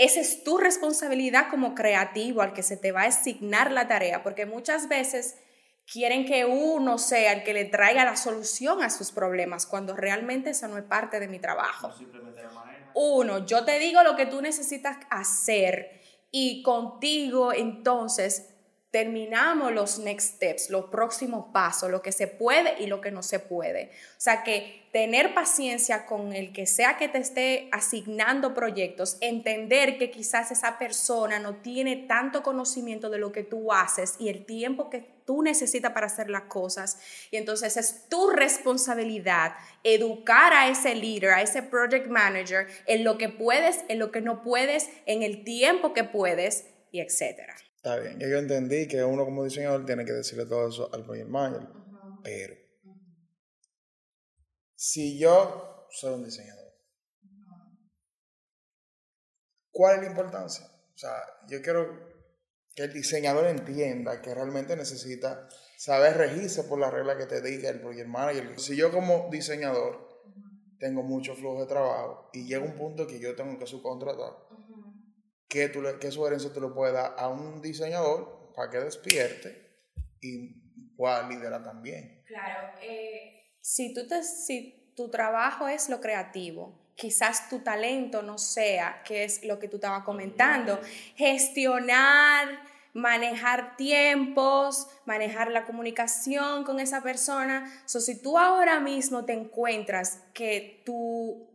Esa 0.02 0.20
es 0.20 0.44
tu 0.44 0.58
responsabilidad 0.58 1.48
como 1.52 1.76
creativo 1.76 2.42
al 2.42 2.54
que 2.54 2.64
se 2.64 2.76
te 2.76 2.92
va 2.92 3.04
a 3.04 3.10
asignar 3.10 3.72
la 3.72 3.88
tarea, 3.88 4.24
porque 4.24 4.48
muchas 4.48 4.90
veces 4.90 5.36
quieren 5.86 6.26
que 6.26 6.44
uno 6.44 6.98
sea 6.98 7.34
el 7.34 7.44
que 7.44 7.54
le 7.54 7.66
traiga 7.66 8.04
la 8.04 8.16
solución 8.16 8.82
a 8.82 8.90
sus 8.90 9.12
problemas, 9.12 9.68
cuando 9.68 9.96
realmente 9.96 10.50
eso 10.50 10.68
no 10.68 10.80
es 10.80 10.86
parte 10.86 11.20
de 11.20 11.28
mi 11.28 11.38
trabajo. 11.38 11.94
Uno, 12.96 13.46
yo 13.46 13.64
te 13.64 13.78
digo 13.78 14.02
lo 14.02 14.16
que 14.16 14.26
tú 14.26 14.42
necesitas 14.42 14.98
hacer 15.12 16.02
y 16.32 16.64
contigo 16.64 17.54
entonces 17.54 18.48
terminamos 18.90 19.72
los 19.72 20.00
next 20.00 20.34
steps, 20.34 20.72
los 20.72 20.86
próximos 20.86 21.52
pasos, 21.54 21.92
lo 21.92 22.02
que 22.02 22.12
se 22.12 22.26
puede 22.26 22.82
y 22.82 22.88
lo 22.88 23.02
que 23.02 23.12
no 23.12 23.22
se 23.22 23.38
puede. 23.38 23.92
O 24.18 24.20
sea 24.20 24.42
que 24.42 24.81
tener 24.92 25.34
paciencia 25.34 26.06
con 26.06 26.34
el 26.34 26.52
que 26.52 26.66
sea 26.66 26.98
que 26.98 27.08
te 27.08 27.18
esté 27.18 27.70
asignando 27.72 28.54
proyectos, 28.54 29.18
entender 29.22 29.98
que 29.98 30.12
quizás 30.12 30.52
esa 30.52 30.78
persona 30.78 31.40
no 31.40 31.56
tiene 31.56 31.96
tanto 31.96 32.44
conocimiento 32.44 33.10
de 33.10 33.18
lo 33.18 33.32
que 33.32 33.44
tú 33.44 33.72
haces 33.72 34.16
y 34.20 34.28
el 34.28 34.46
tiempo 34.46 34.90
que 34.90 35.06
tú 35.26 35.44
necesitas 35.44 35.94
para 35.94 36.08
hacer 36.08 36.30
las 36.30 36.44
cosas. 36.44 37.00
Y 37.32 37.38
entonces 37.38 37.78
es 37.78 38.10
tu 38.10 38.32
responsabilidad 38.32 39.54
educar 39.84 40.52
a 40.52 40.68
ese 40.68 40.94
líder, 40.94 41.32
a 41.32 41.42
ese 41.42 41.64
project 41.64 42.08
manager 42.08 42.68
en 42.86 43.06
lo 43.06 43.18
que 43.18 43.30
puedes, 43.30 43.86
en 43.88 43.98
lo 43.98 44.12
que 44.12 44.20
no 44.20 44.44
puedes, 44.44 44.90
en 45.06 45.24
el 45.24 45.46
tiempo 45.46 45.94
que 45.94 46.04
puedes 46.04 46.66
y 46.92 47.00
etcétera. 47.00 47.56
Está 47.78 47.98
bien, 47.98 48.20
yo 48.20 48.38
entendí 48.38 48.88
que 48.88 49.04
uno 49.04 49.24
como 49.24 49.46
diseñador 49.46 49.86
tiene 49.86 50.04
que 50.04 50.12
decirle 50.12 50.46
todo 50.46 50.68
eso 50.68 50.90
al 50.94 51.04
project 51.06 51.30
manager, 51.30 51.68
pero 52.24 52.61
si 54.82 55.20
yo 55.20 55.86
soy 55.92 56.16
un 56.16 56.24
diseñador, 56.24 56.74
¿cuál 59.70 59.98
es 59.98 60.02
la 60.02 60.10
importancia? 60.10 60.66
O 60.66 60.98
sea, 60.98 61.22
yo 61.48 61.62
quiero 61.62 62.10
que 62.74 62.86
el 62.86 62.94
diseñador 62.94 63.46
entienda 63.46 64.24
que 64.24 64.34
realmente 64.34 64.76
necesita 64.76 65.48
saber 65.78 66.18
regirse 66.18 66.64
por 66.64 66.80
la 66.80 66.90
regla 66.90 67.16
que 67.16 67.28
te 67.28 67.42
diga 67.42 67.70
el 67.70 67.80
project 67.80 68.08
manager. 68.08 68.60
Si 68.60 68.76
yo 68.76 68.92
como 68.92 69.30
diseñador 69.30 70.20
tengo 70.80 71.04
mucho 71.04 71.36
flujo 71.36 71.62
de 71.62 71.68
trabajo 71.68 72.32
y 72.34 72.48
llega 72.48 72.66
un 72.66 72.76
punto 72.76 73.06
que 73.06 73.20
yo 73.20 73.36
tengo 73.36 73.60
que 73.60 73.68
subcontratar, 73.68 74.34
¿qué, 75.48 75.70
tú 75.70 75.84
qué 76.00 76.10
sugerencia 76.10 76.52
tú 76.52 76.60
le 76.60 76.70
puedes 76.70 76.96
dar 76.96 77.14
a 77.20 77.28
un 77.28 77.62
diseñador 77.62 78.52
para 78.56 78.72
que 78.72 78.80
despierte 78.80 79.78
y 80.20 80.96
pueda 80.96 81.30
liderar 81.30 81.64
también? 81.64 82.24
Claro, 82.26 82.80
eh, 82.82 83.21
si, 83.62 83.94
tú 83.94 84.08
te, 84.08 84.24
si 84.24 84.92
tu 84.96 85.10
trabajo 85.10 85.68
es 85.68 85.90
lo 85.90 86.02
creativo, 86.02 86.74
quizás 86.96 87.50
tu 87.50 87.60
talento 87.60 88.22
no 88.22 88.38
sea, 88.38 89.02
que 89.04 89.24
es 89.24 89.44
lo 89.44 89.60
que 89.60 89.68
tú 89.68 89.78
estabas 89.78 90.04
comentando, 90.04 90.80
gestionar, 91.16 92.62
manejar 92.94 93.78
tiempos, 93.78 94.88
manejar 95.06 95.52
la 95.52 95.66
comunicación 95.66 96.64
con 96.64 96.80
esa 96.80 97.02
persona. 97.02 97.72
So, 97.86 98.02
si 98.02 98.22
tú 98.22 98.38
ahora 98.38 98.80
mismo 98.80 99.26
te 99.26 99.34
encuentras 99.34 100.22
que 100.34 100.82
tu 100.86 101.48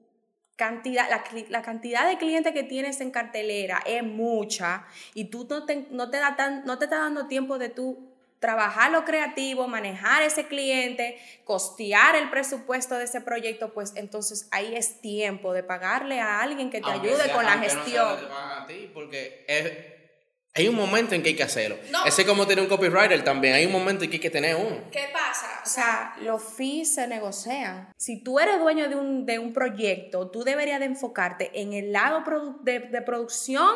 cantidad, 0.56 1.08
la, 1.50 1.62
cantidad 1.62 2.08
de 2.08 2.16
clientes 2.16 2.52
que 2.52 2.62
tienes 2.62 3.00
en 3.00 3.10
cartelera 3.10 3.82
es 3.84 4.02
mucha 4.02 4.86
y 5.12 5.26
tú 5.26 5.46
no 5.48 5.66
te, 5.66 5.86
no 5.90 6.10
te, 6.10 6.16
da 6.16 6.62
no 6.64 6.78
te 6.78 6.86
está 6.86 6.98
dando 6.98 7.26
tiempo 7.26 7.58
de 7.58 7.68
tú 7.68 8.05
trabajar 8.40 8.90
lo 8.90 9.04
creativo, 9.04 9.66
manejar 9.68 10.22
ese 10.22 10.46
cliente, 10.46 11.18
costear 11.44 12.16
el 12.16 12.30
presupuesto 12.30 12.96
de 12.96 13.04
ese 13.04 13.20
proyecto, 13.20 13.72
pues 13.72 13.92
entonces 13.96 14.48
ahí 14.50 14.74
es 14.74 15.00
tiempo 15.00 15.52
de 15.52 15.62
pagarle 15.62 16.20
a 16.20 16.40
alguien 16.40 16.70
que 16.70 16.80
te 16.80 16.90
ayude 16.90 17.30
con 17.32 17.44
la 17.44 17.58
gestión. 17.58 18.18
porque 18.92 19.44
hay 20.56 20.68
un 20.68 20.74
momento 20.74 21.14
en 21.14 21.22
que 21.22 21.30
hay 21.30 21.36
que 21.36 21.42
hacerlo. 21.42 21.76
Ese 22.06 22.22
es 22.22 22.28
como 22.28 22.46
tener 22.46 22.64
un 22.64 22.70
copywriter 22.70 23.22
también. 23.22 23.52
Hay 23.52 23.66
un 23.66 23.72
momento 23.72 24.04
en 24.04 24.10
que 24.10 24.16
hay 24.16 24.20
que 24.22 24.30
tener 24.30 24.56
uno. 24.56 24.84
¿Qué 24.90 25.10
pasa? 25.12 25.60
O 25.62 25.68
sea, 25.68 26.16
los 26.22 26.42
fees 26.42 26.94
se 26.94 27.06
negocian. 27.06 27.92
Si 27.98 28.22
tú 28.22 28.40
eres 28.40 28.58
dueño 28.58 28.88
de 28.88 28.96
un, 28.96 29.26
de 29.26 29.38
un 29.38 29.52
proyecto, 29.52 30.30
tú 30.30 30.44
deberías 30.44 30.80
de 30.80 30.86
enfocarte 30.86 31.50
en 31.60 31.74
el 31.74 31.92
lado 31.92 32.24
de, 32.62 32.80
de 32.80 33.02
producción 33.02 33.68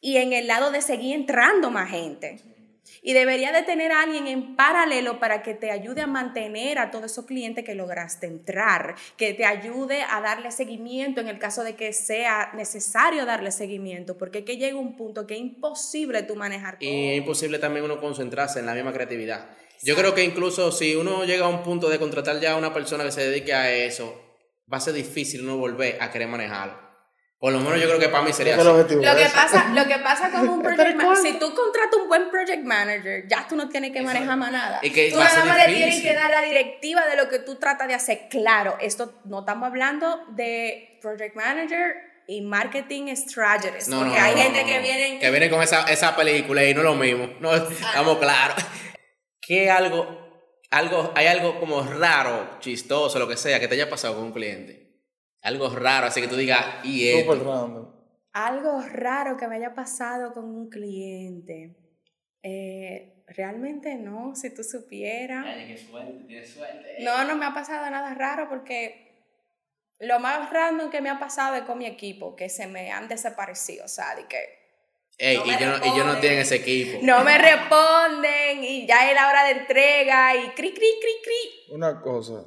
y 0.00 0.16
en 0.16 0.32
el 0.32 0.48
lado 0.48 0.72
de 0.72 0.82
seguir 0.82 1.14
entrando 1.14 1.70
más 1.70 1.88
gente. 1.90 2.53
Y 3.02 3.12
debería 3.12 3.52
de 3.52 3.62
tener 3.62 3.92
a 3.92 4.02
alguien 4.02 4.26
en 4.26 4.56
paralelo 4.56 5.18
para 5.18 5.42
que 5.42 5.54
te 5.54 5.70
ayude 5.70 6.02
a 6.02 6.06
mantener 6.06 6.78
a 6.78 6.90
todos 6.90 7.12
esos 7.12 7.26
clientes 7.26 7.64
que 7.64 7.74
lograste 7.74 8.26
entrar, 8.26 8.94
que 9.16 9.34
te 9.34 9.44
ayude 9.44 10.02
a 10.02 10.20
darle 10.20 10.50
seguimiento 10.50 11.20
en 11.20 11.28
el 11.28 11.38
caso 11.38 11.64
de 11.64 11.76
que 11.76 11.92
sea 11.92 12.50
necesario 12.54 13.26
darle 13.26 13.50
seguimiento, 13.50 14.16
porque 14.16 14.38
es 14.38 14.44
que 14.44 14.56
llega 14.56 14.76
un 14.78 14.96
punto 14.96 15.26
que 15.26 15.34
es 15.34 15.40
imposible 15.40 16.22
tú 16.22 16.36
manejar 16.36 16.78
todo. 16.78 16.88
Y 16.88 17.10
es 17.10 17.18
imposible 17.18 17.58
también 17.58 17.84
uno 17.84 18.00
concentrarse 18.00 18.60
en 18.60 18.66
la 18.66 18.74
misma 18.74 18.92
creatividad. 18.92 19.48
Yo 19.82 19.96
creo 19.96 20.14
que 20.14 20.24
incluso 20.24 20.72
si 20.72 20.94
uno 20.94 21.24
llega 21.24 21.46
a 21.46 21.48
un 21.48 21.62
punto 21.62 21.88
de 21.88 21.98
contratar 21.98 22.40
ya 22.40 22.52
a 22.52 22.56
una 22.56 22.72
persona 22.72 23.04
que 23.04 23.12
se 23.12 23.28
dedique 23.28 23.52
a 23.52 23.72
eso, 23.72 24.18
va 24.72 24.78
a 24.78 24.80
ser 24.80 24.94
difícil 24.94 25.42
uno 25.42 25.58
volver 25.58 25.98
a 26.00 26.10
querer 26.10 26.28
manejarlo. 26.28 26.83
Por 27.38 27.52
lo 27.52 27.60
menos 27.60 27.78
yo 27.78 27.86
creo 27.88 27.98
que 27.98 28.08
para 28.08 28.24
mí 28.24 28.32
sería 28.32 28.54
así. 28.54 28.64
Lo 28.64 28.86
que, 28.86 29.26
pasa, 29.34 29.68
lo 29.74 29.86
que 29.86 29.98
pasa 29.98 30.30
con 30.30 30.48
un 30.48 30.62
project 30.62 30.96
manager, 30.96 31.32
si 31.32 31.38
tú 31.38 31.54
contratas 31.54 32.00
un 32.00 32.08
buen 32.08 32.30
project 32.30 32.64
manager, 32.64 33.28
ya 33.28 33.46
tú 33.46 33.54
no 33.54 33.68
tienes 33.68 33.92
que 33.92 34.00
manejar 34.00 34.36
más 34.36 34.50
nada. 34.50 34.78
Y 34.82 34.90
que 34.90 35.10
tú 35.10 35.18
nada 35.18 35.44
más 35.44 35.66
le 35.66 35.74
tienes 35.74 36.00
que 36.00 36.14
dar 36.14 36.30
la 36.30 36.40
directiva 36.40 37.06
de 37.06 37.16
lo 37.16 37.28
que 37.28 37.40
tú 37.40 37.56
tratas 37.56 37.88
de 37.88 37.94
hacer. 37.94 38.28
Claro, 38.30 38.78
esto 38.80 39.20
no 39.24 39.40
estamos 39.40 39.66
hablando 39.66 40.24
de 40.28 40.98
project 41.02 41.36
manager 41.36 41.96
y 42.26 42.40
marketing 42.40 43.14
strategies. 43.14 43.88
No, 43.88 44.00
porque 44.00 44.18
hay 44.18 44.36
gente 44.36 44.64
que 44.64 44.78
viene... 44.78 45.18
Que 45.18 45.30
viene 45.30 45.50
con 45.50 45.62
esa, 45.62 45.82
esa 45.90 46.16
película 46.16 46.64
y 46.64 46.72
no 46.72 46.80
es 46.80 46.84
lo 46.86 46.94
mismo. 46.94 47.28
No, 47.40 47.50
ah. 47.50 47.68
estamos 47.68 48.18
claros. 48.18 48.56
Que 49.42 49.70
algo, 49.70 50.58
algo, 50.70 51.12
hay 51.14 51.26
algo 51.26 51.60
como 51.60 51.82
raro, 51.82 52.58
chistoso, 52.60 53.18
lo 53.18 53.28
que 53.28 53.36
sea, 53.36 53.60
que 53.60 53.68
te 53.68 53.74
haya 53.74 53.90
pasado 53.90 54.14
con 54.14 54.24
un 54.24 54.32
cliente 54.32 54.84
algo 55.44 55.68
raro, 55.68 56.06
así 56.06 56.20
que 56.22 56.28
tú 56.28 56.36
digas, 56.36 56.64
y 56.84 57.12
Algo 58.32 58.80
raro 58.80 59.36
que 59.36 59.46
me 59.46 59.56
haya 59.56 59.74
pasado 59.74 60.32
con 60.32 60.46
un 60.46 60.70
cliente. 60.70 61.76
Eh, 62.42 63.22
realmente 63.28 63.94
no, 63.96 64.34
si 64.34 64.54
tú 64.54 64.64
supieras. 64.64 65.44
qué 65.44 65.76
suerte, 65.76 66.24
tienes 66.26 66.50
suerte. 66.50 66.96
No, 67.00 67.24
no 67.24 67.36
me 67.36 67.44
ha 67.44 67.52
pasado 67.52 67.88
nada 67.90 68.14
raro 68.14 68.48
porque 68.48 69.04
lo 70.00 70.18
más 70.18 70.50
random 70.50 70.90
que 70.90 71.02
me 71.02 71.10
ha 71.10 71.18
pasado 71.18 71.56
es 71.56 71.62
con 71.62 71.76
mi 71.76 71.86
equipo, 71.86 72.34
que 72.34 72.48
se 72.48 72.66
me 72.66 72.90
han 72.90 73.06
desaparecido, 73.06 73.84
o 73.84 73.88
sea, 73.88 74.16
de 74.16 74.26
que... 74.26 74.64
Ey, 75.16 75.38
y, 75.44 75.58
yo 75.60 75.66
no, 75.68 75.76
y 75.76 75.96
yo 75.96 76.04
no 76.04 76.18
tengo 76.18 76.40
ese 76.40 76.56
equipo. 76.56 76.98
No 77.02 77.22
me 77.22 77.38
responden 77.38 78.64
y 78.64 78.86
ya 78.86 79.08
es 79.08 79.14
la 79.14 79.28
hora 79.28 79.44
de 79.44 79.52
entrega 79.52 80.34
y 80.34 80.48
cri, 80.54 80.72
cri, 80.72 80.88
cri, 81.00 81.12
cri. 81.22 81.74
Una 81.74 82.00
cosa, 82.00 82.44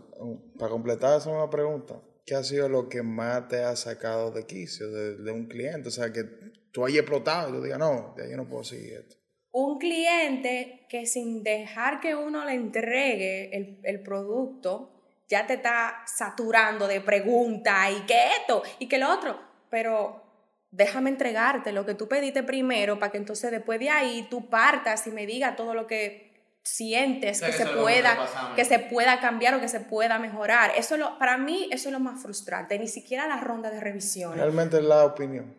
para 0.58 0.70
completar 0.70 1.18
esa 1.18 1.30
una 1.30 1.50
pregunta. 1.50 1.96
¿Qué 2.28 2.36
ha 2.36 2.44
sido 2.44 2.68
lo 2.68 2.90
que 2.90 3.04
más 3.04 3.48
te 3.48 3.64
ha 3.64 3.74
sacado 3.78 4.32
de 4.32 4.46
quicio 4.46 4.92
de, 4.92 5.32
un 5.32 5.48
cliente? 5.48 5.88
O 5.88 5.92
sea, 5.92 6.12
que 6.12 6.26
tú 6.74 6.84
hayas 6.84 7.00
explotado 7.00 7.48
y 7.48 7.52
tú 7.54 7.64
digas, 7.64 7.80
no, 7.80 8.14
de 8.18 8.26
ahí 8.26 8.36
no 8.36 8.50
puedo 8.50 8.66
seguir 8.66 8.96
esto. 8.96 9.16
Un 9.52 9.80
cliente 9.80 10.86
que 10.90 11.06
sin 11.06 11.42
dejar 11.42 12.02
que 12.02 12.16
uno 12.16 12.44
le 12.44 12.52
entregue 12.52 13.56
el, 13.56 13.80
el 13.82 14.04
producto, 14.04 14.92
ya 15.30 15.48
te 15.48 15.54
está 15.54 16.04
saturando 16.06 16.86
de 16.86 17.00
preguntas 17.00 17.94
y 17.98 18.06
que 18.06 18.28
esto 18.42 18.62
y 18.78 18.90
que 18.90 18.98
lo 18.98 19.10
otro. 19.10 19.40
Pero 19.70 20.22
déjame 20.70 21.12
entregarte 21.12 21.72
lo 21.72 21.86
que 21.86 21.94
tú 21.94 22.10
pediste 22.10 22.44
primero 22.44 23.00
para 23.00 23.10
que 23.10 23.20
entonces 23.20 23.52
después 23.52 23.80
de 23.80 23.90
ahí 23.90 24.28
tú 24.30 24.50
partas 24.50 25.08
y 25.08 25.12
me 25.12 25.26
digas 25.26 25.56
todo 25.56 25.74
lo 25.74 25.88
que 25.88 26.27
sientes 26.68 27.42
que, 27.42 27.52
se 27.52 27.66
pueda 27.66 28.54
que 28.56 28.66
se 28.66 28.80
pueda 28.80 29.20
cambiar 29.20 29.56
o 29.56 29.60
que 29.62 29.70
se 29.70 29.80
pueda 29.80 30.20
mejorar. 30.20 30.74
Eso 30.76 30.98
lo, 30.98 31.18
para 31.18 31.38
mí 31.38 31.70
eso 31.72 31.90
es 31.90 31.94
lo 31.94 32.00
más 32.00 32.22
frustrante, 32.22 32.78
ni 32.78 32.88
siquiera 32.88 33.28
la 33.28 33.38
ronda 33.38 33.70
de 33.70 33.80
revisión. 33.80 34.36
Realmente 34.36 34.78
es 34.78 34.84
la 34.84 35.06
opinión, 35.06 35.56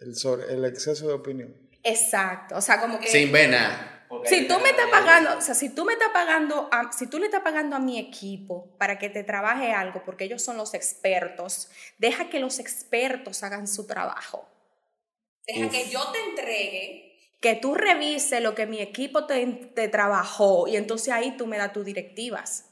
el, 0.00 0.14
el 0.48 0.64
exceso 0.64 1.06
de 1.06 1.14
opinión. 1.14 1.54
Exacto, 1.82 2.56
o 2.56 2.60
sea, 2.60 2.80
como 2.80 2.98
que... 2.98 3.08
Sin 3.08 3.32
ver 3.32 3.50
nada. 3.50 3.96
Si 4.24 4.48
tú 4.48 4.58
me 4.58 4.70
estás 4.70 4.88
pagando, 4.90 5.38
o 5.38 5.40
sea, 5.40 5.54
si 5.54 5.68
tú 5.68 5.84
me 5.84 5.92
estás 5.92 6.08
pagando, 6.12 6.68
a- 6.72 6.90
si 6.92 7.06
tú 7.06 7.18
le 7.20 7.26
estás 7.26 7.42
pagando 7.42 7.76
a 7.76 7.78
mi 7.78 7.96
equipo 7.96 8.76
para 8.76 8.98
que 8.98 9.08
te 9.08 9.22
trabaje 9.22 9.72
algo, 9.72 10.02
porque 10.04 10.24
ellos 10.24 10.42
son 10.42 10.56
los 10.56 10.74
expertos, 10.74 11.70
deja 11.98 12.28
que 12.28 12.40
los 12.40 12.58
expertos 12.58 13.44
hagan 13.44 13.68
su 13.68 13.86
trabajo. 13.86 14.48
Deja 15.46 15.66
Uf. 15.66 15.72
que 15.72 15.88
yo 15.90 16.02
te 16.10 16.18
entregue, 16.28 17.09
que 17.40 17.56
tú 17.56 17.74
revises 17.74 18.42
lo 18.42 18.54
que 18.54 18.66
mi 18.66 18.80
equipo 18.80 19.26
te, 19.26 19.46
te 19.74 19.88
trabajó 19.88 20.68
y 20.68 20.76
entonces 20.76 21.12
ahí 21.12 21.36
tú 21.36 21.46
me 21.46 21.56
das 21.58 21.72
tus 21.72 21.84
directivas. 21.84 22.66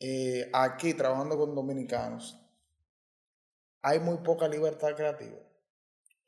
Eh, 0.00 0.50
aquí, 0.52 0.92
trabajando 0.94 1.38
con 1.38 1.54
dominicanos, 1.54 2.38
hay 3.82 4.00
muy 4.00 4.18
poca 4.18 4.48
libertad 4.48 4.94
creativa. 4.96 5.38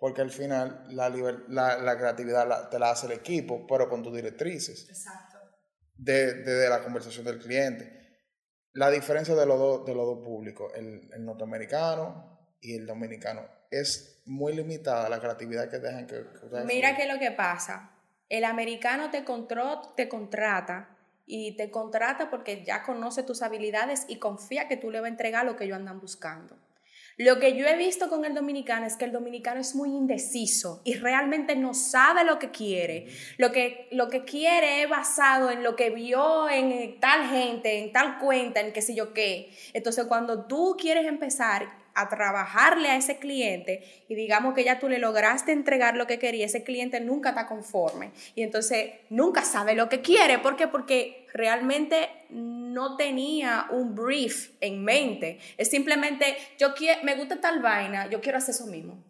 Porque 0.00 0.20
al 0.20 0.30
final 0.30 0.84
la, 0.90 1.08
la, 1.48 1.78
la 1.78 1.98
creatividad 1.98 2.46
la- 2.48 2.70
te 2.70 2.78
la 2.78 2.90
hace 2.92 3.06
el 3.06 3.12
equipo, 3.12 3.66
pero 3.66 3.88
con 3.88 4.02
tus 4.02 4.14
directrices. 4.14 4.88
Exacto. 4.88 5.38
de, 5.96 6.34
de- 6.44 6.54
de 6.54 6.68
la 6.68 6.84
conversación 6.84 7.24
del 7.26 7.40
cliente. 7.40 7.98
La 8.74 8.90
diferencia 8.90 9.34
de 9.34 9.44
los 9.44 9.58
dos 9.58 9.84
de 9.86 9.94
los 9.96 10.06
dos 10.06 10.24
públicos, 10.24 10.72
el, 10.76 11.10
el 11.12 11.24
norteamericano 11.24 12.38
y 12.60 12.76
el 12.76 12.86
dominicano, 12.86 13.44
es 13.70 14.20
muy 14.24 14.54
limitada 14.54 15.08
la 15.08 15.20
creatividad 15.20 15.70
que 15.70 15.78
dejan 15.78 16.06
que, 16.06 16.16
que 16.16 16.64
Mira 16.64 16.96
es 16.96 17.08
lo 17.12 17.18
que 17.18 17.30
pasa. 17.30 17.90
El 18.28 18.44
americano 18.44 19.10
te, 19.10 19.24
contro- 19.24 19.94
te 19.96 20.08
contrata 20.08 20.96
y 21.26 21.56
te 21.56 21.70
contrata 21.70 22.30
porque 22.30 22.64
ya 22.64 22.82
conoce 22.82 23.22
tus 23.22 23.42
habilidades 23.42 24.04
y 24.08 24.16
confía 24.18 24.68
que 24.68 24.76
tú 24.76 24.90
le 24.90 25.00
vas 25.00 25.06
a 25.06 25.10
entregar 25.10 25.44
lo 25.46 25.56
que 25.56 25.64
ellos 25.64 25.76
andan 25.76 26.00
buscando. 26.00 26.56
Lo 27.16 27.40
que 27.40 27.56
yo 27.56 27.66
he 27.66 27.76
visto 27.76 28.08
con 28.08 28.24
el 28.24 28.32
dominicano 28.32 28.86
es 28.86 28.96
que 28.96 29.04
el 29.04 29.10
dominicano 29.12 29.60
es 29.60 29.74
muy 29.74 29.88
indeciso 29.90 30.82
y 30.84 30.94
realmente 30.94 31.56
no 31.56 31.74
sabe 31.74 32.22
lo 32.22 32.38
que 32.38 32.52
quiere. 32.52 33.08
Lo 33.38 33.50
que, 33.50 33.88
lo 33.90 34.08
que 34.08 34.24
quiere 34.24 34.82
es 34.84 34.88
basado 34.88 35.50
en 35.50 35.64
lo 35.64 35.74
que 35.74 35.90
vio 35.90 36.48
en 36.48 37.00
tal 37.00 37.28
gente, 37.28 37.78
en 37.80 37.92
tal 37.92 38.18
cuenta, 38.20 38.60
en 38.60 38.72
qué 38.72 38.82
sé 38.82 38.94
yo 38.94 39.14
qué. 39.14 39.50
Entonces, 39.72 40.04
cuando 40.06 40.44
tú 40.46 40.76
quieres 40.78 41.06
empezar 41.06 41.68
a 41.98 42.08
trabajarle 42.08 42.90
a 42.90 42.96
ese 42.96 43.18
cliente 43.18 43.82
y 44.08 44.14
digamos 44.14 44.54
que 44.54 44.62
ya 44.62 44.78
tú 44.78 44.88
le 44.88 44.98
lograste 44.98 45.50
entregar 45.50 45.96
lo 45.96 46.06
que 46.06 46.20
quería, 46.20 46.46
ese 46.46 46.62
cliente 46.62 47.00
nunca 47.00 47.30
está 47.30 47.46
conforme 47.48 48.12
y 48.36 48.42
entonces 48.42 48.92
nunca 49.10 49.42
sabe 49.42 49.74
lo 49.74 49.88
que 49.88 50.00
quiere. 50.00 50.38
¿Por 50.38 50.56
qué? 50.56 50.68
Porque 50.68 51.26
realmente 51.32 52.08
no 52.30 52.96
tenía 52.96 53.66
un 53.70 53.96
brief 53.96 54.52
en 54.60 54.84
mente. 54.84 55.40
Es 55.56 55.70
simplemente, 55.70 56.36
yo 56.56 56.74
quiero, 56.74 57.02
me 57.02 57.16
gusta 57.16 57.40
tal 57.40 57.60
vaina, 57.60 58.08
yo 58.08 58.20
quiero 58.20 58.38
hacer 58.38 58.54
eso 58.54 58.66
mismo. 58.66 59.02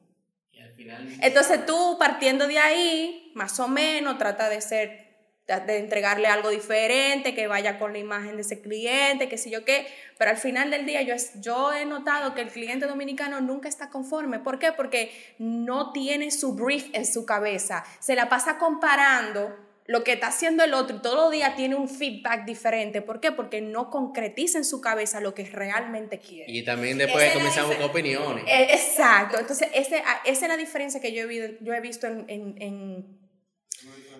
Y 0.53 0.61
al 0.61 0.72
final. 0.72 1.09
Entonces 1.20 1.66
tú 1.66 1.97
partiendo 1.99 2.47
de 2.47 2.59
ahí, 2.59 3.32
más 3.34 3.61
o 3.61 3.68
menos, 3.68 4.16
trata 4.16 4.49
de 4.49 4.62
ser, 4.62 5.07
de- 5.49 5.78
entregarle 5.78 6.28
algo 6.28 6.51
diferente, 6.51 7.34
que 7.34 7.46
vaya 7.46 7.78
con 7.78 7.92
la 7.94 7.99
imagen 7.99 8.36
de 8.36 8.42
ese 8.42 8.61
cliente, 8.61 9.28
qué 9.28 9.38
sé 9.38 9.49
yo 9.51 9.64
qué, 9.64 9.86
pero 10.18 10.30
al 10.30 10.36
final 10.36 10.70
del 10.70 10.84
día 10.84 11.01
yo, 11.03 11.14
es- 11.14 11.40
yo 11.40 11.72
he 11.72 11.86
notado 11.86 12.34
que 12.34 12.42
el 12.42 12.49
cliente 12.51 12.86
dominicano 12.86 13.40
nunca 13.40 13.68
está 13.68 13.88
conforme. 13.88 14.38
¿Por 14.40 14.59
qué? 14.59 14.72
Porque 14.72 15.11
no 15.38 15.92
tiene 15.92 16.30
su 16.30 16.55
brief 16.55 16.88
en 16.92 17.07
su 17.07 17.24
cabeza, 17.24 17.84
se 18.01 18.14
la 18.14 18.28
pasa 18.28 18.59
comparando 18.59 19.57
lo 19.86 20.05
que 20.05 20.12
está 20.12 20.26
haciendo 20.26 20.62
el 20.64 20.74
otro 20.74 20.96
y 20.99 21.01
todos 21.01 21.16
los 21.16 21.32
días 21.32 21.57
tiene 21.57 21.74
un 21.74 21.88
feedback 21.88 22.44
diferente. 22.44 23.01
¿Por 23.01 23.20
qué? 23.20 23.32
Porque 23.32 23.62
no 23.62 23.88
concretiza 23.88 24.59
en 24.59 24.66
su 24.66 24.82
cabeza 24.82 25.18
lo 25.22 25.32
que 25.32 25.44
realmente 25.44 26.18
quiere. 26.18 26.53
Y 26.53 26.62
también 26.62 26.99
después 26.99 27.24
Esa 27.24 27.32
comienzan 27.32 27.64
a 27.64 27.68
buscar 27.68 27.84
opiniones. 27.86 28.44
Eh, 28.46 28.66
Exacto, 28.74 29.38
entonces 29.40 29.66
ese, 29.72 30.01
a- 30.01 30.20
esa 30.26 30.44
es 30.44 30.49
la 30.49 30.59
diferencia 30.59 31.01
que 31.01 31.14
yo 31.14 31.26
he, 31.30 31.57
yo 31.62 31.72
he 31.72 31.80
visto 31.80 32.07
en, 32.07 32.26
en, 32.28 32.55
en, 32.61 33.18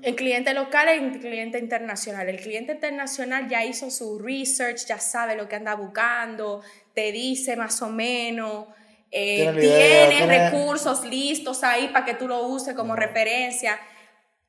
en 0.03 0.15
cliente 0.15 0.55
local 0.55 0.89
y 0.89 0.99
en 0.99 1.19
cliente 1.21 1.59
internacional. 1.59 2.29
El 2.29 2.41
cliente 2.41 2.73
internacional 2.73 3.49
ya 3.49 3.65
hizo 3.65 3.91
su 3.91 4.19
research, 4.19 4.87
ya 4.87 4.99
sabe 4.99 5.37
lo 5.37 5.49
que 5.49 5.57
anda 5.57 5.75
buscando, 5.75 6.63
te 6.95 7.13
dice 7.13 7.57
más 7.57 7.81
o 7.83 7.89
menos, 7.89 8.67
eh, 9.11 9.51
Tiene 9.59 10.27
recursos 10.27 11.05
listos 11.05 11.65
ahí 11.65 11.89
para 11.89 12.05
que 12.05 12.15
tú 12.15 12.29
lo 12.29 12.43
uses 12.47 12.75
como 12.75 12.95
referencia. 12.95 13.81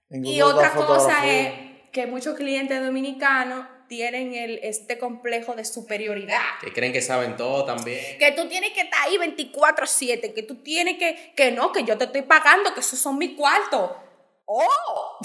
Incluso 0.09 0.35
Y 0.35 0.41
otra 0.41 0.71
cosa 0.71 1.25
es 1.27 1.53
que 1.91 2.07
muchos 2.07 2.35
clientes 2.35 2.83
dominicanos 2.83 3.65
tienen 3.87 4.33
el, 4.35 4.59
este 4.61 4.97
complejo 4.97 5.55
de 5.55 5.65
superioridad. 5.65 6.41
Que 6.61 6.73
creen 6.73 6.93
que 6.93 7.01
saben 7.01 7.37
todo 7.37 7.65
también. 7.65 7.99
Que 8.19 8.31
tú 8.33 8.47
tienes 8.47 8.71
que 8.71 8.81
estar 8.81 8.99
ahí 9.07 9.17
24/7, 9.17 10.33
que 10.33 10.43
tú 10.43 10.61
tienes 10.61 10.97
que, 10.97 11.33
que 11.35 11.51
no, 11.51 11.71
que 11.71 11.83
yo 11.83 11.97
te 11.97 12.05
estoy 12.05 12.21
pagando, 12.23 12.73
que 12.73 12.81
esos 12.81 12.99
son 12.99 13.17
mis 13.17 13.35
cuartos. 13.35 13.91
¡Oh! 14.51 15.17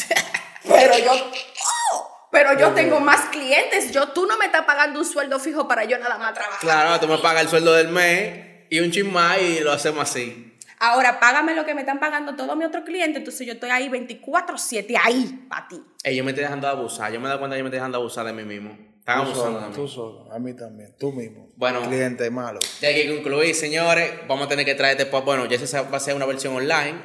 Pero 0.65 0.99
yo, 0.99 1.13
¡oh! 1.13 2.29
Pero 2.31 2.59
yo 2.59 2.73
tengo 2.73 3.01
más 3.01 3.23
clientes, 3.31 3.91
yo, 3.91 4.09
tú 4.09 4.27
no 4.27 4.37
me 4.37 4.47
estás 4.47 4.63
pagando 4.67 4.99
un 4.99 5.05
sueldo 5.07 5.39
fijo 5.41 5.67
para 5.67 5.85
yo 5.85 5.99
nada 5.99 6.19
más 6.19 6.35
trabajar. 6.35 6.61
Claro, 6.61 7.01
tú 7.01 7.09
me 7.09 7.17
pagas 7.19 7.43
el 7.43 7.49
sueldo 7.49 7.73
del 7.73 7.89
mes 7.89 8.67
y 8.71 8.81
un 8.81 8.91
chin 8.91 9.11
más 9.13 9.39
y 9.41 9.61
lo 9.61 9.73
hacemos 9.73 10.03
así. 10.11 10.51
Ahora, 10.81 11.19
págame 11.21 11.55
lo 11.55 11.65
que 11.65 11.73
me 11.75 11.81
están 11.83 11.99
pagando 12.01 12.35
todos 12.37 12.55
mis 12.57 12.67
otros 12.67 12.85
clientes, 12.85 13.17
entonces 13.19 13.47
yo 13.47 13.55
estoy 13.55 13.71
ahí 13.71 13.89
24/7, 13.89 14.95
ahí, 15.03 15.47
para 15.49 15.69
ti. 15.69 15.81
Ey, 16.03 16.17
yo 16.17 16.25
me 16.25 16.33
estoy 16.33 16.43
dejando 16.45 16.67
de 16.67 16.73
abusar. 16.75 17.11
Yo 17.13 17.21
me 17.21 17.29
dado 17.29 17.39
cuenta 17.39 17.55
que 17.55 17.59
yo 17.61 17.65
me 17.65 17.69
estoy 17.69 17.79
dejando 17.79 17.97
de 17.99 18.03
abusar 18.03 18.27
de 18.27 18.33
mí 18.35 18.43
mismo. 18.45 18.77
Están 18.99 19.17
Tú 19.19 19.23
abusando 19.31 19.59
de 19.61 19.65
solo, 19.65 19.69
mí. 19.69 19.75
tú 19.77 19.89
solo, 19.89 20.33
a 20.33 20.39
mí 20.39 20.55
también, 20.55 20.95
tú 20.99 21.13
mismo. 21.13 21.49
Bueno. 21.57 21.83
Cliente 21.83 22.29
malo. 22.31 22.61
Ya 22.81 22.89
hay 22.89 22.95
que 23.07 23.15
concluir, 23.15 23.55
señores. 23.55 24.13
Vamos 24.27 24.47
a 24.47 24.49
tener 24.49 24.65
que 24.67 24.75
traerte, 24.75 25.07
pa- 25.07 25.21
bueno, 25.21 25.47
ya 25.47 25.57
esa 25.57 25.83
va 25.83 25.97
a 25.97 26.01
ser 26.01 26.15
una 26.17 26.27
versión 26.27 26.55
online, 26.57 27.03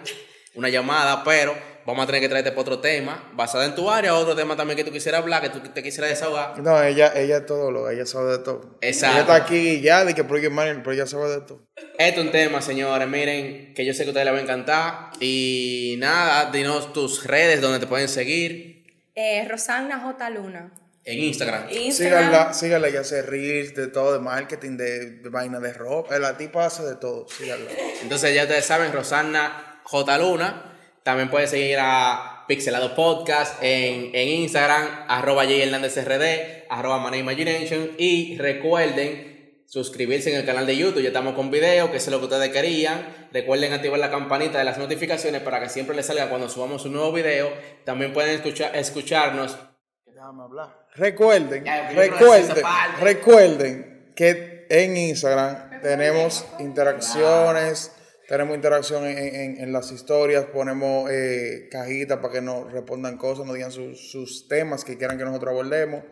una 0.55 0.69
llamada, 0.69 1.23
pero 1.23 1.55
vamos 1.89 2.03
a 2.03 2.07
tener 2.07 2.21
que 2.21 2.29
traerte 2.29 2.51
para 2.51 2.61
otro 2.61 2.79
tema, 2.79 3.31
basado 3.33 3.63
en 3.63 3.75
tu 3.75 3.89
área, 3.89 4.13
otro 4.15 4.35
tema 4.35 4.55
también 4.55 4.77
que 4.77 4.83
tú 4.83 4.91
quisieras 4.91 5.21
hablar, 5.21 5.41
que 5.41 5.49
tú 5.49 5.59
te 5.59 5.81
quisieras 5.83 6.09
desahogar. 6.11 6.59
No, 6.59 6.81
ella, 6.83 7.11
ella 7.15 7.37
es 7.37 7.45
todo 7.45 7.71
lo, 7.71 7.89
ella 7.89 8.05
sabe 8.05 8.31
de 8.31 8.39
todo. 8.39 8.77
Exacto. 8.81 9.13
Ella 9.15 9.21
está 9.21 9.35
aquí 9.35 9.81
ya, 9.81 10.05
de 10.05 10.13
que 10.15 10.23
Project 10.23 10.51
Manager, 10.51 10.83
pero 10.83 10.93
ella 10.93 11.05
sabe 11.07 11.29
de 11.29 11.41
todo. 11.41 11.67
Esto 11.97 12.19
es 12.21 12.25
un 12.25 12.31
tema, 12.31 12.61
señores, 12.61 13.07
miren, 13.07 13.73
que 13.73 13.85
yo 13.85 13.93
sé 13.93 14.03
que 14.03 14.09
a 14.09 14.11
ustedes 14.11 14.25
les 14.25 14.33
va 14.33 14.37
a 14.39 14.41
encantar. 14.41 15.09
Y 15.19 15.95
nada, 15.99 16.51
dinos 16.51 16.93
tus 16.93 17.25
redes 17.25 17.59
donde 17.61 17.79
te 17.79 17.87
pueden 17.87 18.07
seguir 18.07 18.85
Eh, 19.15 19.45
Rosana 19.49 19.99
J. 19.99 20.29
Luna. 20.29 20.71
en 21.03 21.19
Instagram. 21.19 21.69
Instagram. 21.71 22.23
Síganla, 22.23 22.53
síganla, 22.53 22.87
ella 22.89 22.99
hace 23.01 23.21
reels 23.23 23.73
de 23.73 23.87
todo, 23.87 24.13
de 24.13 24.19
marketing, 24.19 24.77
de, 24.77 25.09
de 25.21 25.29
vaina 25.29 25.59
de 25.59 25.73
ropa. 25.73 26.17
La 26.19 26.37
tipa 26.37 26.65
hace 26.67 26.83
de 26.83 26.95
todo, 26.97 27.25
síganla. 27.27 27.69
Entonces 28.03 28.33
ya 28.35 28.43
ustedes 28.43 28.63
saben, 28.65 28.93
Rosana 28.93 29.81
J. 29.83 30.17
Luna. 30.19 30.68
También 31.03 31.29
pueden 31.29 31.47
seguir 31.47 31.77
a 31.79 32.45
Pixelado 32.47 32.95
Podcast 32.95 33.61
en, 33.61 34.13
en 34.13 34.27
Instagram, 34.27 35.05
arroba 35.07 35.43
J 35.43 35.55
Hernández 35.55 35.95
RD, 35.97 36.65
arroba 36.69 36.97
Money 36.97 37.19
Imagination. 37.19 37.91
Y 37.97 38.37
recuerden 38.37 39.29
suscribirse 39.69 40.31
en 40.31 40.37
el 40.37 40.45
canal 40.45 40.65
de 40.65 40.75
YouTube. 40.75 41.01
Ya 41.01 41.09
estamos 41.09 41.35
con 41.35 41.51
video, 41.51 41.91
que 41.91 41.97
eso 41.97 42.09
es 42.09 42.11
lo 42.11 42.19
que 42.19 42.25
ustedes 42.25 42.49
querían. 42.49 43.27
Recuerden 43.31 43.71
activar 43.71 43.99
la 43.99 44.09
campanita 44.09 44.57
de 44.57 44.63
las 44.63 44.79
notificaciones 44.79 45.41
para 45.41 45.59
que 45.59 45.69
siempre 45.69 45.95
les 45.95 46.07
salga 46.07 46.27
cuando 46.29 46.49
subamos 46.49 46.85
un 46.85 46.93
nuevo 46.93 47.13
video. 47.13 47.51
También 47.85 48.11
pueden 48.11 48.35
escuchar, 48.35 48.75
escucharnos. 48.75 49.57
Déjame 50.05 50.43
hablar. 50.43 50.87
Recuerden, 50.95 51.63
Ya, 51.63 51.89
recuerden, 51.91 52.65
recuerden 52.99 54.11
que 54.15 54.65
en 54.69 54.97
Instagram 54.97 55.81
tenemos 55.81 56.45
interacciones, 56.59 57.91
tenemos 58.29 58.55
interacción 58.55 59.05
en, 59.05 59.17
en- 59.17 59.59
en 59.61 59.73
las 59.73 59.91
historias, 59.91 60.45
ponemos 60.53 61.09
eh, 61.11 61.67
cajitas 61.71 62.19
para 62.19 62.33
que 62.33 62.41
nos 62.41 62.71
respondan 62.71 63.17
cosas, 63.17 63.45
nos 63.45 63.55
digan 63.55 63.71
sus, 63.71 64.11
sus 64.11 64.47
temas 64.47 64.85
que 64.85 64.97
quieran 64.97 65.17
que 65.17 65.25
nosotros 65.25 65.51
abordemos. 65.51 66.03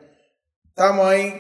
Estamos 0.68 1.08
ahí, 1.08 1.34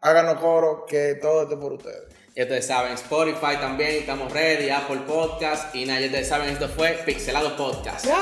háganos 0.00 0.40
coro, 0.40 0.86
que 0.88 1.16
todo 1.20 1.42
esto 1.42 1.54
es 1.54 1.60
por 1.60 1.72
ustedes. 1.72 2.04
Ya 2.36 2.44
ustedes 2.44 2.64
saben, 2.66 2.92
Spotify 2.92 3.56
también, 3.60 3.90
estamos 3.96 4.32
ready, 4.32 4.70
Apple 4.70 5.00
Podcast. 5.06 5.74
Y 5.74 5.84
nada, 5.84 5.98
ya 6.00 6.06
ustedes 6.06 6.28
saben, 6.28 6.48
esto 6.50 6.68
fue 6.68 6.96
Pixelado 7.04 7.56
Podcast. 7.56 8.06
Ya. 8.06 8.16